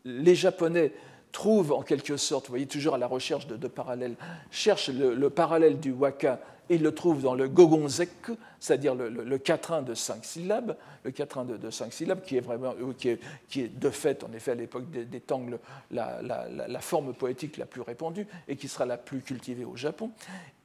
les 0.04 0.34
Japonais 0.34 0.92
trouvent 1.32 1.72
en 1.72 1.82
quelque 1.82 2.16
sorte, 2.16 2.46
vous 2.46 2.52
voyez 2.52 2.66
toujours 2.66 2.94
à 2.94 2.98
la 2.98 3.06
recherche 3.06 3.46
de, 3.46 3.68
parallèles, 3.68 4.16
cherchent 4.50 4.90
le, 4.90 5.30
parallèle 5.30 5.78
du 5.78 5.92
waka 5.92 6.40
il 6.70 6.82
le 6.82 6.92
trouve 6.92 7.22
dans 7.22 7.34
le 7.34 7.48
gogonzeku, 7.48 8.36
c'est-à-dire 8.60 8.94
le, 8.94 9.38
quatrain 9.38 9.82
de 9.82 9.94
cinq 9.94 10.24
syllabes, 10.24 10.76
le 11.04 11.10
quatrain 11.10 11.44
de, 11.44 11.70
cinq 11.70 11.92
syllabes, 11.92 12.22
qui 12.22 12.36
est, 12.36 12.40
vraiment, 12.40 12.74
euh, 12.80 12.92
qui 12.96 13.08
est, 13.08 13.20
qui 13.48 13.62
est 13.62 13.68
de 13.68 13.90
fait, 13.90 14.22
en 14.24 14.32
effet, 14.32 14.52
à 14.52 14.54
l'époque 14.54 14.90
des, 14.90 15.04
des 15.04 15.20
Tangles, 15.20 15.58
la, 15.90 16.80
forme 16.80 17.14
poétique 17.14 17.56
la 17.56 17.66
plus 17.66 17.80
répandue 17.80 18.26
et 18.46 18.56
qui 18.56 18.68
sera 18.68 18.86
la 18.86 18.98
plus 18.98 19.20
cultivée 19.20 19.64
au 19.64 19.76
Japon. 19.76 20.10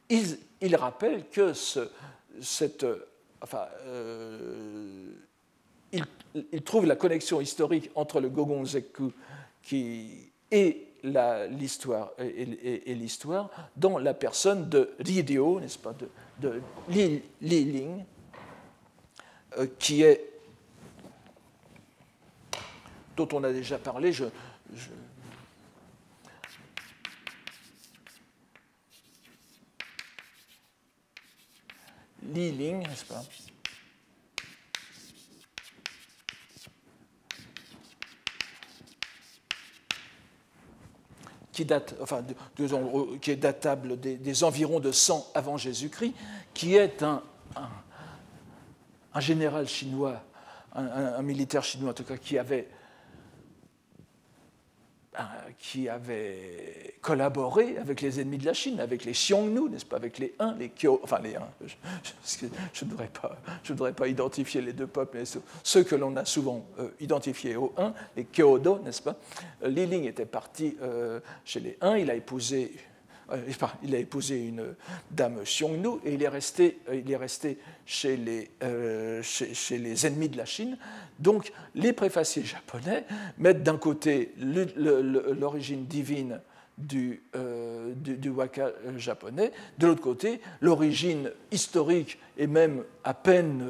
Il, 0.10 0.76
rappelle 0.76 1.24
que 1.30 1.54
ce, 1.54 1.90
cette, 2.42 2.86
enfin, 3.42 3.66
euh, 3.86 5.08
il, 5.92 6.04
il, 6.52 6.62
trouve 6.62 6.86
la 6.86 6.96
connexion 6.96 7.40
historique 7.40 7.90
entre 7.96 8.20
le 8.20 8.30
gogonzeku 8.30 9.12
qui, 9.62 10.33
et 10.54 10.88
l'histoire 11.50 12.12
et, 12.20 12.96
l'histoire 12.96 13.50
dans 13.76 13.98
la 13.98 14.14
personne 14.14 14.70
de 14.70 14.94
Rideo, 15.00 15.60
n'est-ce 15.60 15.80
pas, 15.80 15.94
de, 15.94 16.10
de 16.40 16.62
Li, 16.88 17.22
Ling, 17.42 18.06
euh, 19.58 19.68
qui 19.80 20.04
est 20.04 20.30
dont 23.18 23.28
on 23.34 23.44
a 23.44 23.52
déjà 23.52 23.78
parlé. 23.78 24.14
Je, 24.14 24.26
je 24.74 24.90
Li 32.32 32.52
Ling, 32.52 32.88
n'est-ce 32.88 33.06
pas 33.06 33.24
qui, 41.54 41.62
est 41.62 43.36
datable 43.36 44.00
des, 44.00 44.44
environs 44.44 44.80
de 44.80 44.92
100 44.92 45.32
avant 45.36 45.56
Jésus-Christ, 45.56 46.14
qui 46.54 46.76
est 46.76 47.04
un, 47.04 47.22
un, 49.14 49.20
général 49.20 49.68
chinois, 49.68 50.22
un, 50.74 51.22
militaire 51.22 51.64
chinois 51.64 51.92
en 51.92 51.94
tout 51.94 52.04
cas, 52.04 52.18
qui 52.18 52.38
avait 52.38 52.68
qui 55.60 55.90
avait 55.90 56.96
collaboré 57.02 57.78
avec 57.78 58.02
les 58.02 58.20
ennemis 58.20 58.38
de 58.38 58.46
la 58.46 58.54
Chine, 58.54 58.80
avec 58.80 59.06
les 59.06 59.12
Xiongnu, 59.12 59.70
n'est-ce 59.70 59.86
pas, 59.86 59.98
avec 59.98 60.18
les 60.18 60.34
Hun, 60.40 60.56
les 60.58 60.70
Kyo, 60.70 61.00
enfin 61.04 61.20
les 61.22 61.36
Hun, 61.36 61.48
je, 61.62 62.46
ne 62.86 62.90
voudrais 62.90 63.10
pas, 63.10 63.38
voudrais 63.68 63.94
pas 63.94 64.08
identifier 64.08 64.62
les 64.62 64.74
deux 64.74 64.88
peuples, 64.88 65.18
mais 65.18 65.24
ceux 65.64 65.84
que 65.84 65.96
l'on 65.96 66.16
a 66.16 66.26
souvent 66.26 66.66
euh, 66.80 66.90
identifiés 67.00 67.56
aux 67.56 67.74
Hun, 67.78 67.94
les 68.16 68.26
Kyodo, 68.26 68.80
n'est-ce 68.80 69.02
pas. 69.02 69.16
Li 69.64 69.86
Ling 69.86 70.06
était 70.06 70.26
parti 70.26 70.78
euh, 70.82 71.20
chez 71.46 71.60
les 71.60 71.78
Hun, 71.82 71.98
il 71.98 72.10
a 72.10 72.16
épousé 72.16 72.74
euh, 72.76 72.93
il 73.84 73.96
a 73.96 73.98
épousé 73.98 74.48
une 74.48 74.76
dame 75.12 75.44
Xiongnu 75.44 76.00
et 76.06 76.14
il 76.14 76.24
est 76.24 76.30
resté, 76.30 76.80
euh, 76.90 76.96
il 76.96 77.12
est 77.12 77.18
resté 77.18 77.58
chez, 77.86 78.18
les, 78.18 78.50
euh, 78.64 79.22
chez, 79.24 79.78
les 79.78 80.06
ennemis 80.06 80.30
de 80.30 80.38
la 80.38 80.46
Chine. 80.46 80.78
Donc 81.20 81.52
les 81.76 81.94
préfaciers 81.94 82.44
japonais 82.44 83.06
mettent 83.38 83.64
d'un 83.64 83.78
côté 83.78 84.34
l'origine 84.38 85.86
divine 85.86 86.42
du, 86.78 87.22
du, 87.96 88.30
waka 88.30 88.72
japonais, 88.98 89.52
de 89.78 89.86
l'autre 89.88 90.02
côté 90.02 90.42
l'origine 90.60 91.32
historique 91.52 92.18
et 92.36 92.48
même 92.48 92.84
à 93.04 93.14
peine 93.14 93.64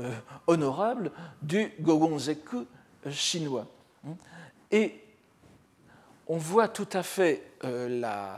honorable 0.48 1.12
du 1.42 1.70
gogonzeku 1.82 2.66
chinois. 3.12 3.68
Et 4.72 5.03
on 6.28 6.38
voit 6.38 6.68
tout 6.68 6.88
à 6.94 7.04
fait 7.04 7.44
euh, 7.64 8.38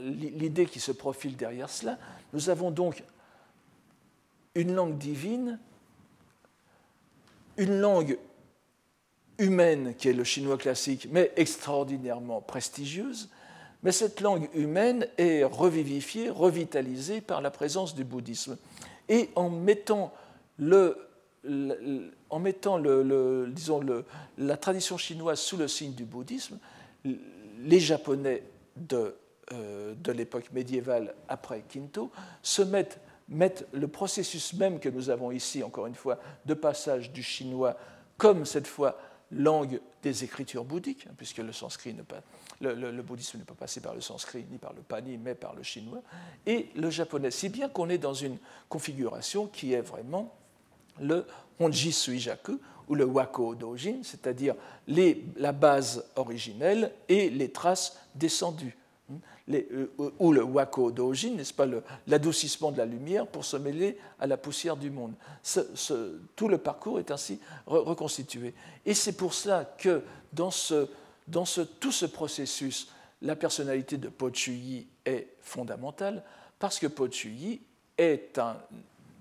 l'idée 0.00 0.66
qui 0.66 0.80
se 0.80 0.92
profile 0.92 1.36
derrière 1.36 1.68
cela. 1.68 1.98
Nous 2.32 2.50
avons 2.50 2.70
donc 2.70 3.02
une 4.54 4.74
langue 4.74 4.98
divine, 4.98 5.58
une 7.56 7.78
langue 7.78 8.18
humaine 9.38 9.94
qui 9.96 10.08
est 10.08 10.12
le 10.12 10.24
chinois 10.24 10.56
classique, 10.56 11.08
mais 11.10 11.32
extraordinairement 11.36 12.40
prestigieuse. 12.40 13.28
Mais 13.82 13.92
cette 13.92 14.20
langue 14.20 14.48
humaine 14.54 15.08
est 15.18 15.42
revivifiée, 15.42 16.30
revitalisée 16.30 17.20
par 17.20 17.40
la 17.40 17.50
présence 17.50 17.94
du 17.94 18.04
bouddhisme. 18.04 18.56
Et 19.08 19.30
en 19.34 19.50
mettant 19.50 20.12
le, 20.56 20.96
en 22.32 22.38
mettant 22.38 22.78
la 22.78 24.56
tradition 24.56 24.96
chinoise 24.96 25.38
sous 25.38 25.58
le 25.58 25.68
signe 25.68 25.92
du 25.92 26.04
bouddhisme, 26.04 26.58
les 27.04 27.78
Japonais 27.78 28.42
de, 28.74 29.14
euh, 29.52 29.94
l'époque 30.14 30.50
médiévale 30.50 31.14
après 31.28 31.62
Kinto 31.68 32.10
se 32.42 32.62
mettent, 32.62 32.98
le 33.28 33.86
processus 33.86 34.54
même 34.54 34.80
que 34.80 34.88
nous 34.88 35.10
avons 35.10 35.30
ici, 35.30 35.62
encore 35.62 35.86
une 35.86 35.94
fois, 35.94 36.18
de 36.46 36.54
passage 36.54 37.12
du 37.12 37.22
chinois 37.22 37.76
comme 38.16 38.46
cette 38.46 38.66
fois 38.66 38.98
langue 39.30 39.80
des 40.02 40.24
écritures 40.24 40.64
bouddhiques, 40.64 41.06
hein, 41.08 41.14
puisque 41.18 41.38
le, 41.38 41.52
sanskrit 41.52 41.92
pas, 41.92 42.22
le, 42.62 43.02
bouddhisme 43.02 43.38
n'est 43.38 43.44
pas 43.44 43.54
passé 43.54 43.80
par 43.80 43.94
le 43.94 44.00
sanskrit 44.00 44.46
ni 44.50 44.56
par 44.56 44.72
le 44.72 44.80
pali, 44.80 45.18
mais 45.18 45.34
par 45.34 45.54
le 45.54 45.62
chinois, 45.62 46.02
et 46.46 46.70
le 46.76 46.88
japonais, 46.88 47.30
si 47.30 47.50
bien 47.50 47.68
qu'on 47.68 47.90
est 47.90 47.98
dans 47.98 48.14
une 48.14 48.38
configuration 48.70 49.46
qui 49.46 49.74
est 49.74 49.82
vraiment 49.82 50.34
le 51.02 51.26
Honji 51.60 51.92
Suijaku 51.92 52.58
ou 52.88 52.94
le 52.94 53.04
Wako 53.04 53.54
Dojin, 53.54 53.98
c'est-à-dire 54.02 54.54
la 54.88 55.52
base 55.52 56.04
originelle 56.16 56.92
et 57.08 57.28
les 57.30 57.50
traces 57.50 57.98
descendues. 58.14 58.76
Euh, 59.50 59.86
ou 60.18 60.32
le 60.32 60.42
wako 60.42 60.92
dojin, 60.92 61.34
n'est-ce 61.34 61.52
pas, 61.52 61.66
l'adoucissement 62.06 62.70
de 62.70 62.78
la 62.78 62.86
lumière 62.86 63.26
pour 63.26 63.44
se 63.44 63.56
mêler 63.56 63.98
à 64.20 64.26
la 64.26 64.36
poussière 64.36 64.76
du 64.76 64.90
monde. 64.90 65.14
tout 66.36 66.48
le 66.48 66.58
parcours 66.58 67.00
est 67.00 67.10
ainsi 67.10 67.40
reconstitué. 67.66 68.54
Et 68.86 68.94
c'est 68.94 69.12
pour 69.12 69.34
cela 69.34 69.64
que 69.64 70.02
dans, 70.32 70.50
dans 71.26 71.44
tout 71.80 71.92
ce 71.92 72.06
processus, 72.06 72.88
la 73.20 73.36
personnalité 73.36 73.96
de 73.96 74.08
Po 74.08 74.30
Chuyi 74.32 74.86
est 75.04 75.28
fondamentale, 75.40 76.22
parce 76.58 76.78
que 76.78 76.86
Po 76.86 77.08
Chuyi 77.10 77.60
est 77.98 78.38
un 78.38 78.56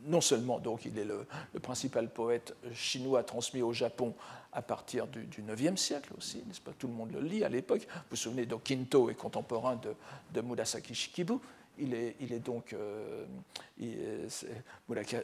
non 0.06 0.22
seulement 0.22 0.60
donc 0.60 0.86
il 0.86 0.97
est 0.97 1.06
le, 1.06 1.26
principal 1.62 2.10
poète 2.10 2.56
chinois 2.74 3.24
transmis 3.24 3.62
au 3.62 3.74
Japon 3.74 4.14
à 4.54 4.62
partir 4.62 5.08
du, 5.08 5.28
IXe 5.47 5.80
siècle 5.80 6.14
aussi, 6.18 6.43
n'est-ce 6.47 6.60
pas? 6.60 6.72
Tout 6.78 6.88
le 6.88 6.93
monde 6.93 7.12
le 7.14 7.22
lit 7.22 7.43
à 7.43 7.49
l'époque. 7.49 7.88
Vous 7.88 8.02
vous 8.12 8.16
souvenez, 8.18 8.45
donc 8.45 8.64
Kinto 8.64 9.10
est 9.10 9.16
contemporain 9.16 9.78
de, 9.78 9.93
de 10.34 10.41
Murasaki 10.41 10.93
Shikibu. 10.93 11.36
Il 11.78 11.93
est, 11.93 12.18
il 12.20 12.34
est 12.34 12.39
donc 12.39 12.74
euh, 12.74 13.26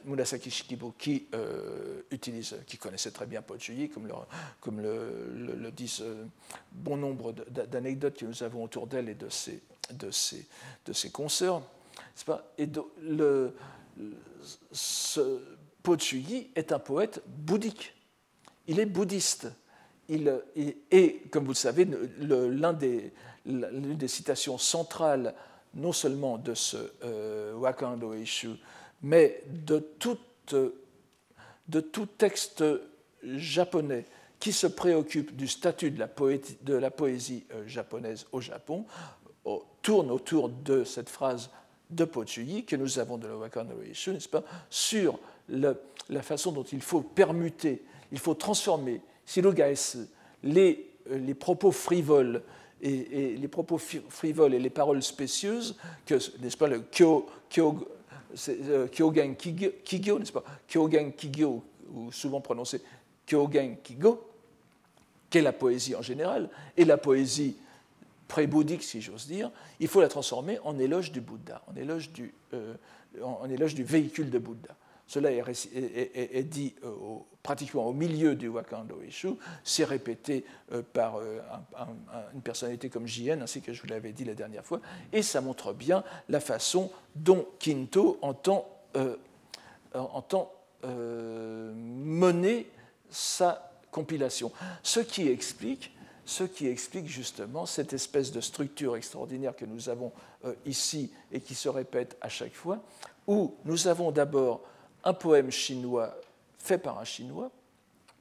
Murasaki 0.05 0.49
Shikibu 0.49 0.93
qui 0.97 1.27
euh, 1.33 2.03
utilise, 2.09 2.55
qui 2.65 2.77
connaissait 2.77 3.11
très 3.11 3.25
bien 3.25 3.41
Pochuyi, 3.41 3.89
comme, 3.89 4.07
le, 4.07 4.13
comme 4.61 4.81
le, 4.81 5.71
disent 5.71 6.01
euh, 6.01 6.23
bon 6.71 6.95
nombre 6.95 7.33
d'anecdotes 7.33 8.17
que 8.17 8.25
nous 8.25 8.43
avons 8.43 8.63
autour 8.63 8.87
d'elle 8.87 9.09
et 9.09 9.15
de 9.15 9.27
ses, 9.27 9.61
de 9.91 10.09
ses, 10.09 10.45
de 10.85 10.93
ses 10.93 11.11
et 12.57 12.67
le, 13.01 13.53
ce 14.71 15.41
Pochuyi 15.83 16.51
est 16.55 16.71
un 16.71 16.79
poète 16.79 17.21
bouddhique. 17.25 17.93
Il 18.67 18.79
est 18.79 18.85
bouddhiste. 18.85 19.51
Il, 20.09 20.41
et, 20.91 21.21
comme 21.31 21.43
vous 21.45 21.51
le 21.51 21.55
savez, 21.55 21.85
l'une 21.85 22.73
des, 23.45 24.07
citations 24.07 24.57
centrales, 24.57 25.33
non 25.73 25.91
seulement 25.91 26.37
de 26.37 26.53
ce 26.53 26.77
euh, 27.03 27.53
Wakando 27.55 28.13
Eishu, 28.13 28.51
mais 29.01 29.43
de 29.47 29.79
tout, 29.79 30.17
texte 32.17 32.63
japonais 33.23 34.05
qui 34.39 34.53
se 34.53 34.67
préoccupe 34.67 35.35
du 35.35 35.47
statut 35.47 35.91
de 35.91 35.99
la, 35.99 36.09
de 36.61 36.73
la 36.73 36.91
poésie 36.91 37.45
euh, 37.53 37.67
japonaise 37.67 38.27
au 38.31 38.39
Japon, 38.39 38.85
tourne 39.81 40.11
autour 40.11 40.49
de 40.49 40.83
cette 40.83 41.09
phrase 41.09 41.49
de 41.89 42.05
Pochuyi 42.05 42.65
que 42.65 42.75
nous 42.75 42.99
avons 42.99 43.17
de 43.17 43.27
la 43.27 43.37
Wakanda 43.37 43.73
Reishu, 43.79 44.11
n'est-ce 44.11 44.29
pas, 44.29 44.43
sur 44.69 45.19
la 45.49 46.21
façon 46.21 46.51
dont 46.51 46.63
il 46.63 46.81
faut 46.81 47.01
permuter, 47.01 47.83
il 48.11 48.19
faut 48.19 48.33
transformer, 48.33 49.01
si 49.25 49.41
les, 50.43 50.89
euh, 51.11 51.17
les 51.17 51.33
propos 51.33 51.71
frivoles 51.71 52.43
et, 52.81 53.35
les 53.37 53.47
propos 53.47 53.77
frivoles 53.77 54.53
et 54.53 54.59
les 54.59 54.69
paroles 54.69 55.01
spécieuses, 55.01 55.75
que, 56.05 56.15
n'est-ce 56.41 56.57
pas, 56.57 56.67
le 56.67 56.83
kyo, 56.91 57.25
kyo, 57.49 57.87
euh, 58.49 58.87
Kyogen 58.87 59.35
Kigyo, 59.35 60.19
n'est-ce 60.19 60.31
pas, 60.31 60.43
Kyogen 60.67 61.11
Kigyo, 61.11 61.63
ou 61.93 62.11
souvent 62.11 62.41
prononcé 62.41 62.81
Kyogen 63.25 63.77
Kigo, 63.83 64.29
qu'est 65.29 65.41
la 65.41 65.53
poésie 65.53 65.95
en 65.95 66.01
général, 66.01 66.49
et 66.75 66.85
la 66.85 66.97
poésie 66.97 67.57
pré-bouddhique, 68.27 68.83
si 68.83 69.01
j'ose 69.01 69.27
dire, 69.27 69.51
il 69.79 69.87
faut 69.87 70.01
la 70.01 70.07
transformer 70.07 70.59
en 70.63 70.77
éloge 70.77 71.11
du 71.11 71.21
Bouddha, 71.21 71.61
en 71.67 71.75
éloge 71.75 72.11
du, 72.11 72.33
euh, 72.53 72.75
en 73.21 73.49
éloge 73.49 73.75
du 73.75 73.83
véhicule 73.83 74.29
de 74.29 74.39
Bouddha. 74.39 74.75
Cela 75.09 75.31
est, 75.31 76.43
dit 76.43 76.75
euh, 76.83 76.91
pratiquement 77.41 77.85
au 77.87 77.93
milieu 77.93 78.35
du 78.35 78.49
Wakando 78.49 79.01
Ishu, 79.07 79.29
c'est 79.63 79.85
répété 79.85 80.43
euh, 80.73 80.81
par 80.91 81.21
une 82.33 82.41
personnalité 82.41 82.89
comme 82.89 83.07
Jien, 83.07 83.39
ainsi 83.41 83.61
que 83.61 83.71
je 83.71 83.81
vous 83.81 83.87
l'avais 83.87 84.11
dit 84.11 84.25
la 84.25 84.33
dernière 84.33 84.65
fois, 84.65 84.81
et 85.13 85.21
ça 85.21 85.39
montre 85.39 85.71
bien 85.71 86.03
la 86.27 86.41
façon 86.41 86.91
dont 87.15 87.47
Kinto 87.57 88.19
entend, 88.21 88.67
entend 89.93 90.51
mener 90.83 92.69
sa 93.09 93.71
compilation. 93.91 94.51
Ce 94.83 94.99
qui 94.99 95.29
explique 95.29 95.96
ce 96.27 96.43
qui 96.43 96.67
explique 96.67 97.07
justement 97.07 97.65
cette 97.65 97.93
espèce 97.93 98.33
de 98.33 98.41
structure 98.41 98.97
extraordinaire 98.97 99.55
que 99.55 99.63
nous 99.63 99.87
avons 99.87 100.11
euh, 100.43 100.53
ici 100.65 101.09
et 101.31 101.39
qui 101.39 101.55
se 101.55 101.69
répète 101.69 102.17
à 102.19 102.27
chaque 102.27 102.53
fois, 102.53 102.83
où 103.27 103.55
nous 103.63 103.87
avons 103.87 104.11
d'abord 104.11 104.61
un 105.05 105.13
poème 105.13 105.51
chinois 105.51 106.13
fait 106.59 106.77
par 106.77 106.99
un 106.99 107.05
chinois, 107.05 107.49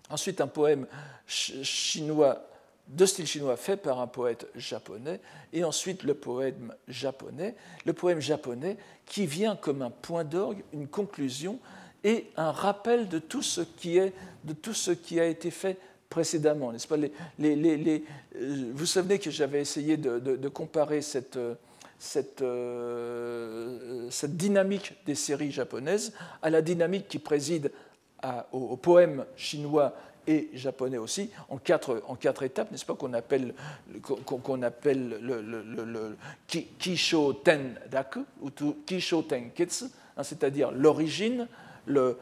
ensuite 0.09 0.41
un 0.41 0.47
poème 0.47 0.87
chinois 1.27 2.47
de 2.87 3.05
style 3.07 3.27
chinois 3.27 3.57
fait 3.57 3.77
par 3.77 3.99
un 3.99 4.07
poète 4.07 4.47
japonais, 4.55 5.21
et 5.53 5.65
ensuite 5.65 6.05
le 6.05 6.15
poème 6.15 6.73
japonais, 6.87 7.57
le 7.85 7.93
poème 7.93 8.21
japonais 8.21 8.77
qui 9.05 9.27
vient 9.27 9.57
comme 9.57 9.83
un 9.83 9.91
point 9.91 10.23
d'orgue, 10.23 10.63
une 10.73 10.87
conclusion 10.87 11.59
et 12.05 12.31
un 12.37 12.53
rappel 12.53 13.09
de 13.09 13.19
tout 13.19 13.43
ce 13.43 13.63
qui 13.63 13.99
est, 13.99 14.13
de 14.45 14.53
tout 14.53 14.75
ce 14.75 14.93
qui 14.93 15.19
a 15.19 15.27
été 15.27 15.51
fait 15.51 15.77
précédemment, 16.09 16.73
n'est-ce 16.73 16.89
pas? 16.89 16.97
Les, 16.97 17.11
euh, 17.39 18.71
Vous 18.73 18.79
vous 18.79 18.87
souvenez 18.87 19.19
que 19.19 19.31
j'avais 19.31 19.61
essayé 19.61 19.97
de, 19.97 20.49
comparer 20.49 21.03
cette, 21.03 21.39
cette, 21.99 22.43
euh, 22.43 24.09
cette, 24.11 24.37
dynamique 24.37 24.95
des 25.07 25.15
séries 25.15 25.51
japonaises 25.51 26.13
à 26.43 26.51
la 26.51 26.63
dynamique 26.63 27.09
qui 27.09 27.19
préside 27.19 27.71
au, 28.53 28.77
poème 28.77 29.25
chinois 29.37 29.95
et 30.27 30.51
japonais 30.55 30.99
aussi, 30.99 31.31
en 31.49 31.59
quatre, 31.59 32.43
étapes, 32.43 32.73
n'est-ce 32.73 32.85
pas, 32.85 32.97
qu'on 32.97 33.13
appelle, 33.13 33.55
le, 35.23 35.41
le, 35.41 35.85
le, 35.85 36.17
Kisho 36.49 37.33
Ten 37.35 37.79
Daku, 37.91 38.25
ou 38.43 38.51
Kisho 38.85 39.23
Ten 39.23 39.51
Ketsu, 39.53 39.85
hein, 40.17 40.23
c'est-à-dire 40.25 40.73
l'origine, 40.73 41.47
le, 41.87 42.19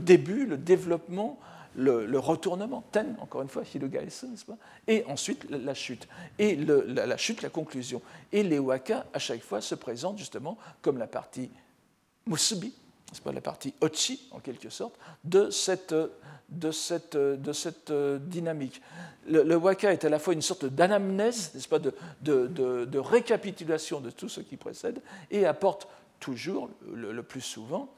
début, 0.00 0.46
le 0.46 0.56
développement, 0.56 1.38
le, 1.76 2.18
retournement, 2.18 2.82
ten, 2.90 3.16
encore 3.20 3.42
une 3.42 3.48
fois, 3.48 3.62
n'est-ce 3.62 4.44
pas? 4.44 4.56
Et 4.86 5.04
ensuite 5.06 5.46
la, 5.50 5.74
chute. 5.74 6.08
Et 6.38 6.56
la, 6.56 7.16
chute, 7.16 7.42
la 7.42 7.50
conclusion. 7.50 8.00
Et 8.32 8.42
les 8.42 8.58
waka, 8.58 9.06
à 9.12 9.18
chaque 9.18 9.42
fois, 9.42 9.60
se 9.60 9.74
présentent 9.74 10.18
justement 10.18 10.56
comme 10.80 10.98
la 10.98 11.06
partie 11.06 11.50
musubi, 12.26 12.68
n'est-ce 12.68 13.20
pas, 13.20 13.32
la 13.32 13.40
partie 13.40 13.74
ochi, 13.80 14.28
en 14.30 14.40
quelque 14.40 14.70
sorte, 14.70 14.98
de 15.24 15.50
cette, 15.50 15.94
dynamique. 18.20 18.80
Le, 19.28 19.56
waka 19.56 19.92
est 19.92 20.04
à 20.04 20.08
la 20.08 20.18
fois 20.18 20.32
une 20.32 20.42
sorte 20.42 20.64
d'anamnèse, 20.64 21.52
n'est-ce 21.54 21.68
pas, 21.68 21.78
de, 21.78 22.98
récapitulation 22.98 24.00
de 24.00 24.10
tout 24.10 24.28
ce 24.28 24.40
qui 24.40 24.56
précède, 24.56 25.02
et 25.30 25.44
apporte 25.44 25.88
toujours, 26.20 26.70
le 26.90 27.22
plus 27.22 27.42
souvent, 27.42 27.90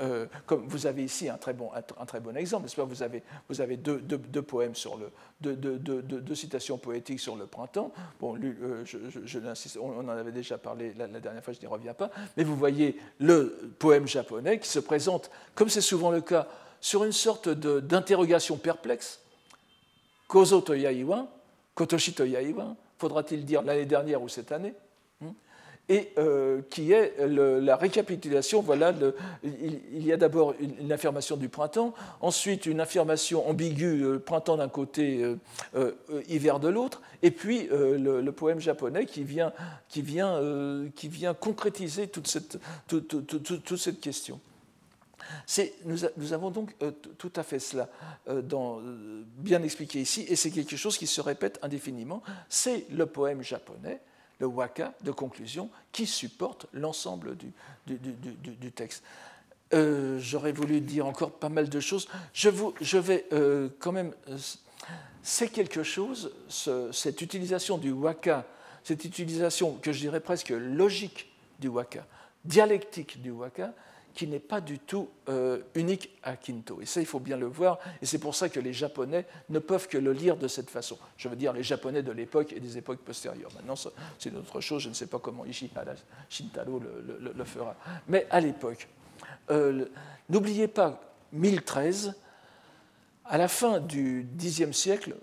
euh, 0.00 0.26
comme 0.46 0.66
vous 0.66 0.86
avez 0.86 1.04
ici 1.04 1.28
un 1.28 1.36
très 1.36 1.52
bon, 1.52 1.70
un, 1.74 2.06
très 2.06 2.20
bon 2.20 2.36
exemple, 2.36 2.64
n'est-ce 2.64 2.76
pas? 2.76 2.84
Vous 2.84 3.02
avez, 3.02 3.22
vous 3.48 3.60
avez 3.60 3.76
deux, 3.76 3.98
deux, 3.98 4.42
poèmes 4.42 4.74
sur 4.74 4.96
le, 4.96 5.10
deux, 5.40 5.56
deux, 5.56 6.34
citations 6.34 6.78
poétiques 6.78 7.20
sur 7.20 7.36
le 7.36 7.46
printemps. 7.46 7.92
Bon, 8.20 8.36
euh, 8.36 8.84
je, 8.84 8.98
je, 9.24 9.78
on 9.78 9.98
en 9.98 10.08
avait 10.08 10.32
déjà 10.32 10.58
parlé 10.58 10.94
la, 10.96 11.06
dernière 11.08 11.42
fois, 11.42 11.52
je 11.52 11.60
n'y 11.60 11.66
reviens 11.66 11.94
pas. 11.94 12.10
Mais 12.36 12.44
vous 12.44 12.56
voyez 12.56 12.98
le 13.18 13.72
poème 13.78 14.06
japonais 14.06 14.58
qui 14.58 14.68
se 14.68 14.78
présente, 14.78 15.30
comme 15.54 15.68
c'est 15.68 15.80
souvent 15.80 16.10
le 16.10 16.20
cas, 16.20 16.46
sur 16.80 17.04
une 17.04 17.12
sorte 17.12 17.48
d'interrogation 17.48 18.56
perplexe. 18.56 19.20
Kozo 20.28 20.60
to 20.60 20.74
yaiwa, 20.74 21.26
kotoshi 21.74 22.12
to 22.12 22.24
yaiwa, 22.24 22.76
faudra-t-il 22.98 23.44
dire 23.44 23.62
l'année 23.62 23.86
dernière 23.86 24.22
ou 24.22 24.28
cette 24.28 24.52
année? 24.52 24.74
Et 25.88 26.10
euh, 26.18 26.60
qui 26.70 26.92
est 26.92 27.14
la 27.26 27.76
récapitulation. 27.76 28.60
Voilà, 28.60 28.92
il, 29.42 30.06
y 30.06 30.12
a 30.12 30.16
d'abord 30.16 30.54
une, 30.60 30.92
affirmation 30.92 31.36
du 31.36 31.48
printemps, 31.48 31.94
ensuite 32.20 32.66
une 32.66 32.80
affirmation 32.80 33.48
ambiguë, 33.48 34.02
euh, 34.02 34.18
printemps 34.18 34.56
d'un 34.56 34.68
côté, 34.68 35.22
euh, 35.74 35.92
hiver 36.28 36.60
de 36.60 36.68
l'autre, 36.68 37.00
et 37.22 37.30
puis 37.30 37.68
le, 37.70 38.30
poème 38.30 38.60
japonais 38.60 39.06
qui 39.06 39.24
vient, 39.24 39.52
qui 39.88 40.02
vient, 40.02 40.40
qui 40.94 41.08
vient 41.08 41.34
concrétiser 41.34 42.06
toute 42.06 42.28
cette, 42.28 42.58
question. 44.00 44.40
Nous, 45.84 46.32
avons 46.32 46.50
donc 46.50 46.76
tout 47.16 47.32
à 47.34 47.42
fait 47.42 47.58
cela 47.58 47.88
bien 49.38 49.62
expliqué 49.62 50.00
ici, 50.00 50.24
et 50.28 50.36
c'est 50.36 50.50
quelque 50.50 50.76
chose 50.76 50.96
qui 50.98 51.06
se 51.06 51.20
répète 51.20 51.58
indéfiniment. 51.62 52.22
C'est 52.48 52.86
le 52.90 53.06
poème 53.06 53.42
japonais 53.42 54.00
le 54.38 54.46
waka 54.46 54.94
de 55.02 55.10
conclusion 55.10 55.70
qui 55.92 56.06
supporte 56.06 56.66
l'ensemble 56.72 57.36
du, 57.36 57.52
du, 57.86 58.72
texte. 58.72 59.02
Euh, 59.74 60.18
j'aurais 60.20 60.52
voulu 60.52 60.80
dire 60.80 61.06
encore 61.06 61.32
pas 61.32 61.48
mal 61.48 61.68
de 61.68 61.80
choses. 61.80 62.08
Je, 62.32 62.48
vous, 62.48 62.74
je 62.80 62.98
vais 62.98 63.26
euh, 63.32 63.68
quand 63.80 63.92
même 63.92 64.14
c'est 65.22 65.48
quelque 65.48 65.82
chose, 65.82 66.32
cette 66.92 67.20
utilisation 67.20 67.76
du 67.76 67.90
waka, 67.92 68.46
cette 68.82 69.04
utilisation 69.04 69.74
que 69.74 69.92
je 69.92 69.98
dirais 69.98 70.20
presque 70.20 70.50
logique 70.50 71.30
du 71.58 71.68
waka, 71.68 72.06
dialectique 72.44 73.20
du 73.20 73.30
waka, 73.30 73.74
qui 74.18 74.26
n'est 74.26 74.40
pas 74.40 74.60
du 74.60 74.80
tout 74.80 75.08
euh, 75.28 75.60
unique 75.76 76.10
à 76.24 76.34
Kinto. 76.34 76.80
Et 76.82 76.86
ça, 76.86 76.98
il 76.98 77.06
faut 77.06 77.20
bien 77.20 77.36
le 77.36 77.46
voir, 77.46 77.78
et 78.02 78.06
c'est 78.06 78.18
pour 78.18 78.34
ça 78.34 78.48
que 78.48 78.58
les 78.58 78.72
Japonais 78.72 79.24
ne 79.48 79.60
peuvent 79.60 79.86
que 79.86 79.96
le 79.96 80.12
lire 80.12 80.36
de 80.36 80.48
cette 80.48 80.70
façon. 80.70 80.98
Je 81.16 81.28
veux 81.28 81.36
dire 81.36 81.52
les 81.52 81.62
Japonais 81.62 82.02
de 82.02 82.10
l'époque 82.10 82.52
et 82.52 82.58
des 82.58 82.76
époques 82.76 82.98
postérieures. 82.98 83.52
Maintenant, 83.54 83.76
c'est 83.76 84.28
une 84.28 84.38
autre 84.38 84.60
chose, 84.60 84.82
je 84.82 84.88
ne 84.88 84.94
sais 84.94 85.06
pas 85.06 85.20
comment 85.20 85.44
Ishihara 85.44 85.92
Shintaro 86.28 86.80
le, 86.80 87.44
fera. 87.44 87.76
Mais 88.08 88.26
à 88.28 88.40
l'époque, 88.40 88.88
euh, 89.52 89.84
n'oubliez 90.28 90.66
pas 90.66 91.00
1013, 91.32 92.16
à 93.24 93.38
la 93.38 93.46
fin 93.46 93.78
du 93.78 94.26
Xe 94.36 94.72
siècle, 94.72 95.14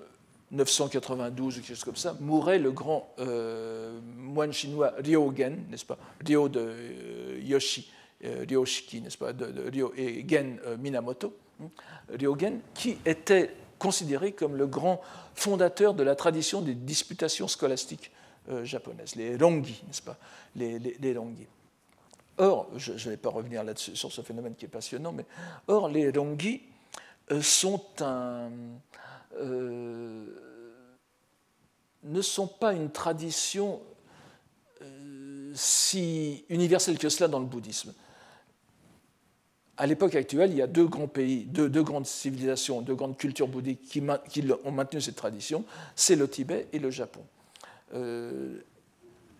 992 0.51 1.57
ou 1.57 1.59
quelque 1.59 1.67
chose 1.67 1.83
comme 1.83 1.97
ça, 1.97 2.15
mourait 2.21 2.59
le 2.59 2.71
grand 2.71 3.13
euh, 3.19 3.99
moine 4.15 4.53
chinois 4.53 4.93
Ryogen, 5.03 5.65
n'est-ce 5.69 5.83
pas? 5.83 5.97
Ryo 6.25 6.47
de 6.47 7.41
Yoshi, 7.41 7.91
Ryoshiki, 8.23 9.01
n'est-ce 9.01 9.17
pas, 9.17 9.33
de, 9.33 9.71
Gen 10.27 10.59
euh, 10.65 10.77
Minamoto, 10.77 11.35
hein, 11.61 11.69
Ryogen, 12.09 12.61
qui 12.73 12.97
était 13.05 13.53
considéré 13.77 14.31
comme 14.31 14.55
le 14.55 14.67
grand 14.67 15.01
fondateur 15.33 15.93
de 15.93 16.03
la 16.03 16.15
tradition 16.15 16.61
des 16.61 16.75
disputations 16.75 17.47
scolastiques 17.47 18.11
euh, 18.49 18.63
japonaises, 18.63 19.15
les 19.15 19.35
rongi, 19.35 19.83
n'est-ce 19.87 20.01
pas, 20.01 20.17
les, 20.55 20.79
les, 20.79 21.17
Or, 22.37 22.69
je 22.75 22.91
ne 22.93 22.97
vais 22.97 23.17
pas 23.17 23.29
revenir 23.29 23.63
là-dessus 23.63 23.95
sur 23.95 24.11
ce 24.11 24.21
phénomène 24.21 24.55
qui 24.55 24.65
est 24.65 24.69
passionnant, 24.69 25.13
mais 25.13 25.25
or 25.67 25.87
les 25.87 26.09
rongi 26.09 26.61
ne 27.31 27.41
sont 27.41 27.79
pas 32.59 32.73
une 32.73 32.91
tradition 32.91 33.81
si 35.53 36.43
universelle 36.49 36.97
que 36.97 37.07
cela 37.07 37.29
dans 37.29 37.39
le 37.39 37.45
bouddhisme 37.45 37.93
à 39.77 39.87
l'époque 39.87 40.15
actuelle, 40.15 40.51
il 40.51 40.57
y 40.57 40.61
a 40.61 40.67
deux 40.67 40.87
grands 40.87 41.07
pays, 41.07 41.45
deux, 41.45 41.83
grandes 41.83 42.05
civilisations, 42.05 42.81
deux 42.81 42.95
grandes 42.95 43.17
cultures 43.17 43.47
bouddhiques 43.47 43.81
qui, 43.81 44.01
ont 44.63 44.71
maintenu 44.71 45.01
cette 45.01 45.15
tradition, 45.15 45.65
c'est 45.95 46.15
le 46.15 46.29
Tibet 46.29 46.67
et 46.71 46.79
le 46.79 46.91
Japon. 46.91 47.21
Euh, 47.93 48.59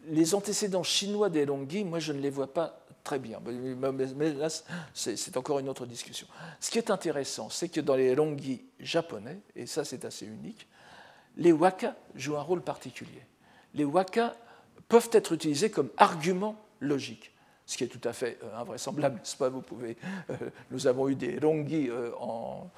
les 0.08 0.36
antécédents 0.36 0.84
chinois 0.84 1.30
des 1.30 1.46
Longyi, 1.46 1.84
moi 1.84 2.00
je 2.00 2.12
ne 2.12 2.20
les 2.20 2.30
vois 2.30 2.54
pas 2.54 2.86
très 3.04 3.20
bien, 3.20 3.40
mais, 4.18 4.34
là 4.34 4.48
c'est 4.94 5.38
encore 5.38 5.60
une 5.60 5.70
autre 5.70 5.86
discussion. 5.86 6.28
Ce 6.60 6.70
qui 6.70 6.80
est 6.80 6.92
intéressant, 6.92 7.50
c'est 7.50 7.70
que 7.70 7.80
dans 7.80 7.96
les 7.96 8.14
Longyi 8.14 8.62
japonais, 8.80 9.40
et 9.56 9.66
ça 9.66 9.86
c'est 9.86 10.06
assez 10.06 10.26
unique, 10.26 10.68
les 11.38 11.52
waka 11.52 11.96
jouent 12.16 12.38
un 12.38 12.42
rôle 12.42 12.62
particulier. 12.62 13.22
Les 13.74 13.86
waka 13.86 14.36
peuvent 14.88 15.10
être 15.12 15.34
utilisés 15.34 15.70
comme 15.70 15.90
argument 15.98 16.56
logique 16.80 17.32
ce 17.66 17.78
qui 17.78 17.84
est 17.84 17.88
tout 17.88 18.08
à 18.08 18.14
fait 18.14 18.38
euh, 18.44 18.60
invraisemblable, 18.60 19.16
n'est-ce 19.16 19.36
pas? 19.36 19.50
Vous 19.50 19.62
pouvez, 19.62 19.98
euh, 20.30 20.36
nous 20.72 20.86
avons 20.88 21.10
eu 21.10 21.16
des 21.16 21.40
rongi 21.40 21.90
euh, 21.90 22.12
en, 22.20 22.70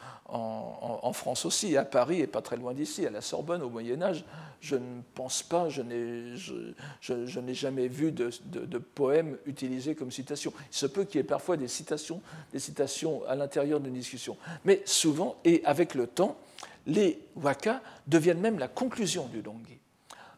France 1.13 1.45
aussi, 1.45 1.75
à 1.77 1.83
Paris 1.83 2.21
et 2.21 2.27
pas 2.27 2.41
très 2.41 2.57
loin 2.57 2.73
d'ici, 2.73 3.05
à 3.05 3.09
la 3.09 3.21
Sorbonne 3.21 3.61
au 3.63 3.69
Moyen 3.69 4.01
Âge. 4.01 4.23
Je 4.61 4.75
ne 4.75 5.01
pense 5.13 5.43
pas, 5.43 5.67
je 5.69 5.81
n'ai 5.81 7.53
jamais 7.53 7.87
vu 7.87 8.11
de, 8.11 8.77
poème 8.77 9.37
utilisé 9.45 9.95
comme 9.95 10.11
citation. 10.11 10.53
Il 10.71 10.75
se 10.75 10.85
peut 10.85 11.05
qu'il 11.05 11.19
y 11.19 11.21
ait 11.21 11.27
parfois 11.27 11.57
des 11.57 11.67
citations, 11.67 12.21
des 12.51 12.59
citations 12.59 13.25
à 13.27 13.35
l'intérieur 13.35 13.79
d'une 13.79 13.93
discussion, 13.93 14.37
mais 14.63 14.81
souvent 14.85 15.37
et 15.43 15.61
avec 15.65 15.95
le 15.95 16.07
temps, 16.07 16.37
les 16.85 17.19
waka 17.35 17.81
deviennent 18.05 18.39
même 18.41 18.59
la 18.59 18.67
conclusion 18.67 19.27
du 19.27 19.41
rongi. 19.45 19.79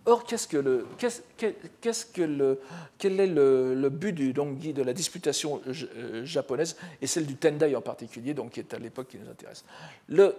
Or, 0.10 0.24
qu'est-ce 0.24 0.47
que 0.47 0.57
le, 0.57 0.88
qu'est-ce, 0.97 2.05
que 2.05 2.22
le, 2.24 2.60
quel 2.97 3.20
est 3.20 3.28
le, 3.28 3.89
but 3.89 4.12
du 4.12 4.34
dongi, 4.34 4.74
de 4.74 4.82
la 4.82 4.93
disputation 4.93 5.62
euh, 5.68 6.26
japonaise, 6.26 6.78
et 6.99 7.05
celle 7.05 7.28
du 7.28 7.36
Tendai 7.36 7.76
en 7.76 7.82
particulier, 7.82 8.34
donc 8.34 8.53
qui 8.53 8.60
est 8.60 8.74
à 8.74 8.80
l'époque 8.80 9.10
qui 9.10 9.20
nous 9.20 9.30
intéresse 9.30 9.64
le, 10.07 10.34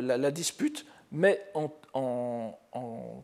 la, 0.00 0.30
dispute 0.32 0.86
met 1.12 1.40
en, 1.54 1.70
en, 1.92 2.58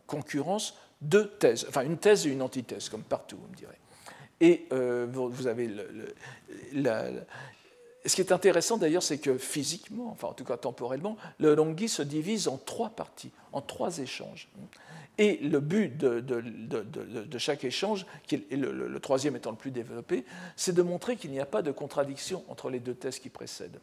concurrence 0.07 0.77
deux 1.01 1.27
thèses, 1.27 1.65
enfin 1.67 1.83
une 1.83 1.97
thèse 1.97 2.25
et 2.27 2.29
une 2.29 2.41
antithèse, 2.41 2.87
comme 2.87 3.03
partout, 3.03 3.35
vous 3.35 3.51
me 3.51 3.55
direz. 3.55 3.77
Et 4.39 4.67
euh, 4.71 5.05
vous, 5.11 5.47
avez 5.47 5.69
la, 6.71 7.09
ce 8.05 8.15
qui 8.15 8.21
est 8.21 8.31
intéressant 8.31 8.77
d'ailleurs, 8.77 9.03
c'est 9.03 9.17
que 9.17 9.37
physiquement, 9.37 10.09
enfin 10.11 10.29
en 10.29 10.33
tout 10.33 10.45
cas 10.45 10.55
temporellement, 10.55 11.17
le 11.39 11.57
dongi 11.57 11.89
se 11.89 12.01
divise 12.01 12.47
en 12.47 12.57
trois 12.57 12.89
parties, 12.89 13.31
en 13.51 13.59
trois 13.59 13.99
échanges. 13.99 14.47
Et 15.17 15.37
le 15.37 15.59
but 15.59 15.95
de, 15.95 17.37
chaque 17.37 17.63
échange, 17.63 18.05
le, 18.31 18.97
troisième 18.97 19.35
étant 19.35 19.51
le 19.51 19.57
plus 19.57 19.71
développé, 19.71 20.25
c'est 20.55 20.73
de 20.73 20.81
montrer 20.81 21.17
qu'il 21.17 21.31
n'y 21.31 21.39
a 21.39 21.45
pas 21.45 21.61
de 21.61 21.71
contradiction 21.71 22.43
entre 22.47 22.69
les 22.69 22.79
deux 22.79 22.95
thèses 22.95 23.19
qui 23.19 23.29
précèdent. 23.29 23.79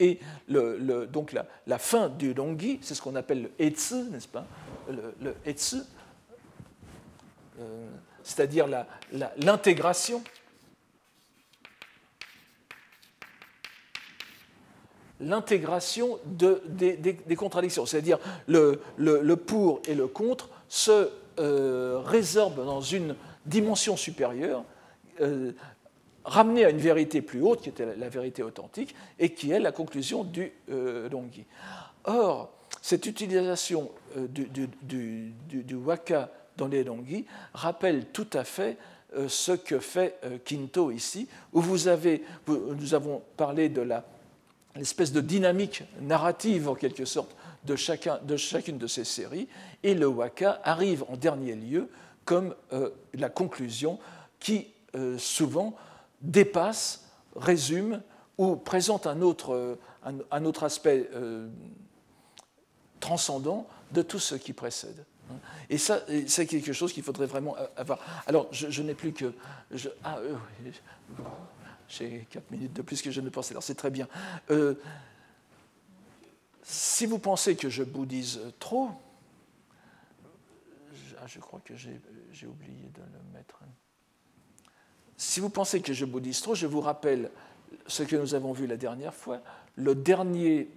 Et 0.00 0.20
donc 0.48 1.34
la, 1.66 1.78
fin 1.78 2.08
du 2.08 2.32
Longi, 2.32 2.78
c'est 2.82 2.94
ce 2.94 3.02
qu'on 3.02 3.16
appelle 3.16 3.42
le 3.42 3.50
Etsu, 3.58 4.04
n'est-ce 4.10 4.28
pas? 4.28 4.46
Le, 4.88 5.34
Etsu, 5.44 5.76
euh, 7.60 7.90
c'est-à-dire 8.22 8.68
l'intégration 9.36 10.22
l'intégration 15.20 16.18
des, 16.26 17.36
contradictions, 17.36 17.86
c'est-à-dire 17.86 18.18
le, 18.46 18.80
le, 18.96 19.36
pour 19.36 19.80
et 19.86 19.94
le 19.94 20.06
contre 20.06 20.48
se 20.68 21.10
euh, 21.38 22.00
résorbent 22.04 22.64
dans 22.64 22.80
une 22.80 23.14
dimension 23.48 23.96
supérieure, 23.96 24.64
euh, 25.20 25.52
ramenée 26.24 26.64
à 26.64 26.70
une 26.70 26.78
vérité 26.78 27.22
plus 27.22 27.42
haute, 27.42 27.62
qui 27.62 27.70
était 27.70 27.96
la, 27.96 28.08
vérité 28.08 28.42
authentique, 28.42 28.94
et 29.18 29.32
qui 29.32 29.50
est 29.50 29.58
la 29.58 29.72
conclusion 29.72 30.24
du 30.24 30.52
euh, 30.70 31.08
Or, 32.04 32.52
cette 32.82 33.06
utilisation 33.06 33.90
euh, 34.16 34.26
du, 34.28 34.68
du, 34.82 35.74
waka 35.74 36.30
dans 36.56 36.68
les 36.68 36.84
Longi 36.84 37.24
rappelle 37.54 38.06
tout 38.06 38.26
à 38.32 38.44
fait 38.44 38.76
ce 39.26 39.52
que 39.52 39.78
fait 39.78 40.20
Quinto 40.44 40.90
ici, 40.90 41.28
où 41.54 41.62
vous 41.62 41.88
avez, 41.88 42.22
nous 42.46 42.92
avons 42.92 43.22
parlé 43.38 43.70
de 43.70 43.80
la 43.80 44.04
l'espèce 44.76 45.12
de 45.12 45.20
dynamique 45.20 45.82
narrative 46.00 46.68
en 46.68 46.74
quelque 46.74 47.04
sorte 47.04 47.34
de, 47.64 47.76
chacun, 47.76 48.18
de 48.22 48.36
chacune 48.36 48.78
de 48.78 48.86
ces 48.86 49.04
séries, 49.04 49.48
et 49.82 49.94
le 49.94 50.06
waka 50.06 50.60
arrive 50.64 51.04
en 51.08 51.16
dernier 51.16 51.54
lieu 51.54 51.90
comme 52.24 52.54
euh, 52.72 52.90
la 53.14 53.30
conclusion 53.30 53.98
qui 54.38 54.68
euh, 54.94 55.18
souvent 55.18 55.74
dépasse, 56.20 57.06
résume 57.36 58.02
ou 58.36 58.56
présente 58.56 59.06
un 59.06 59.22
autre, 59.22 59.54
euh, 59.54 59.78
un, 60.30 60.44
autre 60.44 60.64
aspect 60.64 61.08
transcendant 63.00 63.66
de 63.92 64.02
tout 64.02 64.18
ce 64.18 64.34
qui 64.34 64.52
précède. 64.52 65.04
Et 65.68 65.76
ça, 65.76 66.00
c'est 66.26 66.46
quelque 66.46 66.72
chose 66.72 66.92
qu'il 66.92 67.02
faudrait 67.02 67.26
vraiment 67.26 67.54
avoir. 67.76 67.98
Alors, 68.26 68.48
je, 68.50 68.82
n'ai 68.82 68.94
plus 68.94 69.12
que... 69.12 69.34
Ah, 70.02 70.18
j'ai 71.88 72.26
4 72.30 72.50
minutes 72.50 72.72
de 72.74 72.82
plus 72.82 73.02
que 73.02 73.10
je 73.10 73.20
ne 73.20 73.30
pensais. 73.30 73.52
Alors 73.52 73.62
c'est 73.62 73.74
très 73.74 73.90
bien. 73.90 74.08
Euh, 74.50 74.74
si 76.62 77.06
vous 77.06 77.18
pensez 77.18 77.56
que 77.56 77.68
je 77.68 77.82
bouddhise 77.82 78.40
trop, 78.58 78.90
ah, 81.20 81.26
je 81.26 81.38
crois 81.40 81.60
que 81.64 81.74
j'ai 81.74 82.46
oublié 82.46 82.90
de 82.94 83.00
le 83.00 83.32
mettre. 83.32 83.60
Si 85.16 85.40
vous 85.40 85.50
pensez 85.50 85.80
que 85.80 85.92
je 85.92 86.04
bouddhise 86.04 86.40
trop, 86.40 86.54
je 86.54 86.66
vous 86.66 86.80
rappelle 86.80 87.30
ce 87.86 88.02
que 88.02 88.16
nous 88.16 88.34
avons 88.34 88.52
vu 88.52 88.66
la 88.66 88.76
dernière 88.76 89.14
fois, 89.14 89.40
le 89.74 89.94
dernier, 89.94 90.68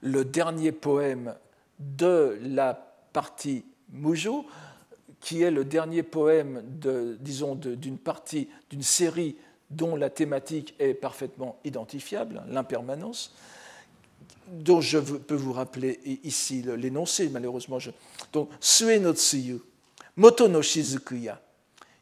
le 0.00 0.24
dernier 0.24 0.72
poème 0.72 1.34
de 1.78 2.38
la 2.42 2.74
partie 3.12 3.64
Mujo, 3.90 4.46
qui 5.20 5.42
est 5.42 5.50
le 5.50 5.64
dernier 5.64 6.02
poème, 6.02 6.62
de, 6.78 7.16
disons, 7.20 7.54
d'une 7.54 7.98
partie, 7.98 8.48
d'une 8.70 8.82
série 8.82 9.36
dont 9.70 9.96
la 9.96 10.10
thématique 10.10 10.74
est 10.78 10.94
parfaitement 10.94 11.58
identifiable, 11.64 12.42
l'impermanence, 12.48 13.34
dont 14.48 14.80
je 14.80 14.98
peux 14.98 15.34
vous 15.34 15.52
rappeler 15.52 16.00
ici 16.22 16.62
l'énoncé, 16.62 17.28
malheureusement. 17.28 17.78
Je... 17.78 17.90
Donc, 18.32 18.50
Sue 18.60 19.00
no 19.00 19.12
tsuyu, 19.12 19.60
moto 20.16 20.48
no 20.48 20.62
shizukuya, 20.62 21.40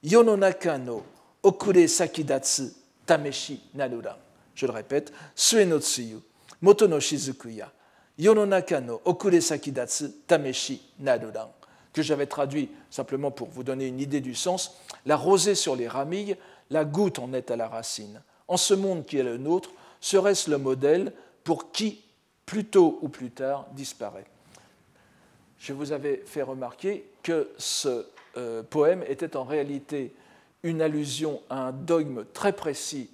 yononaka 0.03 0.79
no 0.79 1.03
okure 1.43 1.89
sakidatsu 1.89 2.73
tameshi 3.07 3.61
narura. 3.75 4.19
Je 4.55 4.67
le 4.67 4.73
répète, 4.73 5.13
Sue 5.35 5.65
no 5.65 5.79
tsuyu, 5.79 6.19
moto 6.61 6.87
no 6.87 7.01
shizukuya, 7.01 7.73
yononaka 8.19 8.81
no 8.81 9.01
okure 9.05 9.41
sakidatsu 9.41 10.11
tameshi 10.27 10.83
narura 11.01 11.51
que 11.95 12.03
j'avais 12.03 12.27
traduit 12.27 12.69
simplement 12.91 13.31
pour 13.31 13.49
vous 13.49 13.63
donner 13.63 13.87
une 13.87 14.01
idée 14.01 14.21
du 14.21 14.35
sens, 14.35 14.77
la 15.07 15.17
rosée 15.17 15.55
sur 15.55 15.77
les 15.77 15.89
ramilles 15.89 16.37
la 16.71 16.85
goutte 16.85 17.19
en 17.19 17.33
est 17.33 17.51
à 17.51 17.57
la 17.57 17.69
racine. 17.69 18.23
En 18.49 18.57
ce 18.57 18.75
monde 18.75 19.07
qui 19.07 19.19
est 19.19 19.23
le 19.23 19.39
nôtre, 19.39 19.71
serait-ce 20.01 20.51
le 20.51 20.59
modèle 20.59 21.13
pour 21.45 21.73
qui 21.73 22.03
plus 22.47 22.65
tôt 22.65 22.99
ou 23.03 23.09
plus 23.09 23.31
tard, 23.31 23.67
disparaît. 23.73 24.27
Je 25.59 25.73
vous 25.73 25.93
avais 25.93 26.23
fait 26.27 26.43
remarquer 26.43 27.05
que 27.23 27.51
ce 27.57 28.07
euh, 28.37 28.63
poème 28.63 29.03
était 29.09 29.37
en 29.37 29.45
réalité 29.45 30.15
une 30.63 30.83
allusion 30.83 31.41
à 31.49 31.69
un 31.69 31.73
dogme 31.73 32.25
très 32.33 32.53
précis 32.53 33.11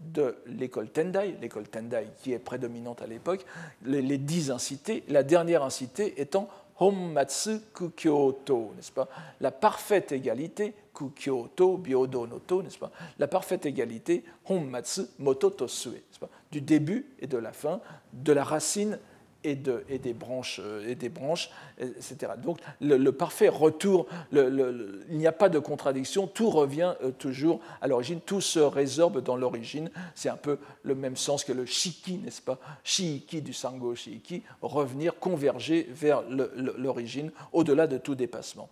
de 0.00 0.36
l'école 0.46 0.90
Tendai, 0.90 1.36
l'école 1.40 1.68
Tendai 1.68 2.08
qui 2.22 2.32
est 2.32 2.38
prédominante 2.38 3.00
à 3.00 3.06
l'époque, 3.06 3.44
les, 3.84 4.18
dix 4.18 4.50
incités, 4.50 5.04
la 5.08 5.22
dernière 5.22 5.62
incitée 5.62 6.20
étant 6.20 6.48
Hommatsu 6.78 7.60
Kukyoto, 7.72 8.72
n'est-ce 8.76 8.92
pas? 8.92 9.08
La 9.40 9.50
parfaite 9.50 10.12
égalité, 10.12 10.74
Kukyoto, 10.96 11.76
Byodo 11.76 12.26
Noto, 12.26 12.62
n'est-ce 12.62 12.78
pas? 12.78 12.90
La 13.18 13.28
parfaite 13.28 13.66
égalité, 13.66 14.24
Hommatsu 14.48 15.02
Moto 15.18 15.50
Tosue, 15.50 16.02
du 16.50 16.62
début 16.62 17.06
et 17.20 17.26
de 17.26 17.36
la 17.36 17.52
fin, 17.52 17.80
de 18.14 18.32
la 18.32 18.42
racine 18.42 18.98
et, 19.44 19.54
des, 19.54 20.12
branches, 20.12 20.60
euh, 20.62 20.88
et 20.88 20.94
des 20.94 21.08
branches, 21.08 21.50
etc. 21.78 22.32
Donc 22.42 22.58
le, 22.80 23.10
parfait 23.10 23.48
retour, 23.48 24.06
il 24.32 24.96
n'y 25.10 25.26
a 25.26 25.32
pas 25.32 25.48
de 25.48 25.58
contradiction, 25.58 26.26
tout 26.26 26.50
revient 26.50 26.94
euh, 27.02 27.12
toujours 27.12 27.60
à 27.80 27.86
l'origine, 27.86 28.20
tout 28.20 28.40
se 28.40 28.58
résorbe 28.58 29.22
dans 29.22 29.36
l'origine. 29.36 29.90
C'est 30.14 30.30
un 30.30 30.36
peu 30.36 30.58
le 30.82 30.94
même 30.94 31.16
sens 31.16 31.44
que 31.44 31.52
le 31.52 31.66
shiki, 31.66 32.18
n'est-ce 32.18 32.42
pas? 32.42 32.58
Shiiki 32.82 33.42
du 33.42 33.52
sango 33.52 33.94
shiiki, 33.94 34.42
revenir, 34.62 35.18
converger 35.18 35.86
vers 35.90 36.22
l'origine, 36.28 37.30
au-delà 37.52 37.86
de 37.86 37.98
tout 37.98 38.14
dépassement. 38.14 38.68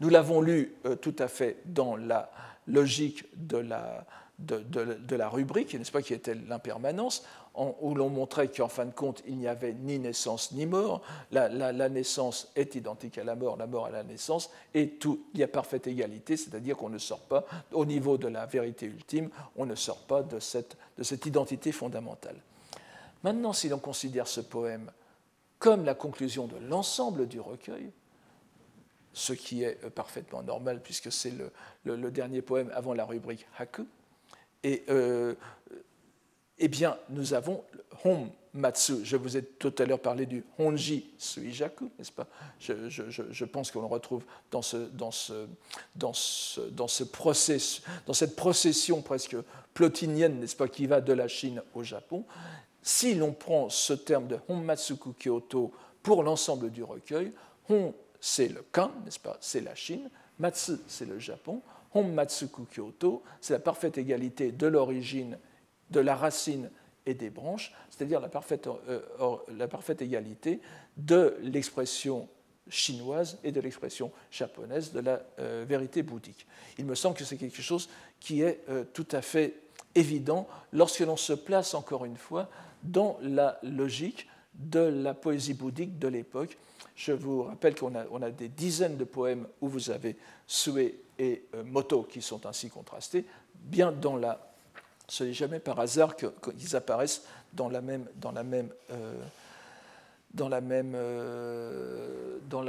Nous 0.00 0.08
l'avons 0.08 0.40
lu 0.40 0.74
euh, 0.86 0.96
tout 0.96 1.14
à 1.18 1.28
fait 1.28 1.58
dans 1.66 1.96
la 1.96 2.30
logique 2.66 3.24
de 3.36 3.58
la, 3.58 5.28
rubrique, 5.28 5.74
n'est-ce 5.74 5.92
pas, 5.92 6.02
qui 6.02 6.14
était 6.14 6.34
l'impermanence, 6.34 7.24
où 7.56 7.94
l'on 7.94 8.08
montrait 8.08 8.48
qu'en 8.48 8.68
fin 8.68 8.84
de 8.84 8.90
compte, 8.90 9.22
il 9.28 9.36
n'y 9.36 9.46
avait 9.46 9.74
ni 9.74 9.98
naissance 9.98 10.50
ni 10.52 10.66
mort. 10.66 11.02
La, 11.30 11.48
naissance 11.88 12.50
est 12.56 12.74
identique 12.74 13.18
à 13.18 13.24
la 13.24 13.36
mort, 13.36 13.56
la 13.56 13.66
mort 13.66 13.86
à 13.86 13.90
la 13.90 14.02
naissance, 14.02 14.50
et 14.72 14.88
tout, 14.88 15.26
il 15.34 15.40
y 15.40 15.42
a 15.44 15.48
parfaite 15.48 15.86
égalité, 15.86 16.36
c'est-à-dire 16.36 16.76
qu'on 16.76 16.88
ne 16.88 16.98
sort 16.98 17.20
pas, 17.20 17.44
au 17.72 17.84
niveau 17.84 18.18
de 18.18 18.26
la 18.26 18.46
vérité 18.46 18.86
ultime, 18.86 19.30
on 19.56 19.66
ne 19.66 19.76
sort 19.76 20.00
pas 20.00 20.22
de 20.22 20.40
cette 20.40 21.26
identité 21.26 21.70
fondamentale. 21.70 22.36
Maintenant, 23.22 23.52
si 23.52 23.68
l'on 23.68 23.78
considère 23.78 24.26
ce 24.26 24.40
poème 24.40 24.90
comme 25.58 25.84
la 25.84 25.94
conclusion 25.94 26.46
de 26.46 26.56
l'ensemble 26.68 27.26
du 27.26 27.40
recueil, 27.40 27.90
ce 29.14 29.32
qui 29.32 29.62
est 29.62 29.88
parfaitement 29.90 30.42
normal 30.42 30.80
puisque 30.82 31.10
c'est 31.10 31.32
le, 31.84 32.10
dernier 32.10 32.42
poème 32.42 32.70
avant 32.74 32.92
la 32.92 33.06
rubrique 33.06 33.46
Haku, 33.58 33.86
et 34.62 34.82
euh, 34.88 35.34
eh 36.58 36.68
bien, 36.68 36.98
nous 37.10 37.34
avons 37.34 37.64
Hon 38.04 38.28
Matsu. 38.54 39.04
Je 39.04 39.16
vous 39.16 39.36
ai 39.36 39.42
tout 39.42 39.74
à 39.78 39.84
l'heure 39.84 40.00
parlé 40.00 40.26
du 40.26 40.44
Honji 40.58 41.10
Suijaku, 41.18 41.90
n'est-ce 41.98 42.12
pas? 42.12 42.26
Je, 42.60 43.44
pense 43.44 43.70
qu'on 43.70 43.80
le 43.80 43.86
retrouve 43.86 44.24
dans, 44.50 44.62
ce, 44.62 44.76
dans, 44.76 45.10
ce, 45.10 45.46
dans, 45.96 46.12
ce, 46.12 46.60
dans, 46.60 46.88
ce 46.88 47.04
process, 47.04 47.82
dans 48.06 48.12
cette 48.12 48.36
procession 48.36 49.02
presque 49.02 49.36
plotinienne, 49.74 50.40
n'est-ce 50.40 50.56
pas, 50.56 50.68
qui 50.68 50.86
va 50.86 51.00
de 51.00 51.12
la 51.12 51.28
Chine 51.28 51.62
au 51.74 51.82
Japon. 51.82 52.24
Si 52.82 53.14
l'on 53.14 53.32
prend 53.32 53.70
ce 53.70 53.92
terme 53.92 54.28
de 54.28 54.38
Honmatsuku 54.48 55.14
Kyoto 55.18 55.72
pour 56.02 56.22
l'ensemble 56.22 56.70
du 56.70 56.82
recueil, 56.82 57.32
Hon, 57.68 57.94
c'est 58.26 58.48
le 58.48 58.64
Kan, 58.72 58.90
n'est-ce 59.04 59.20
pas? 59.20 59.36
C'est 59.42 59.60
la 59.60 59.74
Chine. 59.74 60.08
Matsu, 60.38 60.78
c'est 60.86 61.04
le 61.04 61.18
Japon. 61.18 61.60
Honmatsuku 61.92 62.64
Kyoto, 62.74 63.22
c'est 63.42 63.52
la 63.52 63.58
parfaite 63.58 63.98
égalité 63.98 64.50
de 64.50 64.66
l'origine, 64.66 65.38
de 65.90 66.00
la 66.00 66.16
racine 66.16 66.70
et 67.04 67.12
des 67.12 67.28
branches, 67.28 67.74
c'est-à-dire 67.90 68.20
la 68.20 68.30
parfaite, 68.30 68.66
euh, 68.88 69.02
la 69.54 69.68
parfaite 69.68 70.00
égalité 70.00 70.62
de 70.96 71.36
l'expression 71.42 72.26
chinoise 72.70 73.38
et 73.44 73.52
de 73.52 73.60
l'expression 73.60 74.10
japonaise 74.30 74.92
de 74.92 75.00
la 75.00 75.20
euh, 75.38 75.66
vérité 75.68 76.02
bouddhique. 76.02 76.46
Il 76.78 76.86
me 76.86 76.94
semble 76.94 77.18
que 77.18 77.24
c'est 77.24 77.36
quelque 77.36 77.60
chose 77.60 77.90
qui 78.20 78.40
est 78.40 78.64
euh, 78.70 78.84
tout 78.94 79.06
à 79.12 79.20
fait 79.20 79.52
évident 79.94 80.48
lorsque 80.72 81.00
l'on 81.00 81.18
se 81.18 81.34
place 81.34 81.74
encore 81.74 82.06
une 82.06 82.16
fois 82.16 82.48
dans 82.84 83.18
la 83.20 83.60
logique 83.62 84.28
de 84.54 84.80
la 84.80 85.14
poésie 85.14 85.54
bouddhique 85.54 85.98
de 85.98 86.08
l'époque. 86.08 86.56
Je 86.96 87.12
vous 87.12 87.42
rappelle 87.44 87.74
qu'on 87.74 87.94
a, 87.94 88.04
on 88.10 88.22
a, 88.22 88.30
des 88.30 88.48
dizaines 88.48 88.96
de 88.96 89.04
poèmes 89.04 89.46
où 89.60 89.68
vous 89.68 89.90
avez 89.90 90.16
Sue 90.46 90.94
et 91.18 91.44
euh, 91.54 91.64
Moto 91.64 92.04
qui 92.04 92.22
sont 92.22 92.46
ainsi 92.46 92.68
contrastés, 92.68 93.24
bien 93.54 93.92
dans 93.92 94.16
la. 94.16 94.50
Ce 95.06 95.24
n'est 95.24 95.34
jamais 95.34 95.58
par 95.60 95.78
hasard 95.80 96.16
qu'ils 96.16 96.76
apparaissent 96.76 97.24
dans 97.52 97.68
la 97.68 97.80
même, 97.80 98.06
dans 98.16 98.32
la 98.32 98.42
même, 98.42 98.70
euh, 98.90 99.22
dans 100.32 100.48
la 100.48 100.60
même, 100.60 100.94
euh, 100.94 102.38
dans 102.50 102.62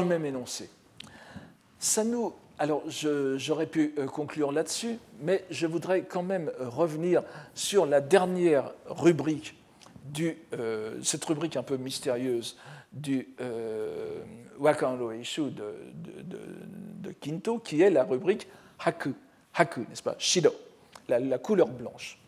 le 0.00 0.06
même 0.06 0.24
énoncé. 0.24 0.70
Ça 1.78 2.02
nous, 2.04 2.34
alors 2.60 2.84
j'aurais 3.36 3.66
pu 3.66 3.94
conclure 4.12 4.52
là-dessus, 4.52 4.98
mais 5.22 5.44
je 5.50 5.66
voudrais 5.66 6.02
quand 6.02 6.22
même 6.22 6.52
revenir 6.58 7.22
sur 7.54 7.86
la 7.86 8.00
dernière 8.00 8.72
rubrique 8.86 9.56
du, 10.04 10.36
cette 11.02 11.24
rubrique 11.24 11.56
un 11.56 11.62
peu 11.62 11.76
mystérieuse 11.78 12.56
du 12.92 13.28
euh, 13.40 14.20
Wakanro 14.58 15.12
Ishu 15.12 15.50
de, 15.50 15.74
de, 16.22 16.38
de, 17.08 17.12
Kinto, 17.12 17.58
qui 17.58 17.82
est 17.82 17.90
la 17.90 18.04
rubrique 18.04 18.48
Haku, 18.84 19.14
Haku 19.54 19.80
n'est-ce 19.88 20.02
pas? 20.02 20.16
Shido, 20.18 20.52
la, 21.08 21.38
couleur 21.38 21.68
blanche, 21.68 22.18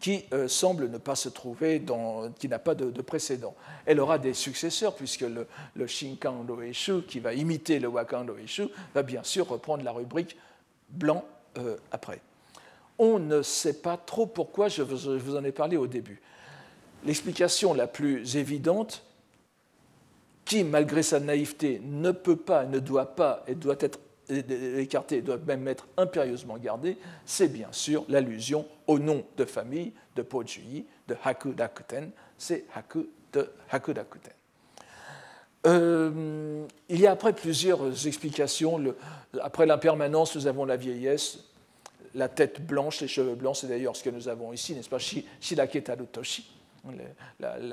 qui 0.00 0.24
euh, 0.32 0.46
semble 0.46 0.88
ne 0.88 0.98
pas 0.98 1.16
se 1.16 1.28
trouver 1.28 1.78
dans, 1.78 2.30
qui 2.32 2.48
n'a 2.48 2.58
pas 2.58 2.74
de, 2.74 3.02
précédent. 3.02 3.54
Elle 3.84 4.00
aura 4.00 4.18
des 4.18 4.34
successeurs, 4.34 4.94
puisque 4.94 5.22
le, 5.22 5.46
le 5.74 5.86
Shinkan 5.86 6.46
Ishu, 6.64 7.02
qui 7.02 7.20
va 7.20 7.34
imiter 7.34 7.80
le 7.80 7.88
Wakan 7.88 8.26
Ishu, 8.42 8.68
va 8.94 9.02
bien 9.02 9.22
sûr 9.24 9.48
reprendre 9.48 9.82
la 9.82 9.92
rubrique 9.92 10.36
blanc 10.88 11.24
euh, 11.58 11.76
après. 11.90 12.20
On 12.98 13.18
ne 13.18 13.42
sait 13.42 13.80
pas 13.80 13.96
trop 13.96 14.26
pourquoi, 14.26 14.68
je 14.68 14.82
vous, 14.82 14.96
je 14.96 15.22
vous 15.22 15.36
en 15.36 15.44
ai 15.44 15.52
parlé 15.52 15.76
au 15.76 15.86
début. 15.86 16.20
L'explication 17.04 17.74
la 17.74 17.86
plus 17.86 18.36
évidente, 18.36 19.04
qui, 20.44 20.64
malgré 20.64 21.02
sa 21.02 21.20
naïveté, 21.20 21.80
ne 21.84 22.10
peut 22.10 22.36
pas, 22.36 22.64
ne 22.64 22.78
doit 22.78 23.14
pas 23.14 23.44
et 23.46 23.54
doit 23.54 23.76
être 23.80 23.98
écarté, 24.28 25.22
doit 25.22 25.38
même 25.38 25.66
être 25.68 25.86
impérieusement 25.96 26.58
gardé, 26.58 26.98
c'est 27.24 27.48
bien 27.48 27.68
sûr 27.72 28.04
l'allusion 28.08 28.66
au 28.86 28.98
nom 28.98 29.24
de 29.36 29.44
famille 29.44 29.92
de 30.16 30.22
Pojuyi, 30.22 30.86
de 31.06 31.16
Hakudakuten, 31.24 32.10
c'est 32.36 32.64
Haku 32.74 33.06
de 33.32 33.50
Hakudakuten. 33.70 34.32
Euh, 35.66 36.66
il 36.88 37.00
y 37.00 37.06
a 37.06 37.12
après 37.12 37.32
plusieurs 37.32 38.06
explications. 38.06 38.80
après 39.40 39.66
l'impermanence, 39.66 40.36
nous 40.36 40.46
avons 40.46 40.64
la 40.64 40.76
vieillesse, 40.76 41.40
la 42.14 42.28
tête 42.28 42.64
blanche, 42.64 43.00
les 43.00 43.08
cheveux 43.08 43.34
blancs, 43.34 43.56
c'est 43.56 43.66
d'ailleurs 43.66 43.96
ce 43.96 44.02
que 44.02 44.10
nous 44.10 44.28
avons 44.28 44.52
ici, 44.52 44.74
n'est-ce 44.74 44.88
pas? 44.88 44.98
Shilaketa 44.98 45.96
Toshi 45.96 46.58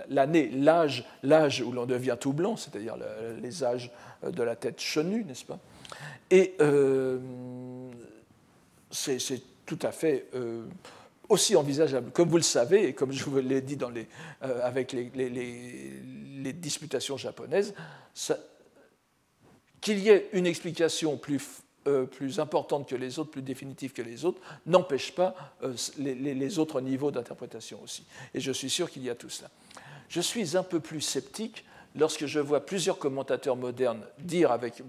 l'année, 0.10 0.49
l'âge, 0.49 1.06
l'âge 1.24 1.62
où 1.62 1.72
l'on 1.72 1.86
devient 1.86 2.18
tout 2.20 2.34
blanc, 2.34 2.58
c'est-à-dire 2.58 2.95
les 3.41 3.64
âges 3.64 3.91
de 4.24 4.43
la 4.43 4.56
tête 4.56 4.80
chenue, 4.80 5.24
n'est-ce 5.24 5.45
pas? 5.45 5.60
Et 6.31 6.55
euh, 6.59 7.19
c'est, 8.89 9.19
tout 9.65 9.79
à 9.81 9.91
fait 9.91 10.27
euh, 10.36 10.65
aussi 11.29 11.55
envisageable. 11.55 12.11
Comme 12.11 12.29
vous 12.29 12.38
le 12.38 12.43
savez, 12.43 12.88
et 12.88 12.93
comme 12.93 13.11
je 13.11 13.23
vous 13.23 13.38
l'ai 13.39 13.61
dit 13.61 13.77
euh, 14.43 14.59
avec 14.63 14.91
les, 14.93 16.53
disputations 16.53 17.17
japonaises, 17.17 17.73
qu'il 19.81 19.99
y 19.99 20.09
ait 20.09 20.29
une 20.33 20.47
explication 20.47 21.17
plus 21.17 22.39
importante 22.39 22.89
que 22.89 22.95
les 22.95 23.19
autres, 23.19 23.31
plus 23.31 23.41
définitive 23.41 23.93
que 23.93 24.01
les 24.01 24.25
autres, 24.25 24.41
n'empêche 24.65 25.13
pas 25.13 25.55
les, 25.97 26.59
autres 26.59 26.81
niveaux 26.81 27.11
d'interprétation 27.11 27.79
aussi. 27.83 28.03
Et 28.33 28.39
je 28.39 28.51
suis 28.51 28.69
sûr 28.69 28.89
qu'il 28.89 29.03
y 29.03 29.09
a 29.09 29.15
tout 29.15 29.29
cela. 29.29 29.49
Je 30.09 30.21
suis 30.21 30.57
un 30.57 30.63
peu 30.63 30.79
plus 30.79 31.01
sceptique 31.01 31.65
lorsque 31.96 32.26
je 32.26 32.39
vois 32.39 32.66
plusieurs 32.66 33.00
commentateurs 33.00 33.56
modernes 33.56 34.06
dire 34.20 34.52
avec 34.52 34.84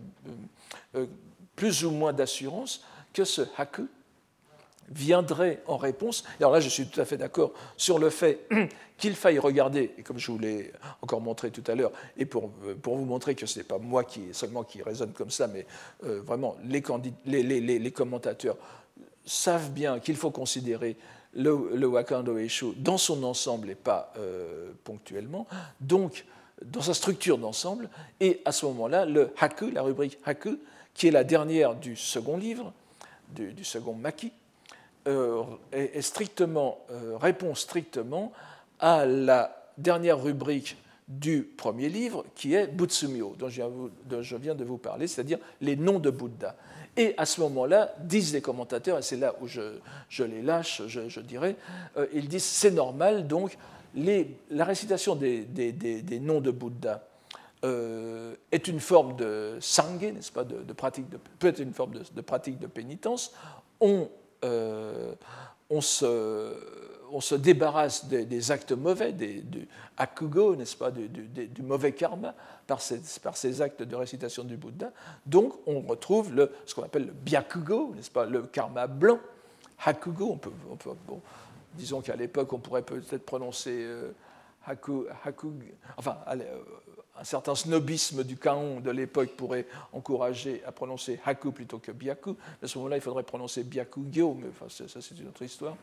euh, 0.96 1.06
plus 1.54 1.84
ou 1.84 1.90
moins 1.90 2.12
d'assurance 2.12 2.84
que 3.12 3.24
ce 3.24 3.42
haku 3.56 3.88
viendrait 4.88 5.62
en 5.66 5.76
réponse. 5.76 6.24
Alors 6.38 6.52
là, 6.52 6.60
je 6.60 6.68
suis 6.68 6.86
tout 6.86 7.00
à 7.00 7.04
fait 7.04 7.16
d'accord 7.16 7.52
sur 7.76 7.98
le 7.98 8.10
fait 8.10 8.46
qu'il 8.98 9.14
faille 9.14 9.38
regarder, 9.38 9.92
et 9.98 10.02
comme 10.02 10.18
je 10.18 10.30
vous 10.30 10.38
l'ai 10.38 10.72
encore 11.02 11.20
montré 11.20 11.50
tout 11.50 11.64
à 11.66 11.74
l'heure, 11.74 11.92
et 12.16 12.24
pour, 12.24 12.50
pour, 12.82 12.96
vous 12.96 13.04
montrer 13.04 13.34
que 13.34 13.46
ce 13.46 13.58
n'est 13.58 13.64
pas 13.64 13.78
moi 13.78 14.04
qui, 14.04 14.22
seulement 14.32 14.62
qui 14.62 14.82
raisonne 14.82 15.12
comme 15.12 15.30
ça, 15.30 15.48
mais 15.48 15.66
euh, 16.04 16.20
vraiment 16.22 16.56
les, 16.64 17.90
commentateurs 17.90 18.56
savent 19.24 19.70
bien 19.70 19.98
qu'il 19.98 20.16
faut 20.16 20.30
considérer 20.30 20.96
le, 21.34 21.70
le 21.74 21.86
Wakando 21.86 22.36
dans 22.76 22.98
son 22.98 23.24
ensemble 23.24 23.70
et 23.70 23.74
pas 23.74 24.12
euh, 24.18 24.70
ponctuellement, 24.84 25.46
donc 25.80 26.24
dans 26.64 26.80
sa 26.80 26.94
structure 26.94 27.38
d'ensemble, 27.38 27.88
et 28.20 28.40
à 28.44 28.52
ce 28.52 28.66
moment-là, 28.66 29.04
le 29.04 29.32
Haku, 29.38 29.70
la 29.70 29.82
rubrique 29.82 30.18
Haku, 30.24 30.58
qui 30.94 31.08
est 31.08 31.10
la 31.10 31.24
dernière 31.24 31.74
du 31.74 31.96
second 31.96 32.36
livre, 32.36 32.72
du, 33.34 33.64
second 33.64 33.92
Maki, 33.92 34.32
est, 35.72 36.00
strictement, 36.00 36.78
répond 37.20 37.54
strictement 37.54 38.32
à 38.80 39.04
la 39.04 39.66
dernière 39.76 40.22
rubrique 40.22 40.76
du 41.08 41.42
premier 41.42 41.88
livre, 41.88 42.24
qui 42.34 42.54
est 42.54 42.66
Butsumyo, 42.66 43.36
dont 43.38 43.48
je 44.22 44.36
viens 44.36 44.54
de 44.54 44.64
vous 44.64 44.78
parler, 44.78 45.06
c'est-à-dire 45.06 45.38
les 45.60 45.76
noms 45.76 46.00
de 46.00 46.10
Bouddha. 46.10 46.56
Et 46.96 47.14
à 47.18 47.26
ce 47.26 47.40
moment-là, 47.42 47.94
disent 48.00 48.32
les 48.32 48.40
commentateurs, 48.40 48.98
et 48.98 49.02
c'est 49.02 49.16
là 49.16 49.34
où 49.40 49.46
je, 49.46 50.22
les 50.24 50.42
lâche, 50.42 50.82
je, 50.86 51.20
dirais, 51.20 51.56
euh, 51.96 52.06
ils 52.12 52.26
disent 52.26 52.44
c'est 52.44 52.70
normal, 52.70 53.26
donc 53.26 53.56
la 53.96 54.64
récitation 54.64 55.16
des, 55.16 56.20
noms 56.20 56.40
de 56.40 56.50
Bouddha 56.50 57.06
euh, 57.64 58.34
est 58.52 58.68
une 58.68 58.80
forme 58.80 59.16
de 59.16 59.56
sangé, 59.60 60.12
n'est-ce 60.12 60.32
pas, 60.32 60.44
de, 60.44 60.72
pratique 60.72 61.06
peut 61.38 61.48
être 61.48 61.60
une 61.60 61.72
forme 61.72 61.92
de, 62.14 62.20
pratique 62.20 62.58
de 62.58 62.66
pénitence. 62.66 63.32
On, 63.80 64.08
euh, 64.44 65.14
on 65.70 65.80
se 65.80 66.54
on 67.12 67.20
se 67.20 67.34
débarrasse 67.34 68.06
des, 68.06 68.50
actes 68.50 68.72
mauvais, 68.72 69.12
du 69.12 69.68
akugo, 69.96 70.56
n'est-ce 70.56 70.76
pas, 70.76 70.90
du, 70.90 71.62
mauvais 71.62 71.92
karma, 71.92 72.34
par 72.66 72.80
ces, 72.80 73.62
actes 73.62 73.82
de 73.82 73.96
récitation 73.96 74.44
du 74.44 74.56
Bouddha. 74.56 74.92
Donc, 75.24 75.54
on 75.66 75.80
retrouve 75.80 76.48
ce 76.64 76.74
qu'on 76.74 76.82
appelle 76.82 77.06
le 77.06 77.12
byakugo, 77.12 77.92
n'est-ce 77.94 78.10
pas, 78.10 78.26
le 78.26 78.42
karma 78.42 78.86
blanc. 78.86 79.18
Hakugo, 79.84 80.30
on 80.32 80.36
peut, 80.38 80.50
disons 81.76 82.00
qu'à 82.00 82.16
l'époque, 82.16 82.52
on 82.52 82.58
pourrait 82.58 82.82
peut-être 82.82 83.24
prononcer 83.24 83.82
euh, 83.84 84.12
haku, 84.66 85.06
enfin, 85.96 86.18
euh, 86.28 86.62
un 87.18 87.24
certain 87.24 87.54
snobisme 87.54 88.24
du 88.24 88.36
Kaon 88.36 88.80
de 88.80 88.90
l'époque 88.90 89.30
pourrait 89.36 89.66
encourager 89.92 90.62
à 90.66 90.72
prononcer 90.72 91.20
haku 91.24 91.52
plutôt 91.52 91.78
que 91.78 91.92
byaku. 91.92 92.36
À 92.62 92.66
ce 92.66 92.78
moment-là, 92.78 92.96
il 92.96 93.02
faudrait 93.02 93.22
prononcer 93.22 93.64
byaku-gyo, 93.64 94.34
mais 94.34 94.48
enfin, 94.48 94.66
ça, 94.68 95.00
c'est 95.00 95.18
une 95.18 95.28
autre 95.28 95.42
histoire. 95.42 95.76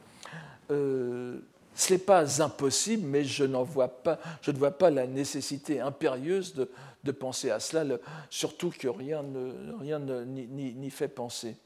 Euh, 0.72 1.40
ce 1.76 1.94
n'est 1.94 2.00
pas 2.00 2.42
impossible, 2.42 3.08
mais 3.08 3.24
je, 3.24 3.46
vois 3.46 3.88
pas, 3.88 4.20
je 4.42 4.52
ne 4.52 4.58
vois 4.58 4.72
pas 4.72 4.92
la 4.92 5.08
nécessité 5.08 5.80
impérieuse 5.80 6.54
de, 6.54 7.12
penser 7.12 7.50
à 7.50 7.60
cela, 7.60 7.98
surtout 8.30 8.70
que 8.70 8.88
rien 8.88 9.24
n'y 9.24 9.94
rien 9.94 10.90
fait 10.92 11.08
penser 11.08 11.58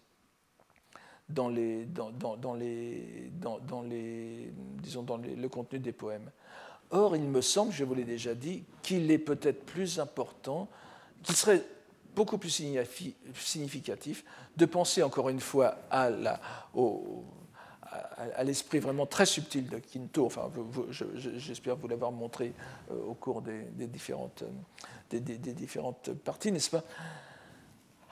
dans, 1.30 1.50
les, 1.50 1.86
dans, 1.86 2.12
dans, 2.12 2.54
les, 2.54 3.32
dans, 3.40 3.82
les, 3.82 4.52
disons, 4.82 5.04
dans 5.04 5.18
le 5.18 5.50
contenu 5.50 5.80
des 5.80 5.92
poèmes. 5.92 6.30
Or, 6.90 7.16
il 7.16 7.24
me 7.24 7.42
semble, 7.42 7.74
je 7.74 7.84
vous 7.84 7.94
l'ai 7.94 8.06
déjà 8.06 8.34
dit, 8.34 8.64
qu'il 8.82 9.12
est 9.12 9.18
peut-être 9.18 9.66
plus 9.66 10.00
important, 10.00 10.70
qu'il 11.24 11.36
serait 11.36 11.64
beaucoup 12.16 12.38
plus 12.38 12.50
significatif 13.36 14.24
de 14.56 14.66
penser 14.66 15.04
encore 15.04 15.30
une 15.30 15.42
fois 15.42 15.78
à 15.92 16.10
la, 16.10 16.40
au, 16.74 17.26
à, 18.36 18.44
l'esprit 18.44 18.80
vraiment 18.80 19.06
très 19.06 19.26
subtil 19.26 19.68
de 19.70 19.78
Quinto, 19.80 20.26
enfin, 20.26 20.50
j'espère 21.14 21.76
vous 21.76 21.88
l'avoir 21.88 22.12
montré 22.12 22.54
euh, 22.92 22.96
au 23.06 23.14
cours 23.14 23.42
des, 23.42 23.88
différentes, 23.88 24.44
des, 25.10 25.20
différentes 25.20 26.12
parties, 26.14 26.52
n'est-ce 26.52 26.70
pas? 26.70 26.84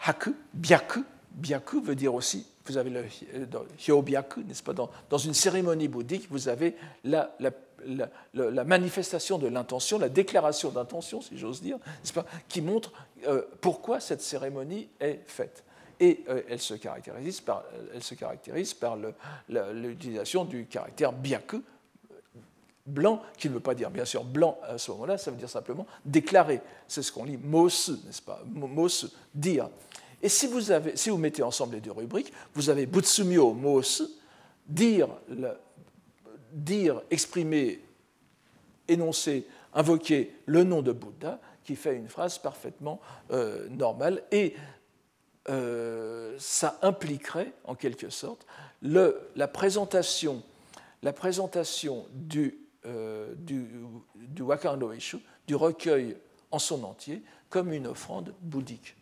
Haku, 0.03 0.35
byaku, 0.53 1.03
byaku 1.35 1.81
veut 1.81 1.95
dire 1.95 2.13
aussi, 2.13 2.45
vous 2.65 2.77
avez 2.77 2.89
le 2.89 3.03
hyobyaku, 3.79 4.41
n'est-ce 4.43 4.63
pas 4.63 4.73
dans, 4.73 5.17
une 5.17 5.33
cérémonie 5.33 5.87
bouddhique, 5.87 6.27
vous 6.29 6.47
avez 6.47 6.75
la, 7.03 7.35
la, 7.39 7.51
la, 8.33 8.63
manifestation 8.63 9.37
de 9.37 9.47
l'intention, 9.47 9.99
la 9.99 10.09
déclaration 10.09 10.69
d'intention, 10.69 11.21
si 11.21 11.37
j'ose 11.37 11.61
dire, 11.61 11.77
n'est-ce 11.77 12.13
pas, 12.13 12.25
qui 12.47 12.61
montre 12.61 12.91
euh, 13.27 13.43
pourquoi 13.61 13.99
cette 13.99 14.21
cérémonie 14.21 14.89
est 14.99 15.21
faite 15.27 15.63
et 15.99 16.25
euh, 16.27 16.41
elle 16.49 16.59
se 16.59 16.73
caractérise 16.73 17.39
par, 17.39 17.63
elle 17.93 18.03
se 18.03 18.15
caractérise 18.15 18.73
par 18.73 18.97
l'utilisation 19.47 20.43
du 20.43 20.65
caractère 20.65 21.13
byaku, 21.13 21.61
blanc, 22.85 23.21
qui 23.37 23.49
ne 23.49 23.53
veut 23.53 23.59
pas 23.59 23.75
dire 23.75 23.89
bien 23.89 24.05
sûr 24.05 24.23
blanc 24.23 24.59
à 24.63 24.77
ce 24.77 24.91
moment-là, 24.91 25.17
ça 25.17 25.31
veut 25.31 25.37
dire 25.37 25.49
simplement 25.49 25.87
déclarer. 26.03 26.61
C'est 26.87 27.01
ce 27.01 27.11
qu'on 27.11 27.23
lit 27.23 27.37
mosu, 27.37 27.93
n'est-ce 28.05 28.21
pas 28.21 28.41
Mosu, 28.45 29.07
dire. 29.33 29.69
Et 30.25 30.29
si 30.29 30.47
vous, 30.47 30.71
avez, 30.71 30.97
si 30.97 31.11
vous 31.11 31.19
mettez 31.19 31.43
ensemble 31.43 31.75
les 31.75 31.81
deux 31.81 31.91
rubriques, 31.91 32.33
vous 32.55 32.71
avez 32.71 32.87
butsumyo 32.87 33.53
mosu, 33.53 34.05
dire, 34.65 35.07
dire, 36.51 37.03
exprimer, 37.11 37.79
énoncer, 38.87 39.45
invoquer 39.71 40.33
le 40.47 40.63
nom 40.63 40.81
de 40.81 40.91
Bouddha, 40.91 41.39
qui 41.63 41.75
fait 41.75 41.95
une 41.95 42.07
phrase 42.07 42.39
parfaitement 42.39 42.99
euh, 43.29 43.69
normale. 43.69 44.23
Et 44.31 44.55
euh, 45.49 46.35
ça 46.39 46.79
impliquerait, 46.81 47.53
en 47.63 47.75
quelque 47.75 48.09
sorte, 48.09 48.47
la 48.81 49.47
présentation, 49.47 50.41
du, 52.11 52.57
euh, 52.87 53.35
du, 53.37 53.69
du 54.15 54.41
recueil 55.53 56.17
en 56.49 56.57
son 56.57 56.83
entier, 56.83 57.21
comme 57.51 57.71
une 57.71 57.85
offrande 57.85 58.33
bouddhique. 58.41 58.95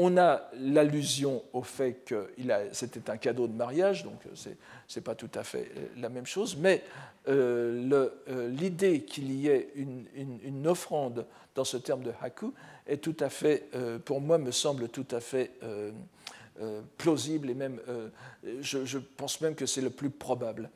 On 0.00 0.16
a 0.16 0.48
l'allusion 0.60 1.42
au 1.52 1.62
fait 1.62 2.04
que 2.04 2.30
c'était 2.70 3.10
un 3.10 3.16
cadeau 3.16 3.48
de 3.48 3.52
mariage, 3.52 4.04
donc 4.04 4.20
ce 4.34 4.48
n'est 4.48 5.02
pas 5.02 5.16
tout 5.16 5.30
à 5.34 5.42
fait 5.42 5.72
la 5.96 6.08
même 6.08 6.24
chose, 6.24 6.56
mais 6.56 6.84
euh, 7.28 8.08
l'idée 8.48 9.00
qu'il 9.00 9.32
y 9.32 9.48
ait 9.48 9.72
une, 9.74 10.66
offrande 10.68 11.26
dans 11.54 11.64
ce 11.64 11.76
terme 11.76 12.04
de 12.04 12.12
haku 12.22 12.54
est 12.86 12.98
tout 12.98 13.16
à 13.20 13.28
fait, 13.28 13.68
euh, 13.74 13.98
pour 13.98 14.20
moi, 14.20 14.38
me 14.38 14.50
semble 14.50 14.88
tout 14.88 15.06
à 15.10 15.20
fait 15.20 15.50
euh, 15.62 15.92
euh, 16.60 16.80
plausible 16.96 17.50
et 17.50 17.54
même, 17.54 17.80
je, 18.60 18.98
pense 18.98 19.40
même 19.40 19.54
que 19.54 19.66
c'est 19.66 19.80
le 19.80 19.90
plus 19.90 20.10
probable. 20.10 20.70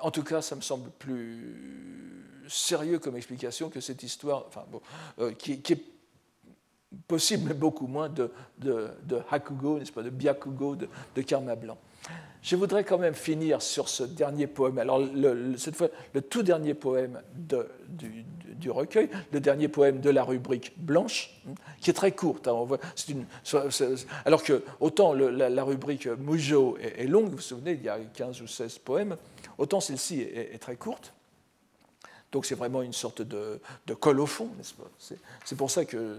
En 0.00 0.10
tout 0.10 0.22
cas, 0.22 0.42
ça 0.42 0.54
me 0.54 0.60
semble 0.60 0.90
plus 0.90 2.44
sérieux 2.48 2.98
comme 2.98 3.16
explication 3.16 3.68
que 3.68 3.80
cette 3.80 4.02
histoire, 4.02 4.44
enfin, 4.46 4.64
bon, 4.70 4.80
qui, 5.34 5.52
est 5.52 5.82
possible, 7.12 7.48
mais 7.48 7.54
beaucoup 7.54 7.86
moins 7.86 8.08
de, 8.08 8.30
de, 8.58 8.88
de 9.04 9.18
Hakugo, 9.30 9.78
n'est-ce 9.78 9.92
pas, 9.92 10.02
de 10.02 10.08
Byakugo, 10.08 10.76
de, 10.76 10.88
de 11.14 11.20
karma 11.20 11.54
blanc. 11.56 11.76
Je 12.40 12.56
voudrais 12.56 12.84
quand 12.84 12.96
même 12.96 13.12
finir 13.12 13.60
sur 13.60 13.90
ce 13.90 14.02
dernier 14.02 14.46
poème. 14.46 14.78
Alors, 14.78 15.02
cette 15.58 15.76
fois, 15.76 15.88
le 16.14 16.22
tout 16.22 16.42
dernier 16.42 16.72
poème 16.72 17.20
de, 17.36 17.68
du, 17.86 18.24
du 18.62 18.70
recueil, 18.70 19.10
le 19.30 19.40
dernier 19.40 19.68
poème 19.68 20.00
de 20.00 20.08
la 20.08 20.24
rubrique 20.24 20.72
blanche, 20.78 21.38
qui 21.82 21.90
est 21.90 21.92
très 21.92 22.12
courte. 22.12 22.48
Hein, 22.48 22.52
on 22.54 22.64
voit, 22.64 22.78
une, 23.10 23.26
alors 24.24 24.42
que 24.42 24.64
autant 24.80 25.12
la, 25.12 25.64
rubrique 25.64 26.06
Mujo 26.06 26.78
est, 26.78 27.06
longue, 27.06 27.26
vous 27.26 27.36
vous 27.36 27.40
souvenez, 27.42 27.72
il 27.72 27.82
y 27.82 27.90
a 27.90 27.98
15 27.98 28.40
ou 28.40 28.46
16 28.46 28.78
poèmes, 28.78 29.16
autant 29.58 29.80
celle-ci 29.80 30.22
est, 30.22 30.58
très 30.58 30.76
courte. 30.76 31.12
Donc 32.32 32.46
c'est 32.46 32.54
vraiment 32.54 32.80
une 32.82 32.94
sorte 32.94 33.20
de, 33.20 33.60
de 33.86 33.94
colophon, 33.94 34.48
n'est-ce 34.56 34.72
pas? 34.72 34.90
C'est 35.44 35.56
pour 35.56 35.70
ça 35.70 35.84
que... 35.84 36.16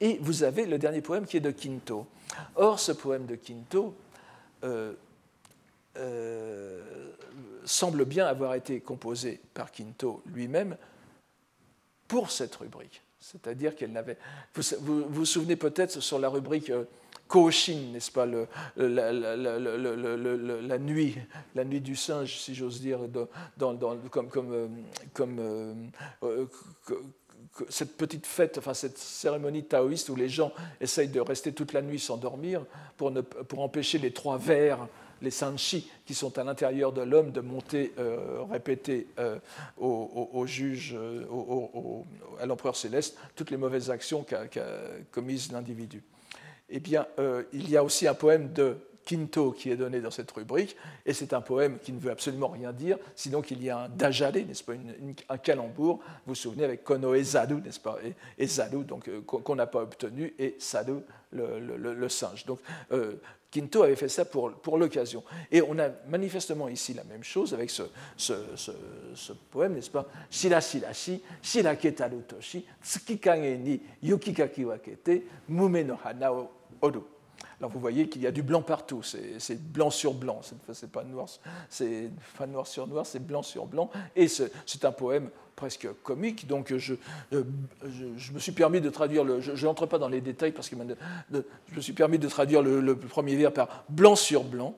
Et 0.00 0.18
vous 0.20 0.42
avez 0.42 0.66
le 0.66 0.78
dernier 0.78 1.00
poème 1.00 1.26
qui 1.26 1.36
est 1.36 1.40
de 1.40 1.52
Quinto. 1.52 2.06
Or, 2.56 2.80
ce 2.80 2.90
poème 2.92 3.26
de 3.26 3.36
Quinto 3.36 3.94
euh, 4.64 4.92
euh, 5.96 6.82
semble 7.64 8.04
bien 8.04 8.26
avoir 8.26 8.54
été 8.54 8.80
composé 8.80 9.40
par 9.54 9.70
Quinto 9.70 10.22
lui-même 10.26 10.76
pour 12.08 12.32
cette 12.32 12.56
rubrique. 12.56 13.00
C'est-à-dire 13.20 13.76
qu'elle 13.76 13.92
n'avait. 13.92 14.16
Vous, 14.80 15.04
vous, 15.08 15.24
souvenez 15.26 15.56
peut-être 15.56 16.00
sur 16.00 16.18
la 16.18 16.30
rubrique 16.30 16.70
euh, 16.70 16.84
Koshin, 17.28 17.92
n'est-ce 17.92 18.10
pas, 18.10 18.26
la, 18.26 18.42
nuit, 20.78 21.16
la 21.54 21.64
nuit 21.64 21.80
du 21.80 21.94
singe, 21.94 22.38
si 22.38 22.54
j'ose 22.54 22.80
dire, 22.80 23.00
comme, 23.58 24.28
comme, 24.28 24.52
euh, 24.52 24.68
comme 25.12 25.38
euh, 25.38 26.46
cette 27.68 27.96
petite 27.96 28.26
fête, 28.26 28.58
enfin 28.58 28.74
cette 28.74 28.98
cérémonie 28.98 29.64
taoïste 29.64 30.08
où 30.08 30.16
les 30.16 30.28
gens 30.28 30.52
essayent 30.80 31.08
de 31.08 31.20
rester 31.20 31.52
toute 31.52 31.72
la 31.72 31.82
nuit 31.82 32.00
sans 32.00 32.16
dormir 32.16 32.64
pour, 32.96 33.12
pour 33.48 33.60
empêcher 33.60 33.98
les 33.98 34.12
trois 34.12 34.38
vers 34.38 34.88
les 35.22 35.30
sanchi 35.30 35.88
qui 36.06 36.14
sont 36.14 36.38
à 36.38 36.44
l'intérieur 36.44 36.92
de 36.92 37.02
l'homme 37.02 37.30
de 37.30 37.40
monter, 37.40 37.92
euh, 37.98 38.42
répéter 38.50 39.06
euh, 39.18 39.38
au, 39.78 40.44
juge, 40.46 40.94
euh, 40.96 41.24
à 42.40 42.46
l'empereur 42.46 42.76
céleste, 42.76 43.16
toutes 43.34 43.50
les 43.50 43.56
mauvaises 43.56 43.90
actions 43.90 44.24
qu'a 44.24 44.46
commises 45.10 45.52
l'individu. 45.52 46.02
Eh 46.68 46.80
bien, 46.80 47.06
il 47.52 47.68
y 47.68 47.76
a 47.76 47.82
aussi 47.82 48.06
un 48.06 48.14
poème 48.14 48.52
de 48.52 48.76
Quinto 49.04 49.50
qui 49.50 49.70
est 49.70 49.76
donné 49.76 50.00
dans 50.00 50.10
cette 50.10 50.30
rubrique, 50.30 50.76
et 51.04 51.12
c'est 51.12 51.32
un 51.32 51.40
poème 51.40 51.78
qui 51.80 51.92
ne 51.92 51.98
veut 51.98 52.12
absolument 52.12 52.48
rien 52.48 52.72
dire, 52.72 52.96
sinon 53.16 53.42
qu'il 53.42 53.62
y 53.62 53.68
a 53.68 53.78
un 53.78 53.88
dajale, 53.88 54.44
n'est-ce 54.46 54.62
pas, 54.62 54.74
un 55.28 55.38
calembour, 55.38 55.96
vous 55.96 56.28
vous 56.28 56.34
souvenez, 56.36 56.64
avec 56.64 56.84
Kono 56.84 57.14
et 57.14 57.24
Zadu, 57.24 57.54
n'est-ce 57.54 57.80
pas, 57.80 57.98
et, 58.38 58.46
Zadu, 58.46 58.84
donc 58.84 59.10
qu'on 59.26 59.56
n'a 59.56 59.66
pas 59.66 59.82
obtenu, 59.82 60.32
et 60.38 60.54
Sadu, 60.60 60.98
le, 61.32 62.08
singe. 62.08 62.46
Donc, 62.46 62.60
Quinto 63.50 63.82
avait 63.82 63.96
fait 63.96 64.08
ça 64.08 64.24
pour, 64.24 64.78
l'occasion. 64.78 65.24
Et 65.50 65.60
on 65.60 65.78
a 65.78 65.88
manifestement 66.08 66.68
ici 66.68 66.94
la 66.94 67.04
même 67.04 67.24
chose 67.24 67.52
avec 67.52 67.70
ce, 67.70 67.82
poème, 69.50 69.74
n'est-ce 69.74 69.90
pas? 69.90 70.06
Shira 70.30 70.60
shira 70.60 70.92
shi, 70.92 71.20
shira 71.42 71.74
ketaru 71.74 72.22
toshi, 72.22 72.64
tsukikage 72.82 73.58
ni 73.58 73.80
yukikaki 74.02 74.64
wakete, 74.64 75.24
mume 75.48 75.82
no 75.84 75.96
hana 76.04 76.32
oru. 76.80 77.00
Alors 77.58 77.70
vous 77.70 77.80
voyez 77.80 78.08
qu'il 78.08 78.22
y 78.22 78.26
a 78.26 78.30
du 78.30 78.42
blanc 78.42 78.62
partout, 78.62 79.02
c'est 79.02 79.60
blanc 79.60 79.90
sur 79.90 80.14
blanc, 80.14 80.40
c'est 80.72 80.90
pas 80.90 81.04
noir, 81.04 81.28
c'est 81.68 82.10
pas 82.38 82.46
noir 82.46 82.66
sur 82.66 82.86
noir, 82.86 83.04
c'est 83.04 83.18
blanc 83.18 83.42
sur 83.42 83.66
blanc, 83.66 83.90
et 84.16 84.28
c'est 84.28 84.84
un 84.84 84.92
poème 84.92 85.28
presque 85.60 85.88
comique, 86.02 86.46
donc 86.46 86.74
je, 86.74 86.94
euh, 87.34 87.44
je, 88.16 88.32
me 88.32 88.38
suis 88.38 88.52
permis 88.52 88.80
de 88.80 88.88
traduire, 88.88 89.24
le, 89.24 89.42
je 89.42 89.66
n'entre 89.66 89.84
pas 89.84 89.98
dans 89.98 90.08
les 90.08 90.22
détails 90.22 90.52
parce 90.52 90.70
que 90.70 90.76
je 91.30 91.76
me 91.76 91.80
suis 91.82 91.92
permis 91.92 92.18
de 92.18 92.28
traduire 92.28 92.62
le, 92.62 92.96
premier 92.96 93.36
vers 93.36 93.52
par 93.52 93.84
blanc 93.90 94.16
sur 94.16 94.42
blanc, 94.42 94.74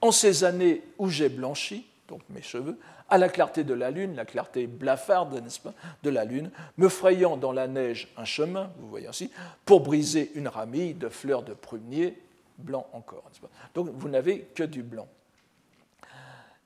en 0.00 0.10
ces 0.10 0.42
années 0.42 0.82
où 0.98 1.08
j'ai 1.08 1.28
blanchi, 1.28 1.86
donc 2.08 2.20
mes 2.30 2.42
cheveux, 2.42 2.76
à 3.08 3.16
la 3.16 3.28
clarté 3.28 3.62
de 3.62 3.74
la 3.74 3.92
lune, 3.92 4.16
la 4.16 4.24
clarté 4.24 4.66
blafarde, 4.66 5.40
n'est-ce 5.40 5.60
pas, 5.60 5.72
de 6.02 6.10
la 6.10 6.24
lune, 6.24 6.50
me 6.78 6.88
frayant 6.88 7.36
dans 7.36 7.52
la 7.52 7.68
neige 7.68 8.08
un 8.16 8.24
chemin, 8.24 8.72
vous 8.80 8.88
voyez 8.88 9.06
ainsi, 9.06 9.30
pour 9.64 9.82
briser 9.82 10.32
une 10.34 10.48
ramille 10.48 10.94
de 10.94 11.08
fleurs 11.08 11.44
de 11.44 11.54
prunier, 11.54 12.20
blanc 12.58 12.88
encore. 12.92 13.22
Pas 13.40 13.48
Donc 13.76 13.88
vous 13.88 14.08
n'avez 14.08 14.40
que 14.52 14.64
du 14.64 14.82
blanc. 14.82 15.06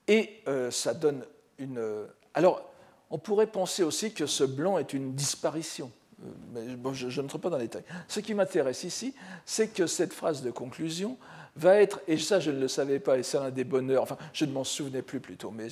Et 0.07 0.41
euh, 0.49 0.71
ça 0.71 0.95
donne 0.95 1.23
une. 1.59 2.07
Alors, 2.33 2.65
on 3.11 3.19
pourrait 3.19 3.47
penser 3.47 3.83
aussi 3.83 4.13
que 4.13 4.27
ce 4.27 4.45
blanc 4.45 4.79
est 4.79 4.93
une 4.93 5.15
disparition. 5.15 5.91
Euh, 6.25 6.77
mais 6.83 6.95
je, 6.95 7.21
n'entre 7.21 7.39
pas 7.39 7.51
dans 7.51 7.59
les 7.59 7.65
détails. 7.65 7.85
Ce 8.09 8.21
qui 8.21 8.35
m'intéresse 8.35 8.85
ici, 8.85 9.15
c'est 9.47 9.69
que 9.69 9.87
cette 9.87 10.13
phrase 10.13 10.43
de 10.43 10.51
conclusion 10.51 11.17
va 11.57 11.81
être, 11.81 12.01
et 12.07 12.19
ça 12.19 12.41
je 12.41 12.51
ne 12.51 12.61
le 12.61 12.69
savais 12.69 12.99
pas, 12.99 13.19
et 13.19 13.23
c'est 13.23 13.39
l'un 13.39 13.51
des 13.51 13.65
bonheurs, 13.65 14.03
enfin 14.03 14.17
je 14.33 14.45
ne 14.45 14.53
m'en 14.53 14.65
souvenais 14.65 15.03
plus 15.03 15.21
plutôt, 15.21 15.51
mais 15.51 15.69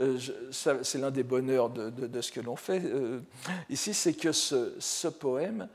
euh, 0.00 0.18
c'est 0.50 0.98
l'un 0.98 1.10
des 1.10 1.24
bonheurs 1.24 1.70
de, 1.70 2.20
ce 2.20 2.30
que 2.30 2.40
l'on 2.40 2.56
fait 2.56 2.82
euh, 2.84 3.20
ici, 3.68 3.92
c'est 3.92 4.14
que 4.14 4.32
ce, 4.32 5.08
poème 5.08 5.68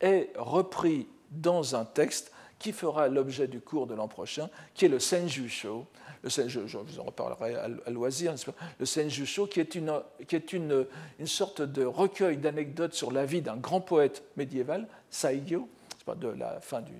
est 0.00 0.30
repris 0.36 1.06
dans 1.30 1.74
un 1.74 1.84
texte 1.84 2.32
qui 2.58 2.72
fera 2.72 3.08
l'objet 3.08 3.46
du 3.46 3.60
cours 3.60 3.86
de 3.86 3.94
l'an 3.94 4.08
prochain, 4.08 4.48
qui 4.74 4.86
est 4.86 4.88
le 4.88 4.98
Senjusho. 4.98 5.86
Le 6.22 6.30
je, 6.30 6.78
vous 6.78 7.00
en 7.00 7.04
reparlerai 7.04 7.54
à, 7.54 7.90
loisir, 7.90 8.34
le 8.78 8.86
Senjusho, 8.86 9.46
qui 9.46 9.60
est, 9.60 9.74
une, 9.74 9.92
qui 10.26 10.36
est 10.36 10.52
une, 10.52 10.86
une 11.18 11.26
sorte 11.26 11.62
de 11.62 11.84
recueil 11.84 12.38
d'anecdotes 12.38 12.94
sur 12.94 13.12
la 13.12 13.24
vie 13.24 13.42
d'un 13.42 13.56
grand 13.56 13.80
poète 13.80 14.24
médiéval, 14.36 14.88
Saigyo, 15.10 15.68
de 16.14 16.28
la 16.28 16.60
fin 16.60 16.80
du 16.80 16.92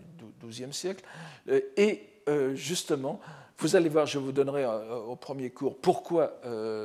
XIIe 0.44 0.72
siècle. 0.72 1.04
Euh, 1.48 1.60
et 1.76 2.02
euh, 2.28 2.54
justement, 2.54 3.20
vous 3.58 3.76
allez 3.76 3.88
voir, 3.88 4.06
je 4.06 4.18
vous 4.18 4.32
donnerai 4.32 4.64
euh, 4.64 4.96
au 4.96 5.16
premier 5.16 5.50
cours 5.50 5.76
pourquoi 5.76 6.40